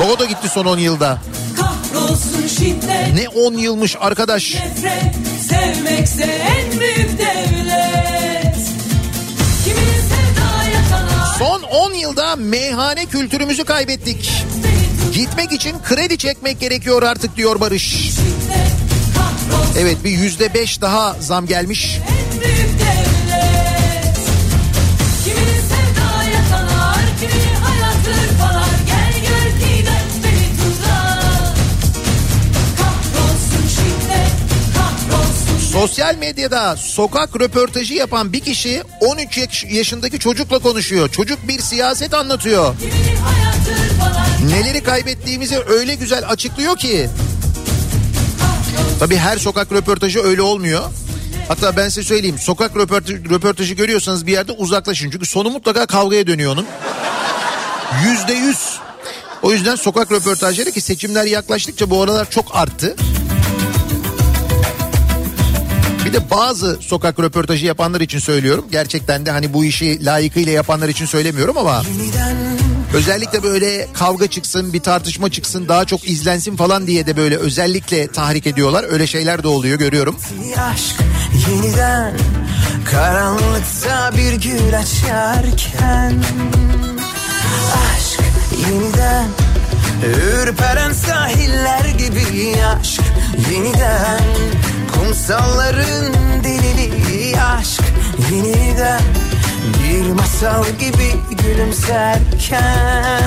Bak 0.00 0.06
o 0.10 0.18
da 0.18 0.24
gitti 0.24 0.48
son 0.48 0.64
10 0.66 0.78
yılda. 0.78 1.18
Ne 3.14 3.28
10 3.28 3.54
yılmış 3.54 3.96
arkadaş. 4.00 4.54
Nefret 4.54 5.14
sevmekse 5.48 6.22
en 6.24 6.80
büyük 6.80 7.18
devlet 7.18 8.56
Kimin 9.64 10.02
sevdaya 10.10 10.82
kanar 10.90 11.38
Son 11.38 11.62
10 11.62 11.92
yılda 11.94 12.36
meyhane 12.36 13.06
kültürümüzü 13.06 13.64
kaybettik. 13.64 14.44
Gitmek 15.20 15.52
için 15.52 15.76
kredi 15.82 16.18
çekmek 16.18 16.60
gerekiyor 16.60 17.02
artık 17.02 17.36
diyor 17.36 17.60
Barış. 17.60 18.10
Evet 19.78 19.96
bir 20.04 20.10
yüzde 20.10 20.54
beş 20.54 20.80
daha 20.80 21.16
zam 21.20 21.46
gelmiş. 21.46 21.98
Sosyal 35.72 36.16
medyada 36.16 36.76
sokak 36.76 37.40
röportajı 37.40 37.94
yapan 37.94 38.32
bir 38.32 38.40
kişi 38.40 38.82
13 39.00 39.38
yaş- 39.38 39.64
yaşındaki 39.70 40.18
çocukla 40.18 40.58
konuşuyor. 40.58 41.08
Çocuk 41.08 41.48
bir 41.48 41.58
siyaset 41.60 42.14
anlatıyor. 42.14 42.74
Kimi 42.80 42.92
hayat 42.92 43.10
hırpalar 43.10 43.49
Neleri 44.50 44.82
kaybettiğimizi 44.82 45.58
öyle 45.68 45.94
güzel 45.94 46.28
açıklıyor 46.28 46.76
ki. 46.76 47.08
Tabii 48.98 49.16
her 49.16 49.38
sokak 49.38 49.72
röportajı 49.72 50.22
öyle 50.22 50.42
olmuyor. 50.42 50.82
Hatta 51.48 51.76
ben 51.76 51.88
size 51.88 52.02
söyleyeyim 52.02 52.38
sokak 52.38 52.76
röportajı, 53.30 53.74
görüyorsanız 53.74 54.26
bir 54.26 54.32
yerde 54.32 54.52
uzaklaşın. 54.52 55.10
Çünkü 55.10 55.26
sonu 55.26 55.50
mutlaka 55.50 55.86
kavgaya 55.86 56.26
dönüyor 56.26 56.52
onun. 56.52 56.66
Yüzde 58.04 58.32
yüz. 58.32 58.78
O 59.42 59.52
yüzden 59.52 59.76
sokak 59.76 60.12
röportajları 60.12 60.70
ki 60.70 60.80
seçimler 60.80 61.24
yaklaştıkça 61.24 61.90
bu 61.90 62.02
aralar 62.02 62.30
çok 62.30 62.56
arttı. 62.56 62.96
Bir 66.04 66.12
de 66.12 66.30
bazı 66.30 66.78
sokak 66.80 67.20
röportajı 67.20 67.66
yapanlar 67.66 68.00
için 68.00 68.18
söylüyorum. 68.18 68.66
Gerçekten 68.72 69.26
de 69.26 69.30
hani 69.30 69.52
bu 69.52 69.64
işi 69.64 70.04
layıkıyla 70.04 70.52
yapanlar 70.52 70.88
için 70.88 71.06
söylemiyorum 71.06 71.58
ama... 71.58 71.82
Özellikle 72.94 73.42
böyle 73.42 73.88
kavga 73.92 74.26
çıksın, 74.26 74.72
bir 74.72 74.80
tartışma 74.80 75.30
çıksın, 75.30 75.68
daha 75.68 75.84
çok 75.84 76.08
izlensin 76.08 76.56
falan 76.56 76.86
diye 76.86 77.06
de 77.06 77.16
böyle 77.16 77.36
özellikle 77.36 78.06
tahrik 78.06 78.46
ediyorlar. 78.46 78.86
Öyle 78.90 79.06
şeyler 79.06 79.42
de 79.42 79.48
oluyor 79.48 79.78
görüyorum. 79.78 80.16
aşk 80.58 80.94
yeniden 81.48 82.16
Karanlıkta 82.90 84.10
bir 84.16 84.32
gül 84.32 84.78
açarken 84.78 86.22
Aşk 87.72 88.20
yeniden 88.68 89.26
Ürperen 90.16 90.92
sahiller 90.92 91.84
gibi 91.84 92.54
aşk 92.80 93.00
yeniden 93.52 94.20
Kumsalların 94.94 96.14
deliliği 96.44 97.40
aşk 97.40 97.82
yeniden 98.32 99.00
Bir 99.78 100.12
masal 100.12 100.64
gibi 100.64 101.14
gülümserken 101.42 103.22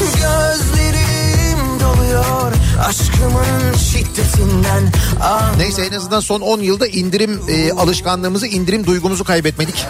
Gözlerim 0.00 1.80
doluyor 1.80 2.52
aşkımın 2.88 3.76
şiddetinden 3.76 4.92
Ah 5.22 5.56
Neyse 5.56 5.82
en 5.82 5.92
azından 5.92 6.20
son 6.20 6.40
10 6.40 6.60
yılda 6.60 6.86
indirim 6.86 7.40
e, 7.48 7.72
alışkanlığımızı, 7.72 8.46
indirim 8.46 8.86
duygumuzu 8.86 9.24
kaybetmedik. 9.24 9.86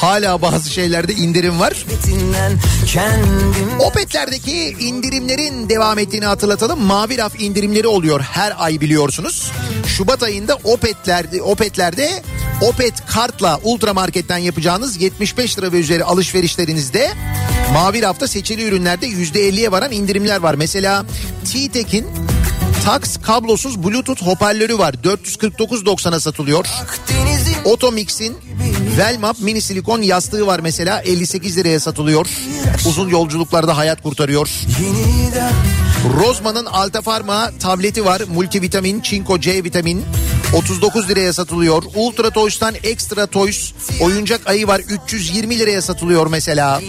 Hala 0.00 0.42
bazı 0.42 0.70
şeylerde 0.70 1.14
indirim 1.14 1.60
var. 1.60 1.84
Opet'lerdeki 3.78 4.76
indirimlerin 4.80 5.68
devam 5.68 5.98
ettiğini 5.98 6.24
hatırlatalım. 6.24 6.80
Mavi 6.80 7.18
raf 7.18 7.40
indirimleri 7.40 7.86
oluyor 7.86 8.20
her 8.20 8.54
ay 8.58 8.80
biliyorsunuz. 8.80 9.52
Şubat 9.86 10.22
ayında 10.22 10.54
Opet'lerde, 10.64 11.42
Opet'lerde 11.42 12.22
Opet 12.60 13.06
kartla 13.06 13.60
ultramarketten 13.64 14.38
yapacağınız 14.38 15.02
75 15.02 15.58
lira 15.58 15.72
ve 15.72 15.80
üzeri 15.80 16.04
alışverişlerinizde 16.04 17.10
mavi 17.72 18.02
rafta 18.02 18.28
seçili 18.28 18.64
ürünlerde 18.64 19.06
%50'ye 19.06 19.72
varan 19.72 19.92
indirimler 19.92 20.40
var. 20.40 20.54
Mesela 20.54 21.04
T-Tek'in 21.52 22.06
Tax 22.84 23.16
kablosuz 23.22 23.82
bluetooth 23.82 24.22
hoparlörü 24.22 24.78
var. 24.78 24.94
449.90'a 24.94 26.20
satılıyor. 26.20 26.66
Otomix'in 27.64 28.36
Velmap 28.98 29.40
mini 29.40 29.60
silikon 29.62 30.02
yastığı 30.02 30.46
var 30.46 30.60
mesela 30.60 31.00
58 31.00 31.56
liraya 31.56 31.80
satılıyor. 31.80 32.26
Uzun 32.86 33.08
yolculuklarda 33.08 33.76
hayat 33.76 34.02
kurtarıyor. 34.02 34.48
Rozman'ın 36.20 36.66
Alta 36.66 37.00
Pharma 37.00 37.50
tableti 37.60 38.04
var. 38.04 38.22
Multivitamin, 38.34 39.00
çinko 39.00 39.40
C 39.40 39.64
vitamin 39.64 40.04
39 40.54 41.08
liraya 41.08 41.32
satılıyor. 41.32 41.82
Ultra 41.94 42.30
Toys'tan 42.30 42.74
Extra 42.82 43.26
Toys 43.26 43.72
oyuncak 44.00 44.46
ayı 44.46 44.66
var 44.66 44.80
320 44.80 45.58
liraya 45.58 45.82
satılıyor 45.82 46.26
mesela. 46.26 46.80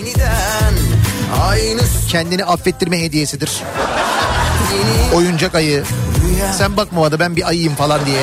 Kendini 2.09 2.45
affettirme 2.45 3.01
hediyesidir. 3.01 3.51
Oyuncak 5.15 5.55
ayı. 5.55 5.83
Sen 6.57 6.77
bakma 6.77 7.01
bana 7.01 7.19
ben 7.19 7.35
bir 7.35 7.47
ayıyım 7.47 7.75
falan 7.75 8.05
diye. 8.05 8.21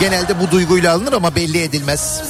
Genelde 0.00 0.40
bu 0.40 0.50
duyguyla 0.50 0.94
alınır 0.94 1.12
ama 1.12 1.34
belli 1.34 1.62
edilmez. 1.62 2.22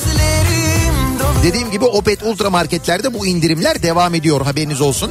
Dediğim 1.43 1.71
gibi 1.71 1.85
Opet 1.85 2.23
Ultra 2.23 2.51
marketlerde 2.51 3.15
bu 3.15 3.27
indirimler 3.27 3.83
devam 3.83 4.15
ediyor 4.15 4.41
haberiniz 4.41 4.81
olsun. 4.81 5.11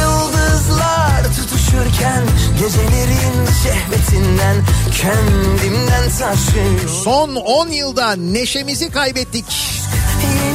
Yıldızlar 0.00 1.22
tutuşurken 1.36 2.24
Gecelerin 2.58 3.46
şehvetinden 3.62 4.56
Kendimden 5.00 6.10
taşıyorum 6.18 6.88
Son 7.04 7.34
10 7.34 7.68
yılda 7.68 8.16
neşemizi 8.16 8.90
kaybettik. 8.90 9.44
Yeniden 10.22 10.53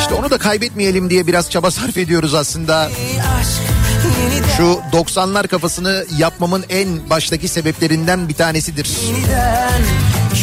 İşte 0.00 0.14
onu 0.14 0.30
da 0.30 0.38
kaybetmeyelim 0.38 1.10
diye 1.10 1.26
biraz 1.26 1.50
çaba 1.50 1.70
sarf 1.70 1.96
ediyoruz 1.96 2.34
aslında. 2.34 2.90
Şu 4.56 4.80
90'lar 4.92 5.48
kafasını 5.48 6.04
yapmamın 6.18 6.64
en 6.68 7.10
baştaki 7.10 7.48
sebeplerinden 7.48 8.28
bir 8.28 8.34
tanesidir. 8.34 8.90
Yeniden 9.06 9.82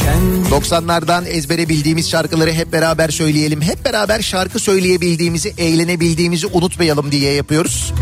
Kendim 0.04 0.44
90'lardan 0.44 1.28
ezbere 1.28 1.70
bildiğimiz 1.70 2.10
şarkıları 2.10 2.52
hep 2.52 2.74
beraber 2.74 3.10
söyleyelim. 3.10 3.62
Hep 3.62 3.86
beraber 3.86 4.22
şarkı 4.22 4.60
söyleyebildiğimizi, 4.60 5.54
eğlenebildiğimizi 5.58 6.48
unutmayalım 6.48 7.12
diye 7.12 7.34
yapıyoruz. 7.34 7.94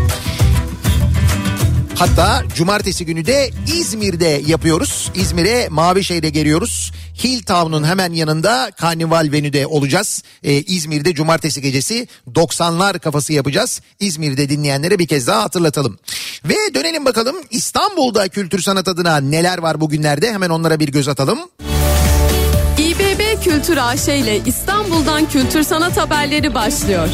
Hatta 1.98 2.42
cumartesi 2.54 3.06
günü 3.06 3.26
de 3.26 3.50
İzmir'de 3.66 4.42
yapıyoruz. 4.46 5.10
İzmir'e 5.14 5.68
Mavişehir'e 5.68 6.30
geliyoruz. 6.30 6.92
Hilltown'un 7.24 7.84
hemen 7.84 8.12
yanında 8.12 8.70
Karnival 8.70 9.28
Venü'de 9.32 9.66
olacağız. 9.66 10.22
Ee, 10.42 10.52
İzmir'de 10.52 11.14
cumartesi 11.14 11.62
gecesi 11.62 12.08
90'lar 12.34 12.98
kafası 12.98 13.32
yapacağız. 13.32 13.80
İzmir'de 14.00 14.48
dinleyenlere 14.48 14.98
bir 14.98 15.06
kez 15.06 15.26
daha 15.26 15.42
hatırlatalım. 15.42 15.98
Ve 16.44 16.74
dönelim 16.74 17.04
bakalım 17.04 17.36
İstanbul'da 17.50 18.28
kültür 18.28 18.62
sanat 18.62 18.88
adına 18.88 19.16
neler 19.16 19.58
var 19.58 19.80
bugünlerde 19.80 20.32
hemen 20.32 20.50
onlara 20.50 20.80
bir 20.80 20.88
göz 20.88 21.08
atalım. 21.08 21.38
İBB 22.78 23.42
Kültür 23.44 23.76
AŞ 23.76 24.08
ile 24.08 24.40
İstanbul'dan 24.46 25.28
kültür 25.28 25.62
sanat 25.62 25.96
haberleri 25.96 26.54
başlıyor. 26.54 27.08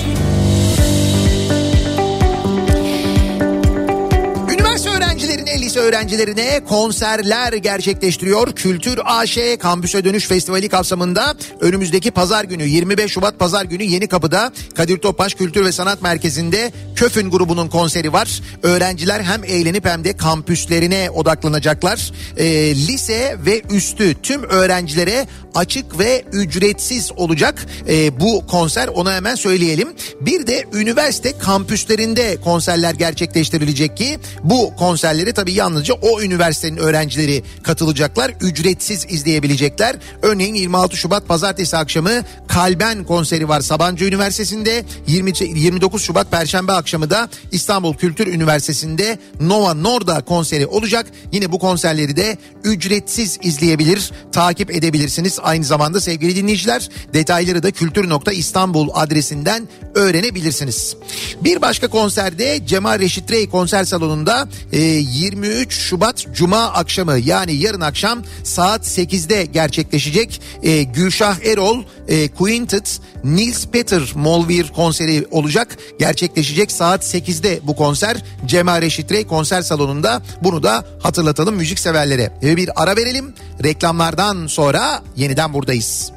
Öğrencilerine, 5.13 5.61
lise 5.61 5.81
öğrencilerine 5.81 6.65
konserler 6.69 7.53
gerçekleştiriyor. 7.53 8.53
Kültür 8.53 9.01
AŞ 9.05 9.39
Kampüse 9.61 10.05
Dönüş 10.05 10.27
Festivali 10.27 10.69
kapsamında 10.69 11.35
önümüzdeki 11.61 12.11
pazar 12.11 12.45
günü 12.45 12.65
25 12.69 13.13
Şubat 13.13 13.39
pazar 13.39 13.65
günü 13.65 13.85
Yeni 13.85 14.09
Kapı'da 14.09 14.53
Kadir 14.75 14.99
Topbaş 14.99 15.35
Kültür 15.35 15.65
ve 15.65 15.73
Sanat 15.73 16.03
Merkezi'nde 16.03 16.73
Köfün 16.97 17.31
grubunun 17.31 17.69
konseri 17.69 18.13
var. 18.13 18.41
Öğrenciler 18.63 19.21
hem 19.21 19.45
eğlenip 19.45 19.87
hem 19.87 20.05
de 20.05 20.17
kampüslerine 20.17 21.11
odaklanacaklar. 21.11 22.13
Ee, 22.37 22.47
lise 22.75 23.37
ve 23.47 23.63
üstü 23.71 24.15
tüm 24.23 24.43
öğrencilere 24.43 25.27
açık 25.55 25.99
ve 25.99 26.25
ücretsiz 26.33 27.13
olacak 27.17 27.67
Ee, 27.89 28.21
bu 28.21 28.47
konser 28.47 28.89
ona 28.89 29.15
hemen 29.15 29.35
söyleyelim. 29.35 29.89
Bir 30.21 30.47
de 30.47 30.65
üniversite 30.73 31.39
kampüslerinde 31.39 32.37
konserler 32.45 32.95
gerçekleştirilecek 32.95 33.97
ki 33.97 34.19
bu 34.45 34.77
konserleri 35.03 35.33
tabii 35.33 35.53
yalnızca 35.53 35.95
o 35.95 36.23
üniversitenin 36.23 36.77
öğrencileri 36.77 37.43
katılacaklar. 37.63 38.35
Ücretsiz 38.41 39.07
izleyebilecekler. 39.09 39.97
Örneğin 40.23 40.55
26 40.55 40.97
Şubat 40.97 41.29
pazartesi 41.29 41.77
akşamı 41.77 42.11
Kalben 42.49 43.05
konseri 43.05 43.49
var 43.49 43.61
Sabancı 43.61 44.05
Üniversitesi'nde. 44.05 44.85
20, 45.07 45.33
29 45.41 46.03
Şubat 46.03 46.31
perşembe 46.31 46.73
akşamı 46.73 47.11
da 47.11 47.29
İstanbul 47.53 47.95
Kültür 47.95 48.27
Üniversitesi'nde 48.27 49.19
Nova 49.41 49.75
Norda 49.75 50.21
konseri 50.25 50.67
olacak. 50.67 51.07
Yine 51.33 51.53
bu 51.53 51.59
konserleri 51.59 52.17
de 52.17 52.39
ücretsiz 52.65 53.39
izleyebilir, 53.43 54.11
takip 54.33 54.71
edebilirsiniz. 54.71 55.39
Aynı 55.43 55.65
zamanda 55.65 56.01
sevgili 56.01 56.37
dinleyiciler 56.37 56.89
detayları 57.15 57.63
da 57.63 57.71
kültür.istanbul 57.71 58.89
adresinden 58.95 59.69
öğrenebilirsiniz. 59.95 60.97
Bir 61.41 61.63
başka 61.63 61.89
konserde 61.89 62.67
Cemal 62.67 62.99
Reşit 62.99 63.31
Rey 63.31 63.49
konser 63.49 63.85
salonunda 63.85 64.49
e, 64.73 64.92
23 64.93 65.75
Şubat 65.75 66.27
Cuma 66.35 66.59
akşamı 66.59 67.19
yani 67.19 67.55
yarın 67.55 67.81
akşam 67.81 68.23
saat 68.45 68.87
8'de 68.87 69.45
gerçekleşecek 69.45 70.41
e, 70.63 70.83
Gülşah 70.83 71.37
Erol 71.45 71.83
e, 72.09 72.29
Quintet 72.29 73.01
Nils 73.25 73.67
Peter 73.67 74.03
Molvir 74.15 74.69
konseri 74.69 75.27
olacak. 75.31 75.79
Gerçekleşecek 75.99 76.73
saat 76.73 77.05
8'de 77.05 77.61
bu 77.63 77.77
konser 77.77 78.25
Cemal 78.47 78.83
Reşit 78.83 79.13
Rey 79.13 79.27
konser 79.27 79.63
salonunda. 79.63 80.23
Bunu 80.43 80.63
da 80.63 80.85
hatırlatalım 81.03 81.55
müzik 81.55 81.79
severlere. 81.79 82.33
Ve 82.43 82.57
bir 82.57 82.83
ara 82.83 82.97
verelim. 82.97 83.35
Reklamlardan 83.65 84.47
sonra 84.47 85.03
yeniden 85.17 85.53
buradayız. 85.53 86.13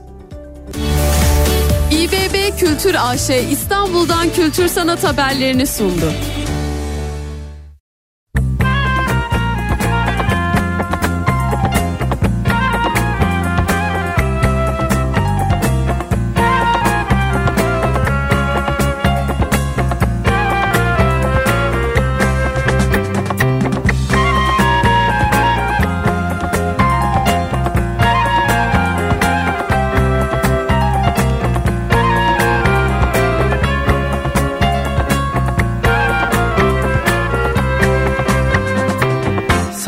İBB 1.92 2.60
Kültür 2.60 2.96
AŞ 3.00 3.30
İstanbul'dan 3.52 4.34
kültür 4.34 4.68
sanat 4.68 5.04
haberlerini 5.04 5.68
sundu. 5.68 6.14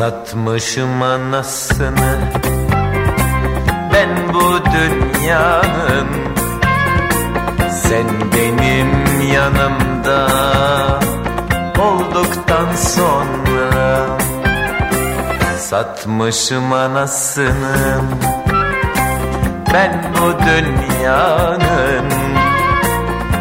Satmışım 0.08 1.02
anasını. 1.02 2.18
Ben 3.92 4.08
bu 4.34 4.58
dünyanın 4.72 6.08
Sen 7.70 8.06
benim 8.34 8.90
yanımda 9.32 10.28
Olduktan 11.78 12.74
sonra. 12.76 14.06
Satmışım 15.58 16.72
anasını. 16.72 18.00
Ben 19.74 20.14
bu 20.14 20.32
dünyanın 20.46 22.10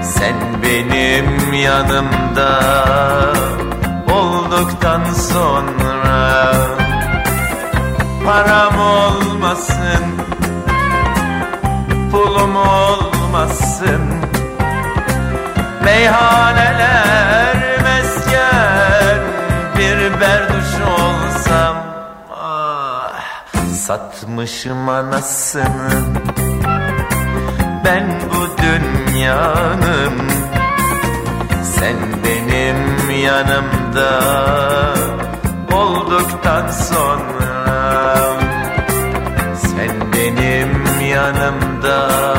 Sen 0.02 0.36
benim 0.64 1.54
yanımda 1.54 2.78
Olduktan 4.58 5.04
sonra. 5.14 6.54
Param 8.26 8.80
olmasın 8.80 10.06
Pulum 12.12 12.56
olmasın. 12.56 14.02
Meyhaneler 15.84 17.56
mesken 17.84 19.20
Bir 19.78 20.22
berduş 20.22 20.74
olsam 21.00 21.76
ah, 22.36 23.24
Satmışım 23.76 24.90
anasını. 24.90 25.90
Ben 27.86 28.22
bu 28.30 28.62
dünyanın 28.62 30.57
Sen 31.80 31.98
benim 32.24 33.10
yanımda 33.22 34.24
Olduktan 35.74 36.72
sonra. 36.72 37.58
Sen 39.56 40.12
benim 40.14 40.72
yanımda 41.12 42.37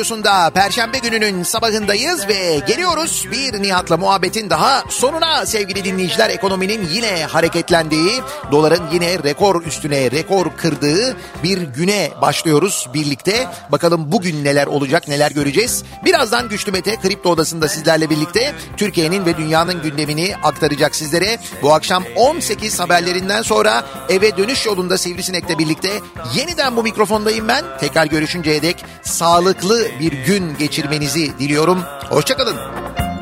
radyosunda 0.00 0.50
Perşembe 0.50 0.98
gününün 0.98 1.42
sabahındayız 1.42 2.28
ve 2.28 2.60
geliyoruz 2.66 3.26
bir 3.32 3.62
Nihat'la 3.62 3.96
muhabbetin 3.96 4.50
daha 4.50 4.84
sonuna 4.88 5.46
sevgili 5.46 5.84
dinleyiciler. 5.84 6.30
Ekonominin 6.30 6.88
yine 6.92 7.24
hareketlendiği, 7.24 8.20
doların 8.52 8.82
yine 8.92 9.18
rekor 9.18 9.64
üstüne 9.64 10.10
rekor 10.10 10.56
kırdığı 10.56 11.16
bir 11.42 11.62
güne 11.62 12.10
başlıyoruz 12.22 12.88
birlikte. 12.94 13.46
Bakalım 13.72 14.12
bugün 14.12 14.44
neler 14.44 14.66
olacak, 14.66 15.08
neler 15.08 15.30
göreceğiz. 15.30 15.84
Birazdan 16.04 16.48
Güçlü 16.48 16.72
Mete 16.72 16.96
Kripto 16.96 17.30
Odası'nda 17.30 17.68
sizlerle 17.68 18.10
birlikte 18.10 18.54
Türkiye'nin 18.76 19.26
ve 19.26 19.36
dünyanın 19.36 19.82
gündemini 19.82 20.34
aktaracak 20.42 20.96
sizlere. 20.96 21.38
Bu 21.62 21.74
akşam 21.74 22.04
18 22.16 22.80
haberlerinden 22.80 23.42
sonra 23.42 23.84
eve 24.08 24.36
dönüş 24.36 24.66
yolunda 24.66 24.98
Sivrisinek'le 24.98 25.58
birlikte 25.58 25.90
yeniden 26.34 26.76
bu 26.76 26.82
mikrofondayım 26.82 27.48
ben. 27.48 27.64
Tekrar 27.80 28.06
görüşünceye 28.06 28.62
dek 28.62 28.84
sağlıklı 29.02 29.89
bir 30.00 30.12
gün 30.12 30.56
geçirmenizi 30.58 31.38
diliyorum. 31.38 31.82
Hoşçakalın. 32.08 32.56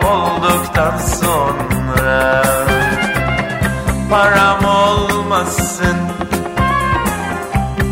olduktan 0.04 0.98
sonra 0.98 2.42
Param 4.10 4.64
olmasın 4.64 5.96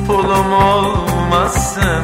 Pulum 0.06 0.52
olmasın 0.52 2.02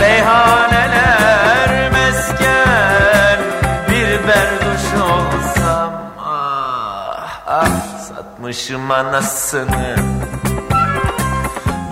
Meyhaneler 0.00 1.90
mesken 1.92 3.38
Bir 3.88 4.28
berduş 4.28 4.86
olsam 5.02 5.92
Ah 6.18 7.40
ah 7.46 7.98
satmışım 8.08 8.90
anasını 8.90 9.96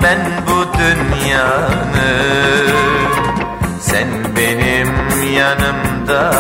Ben 0.02 0.18
bu 0.46 0.78
dünyanın 0.78 1.86
sen 3.80 4.08
benim 4.36 4.92
yanımda 5.32 6.32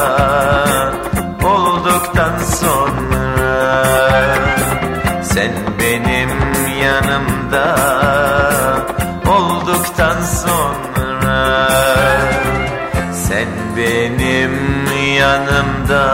olduktan 1.44 2.38
sonra. 2.38 3.84
Sen 5.22 5.52
benim 5.80 6.30
yanımda 6.82 7.76
olduktan 9.26 10.22
sonra. 10.22 10.66
Benim 13.76 14.86
yanımda 15.18 16.06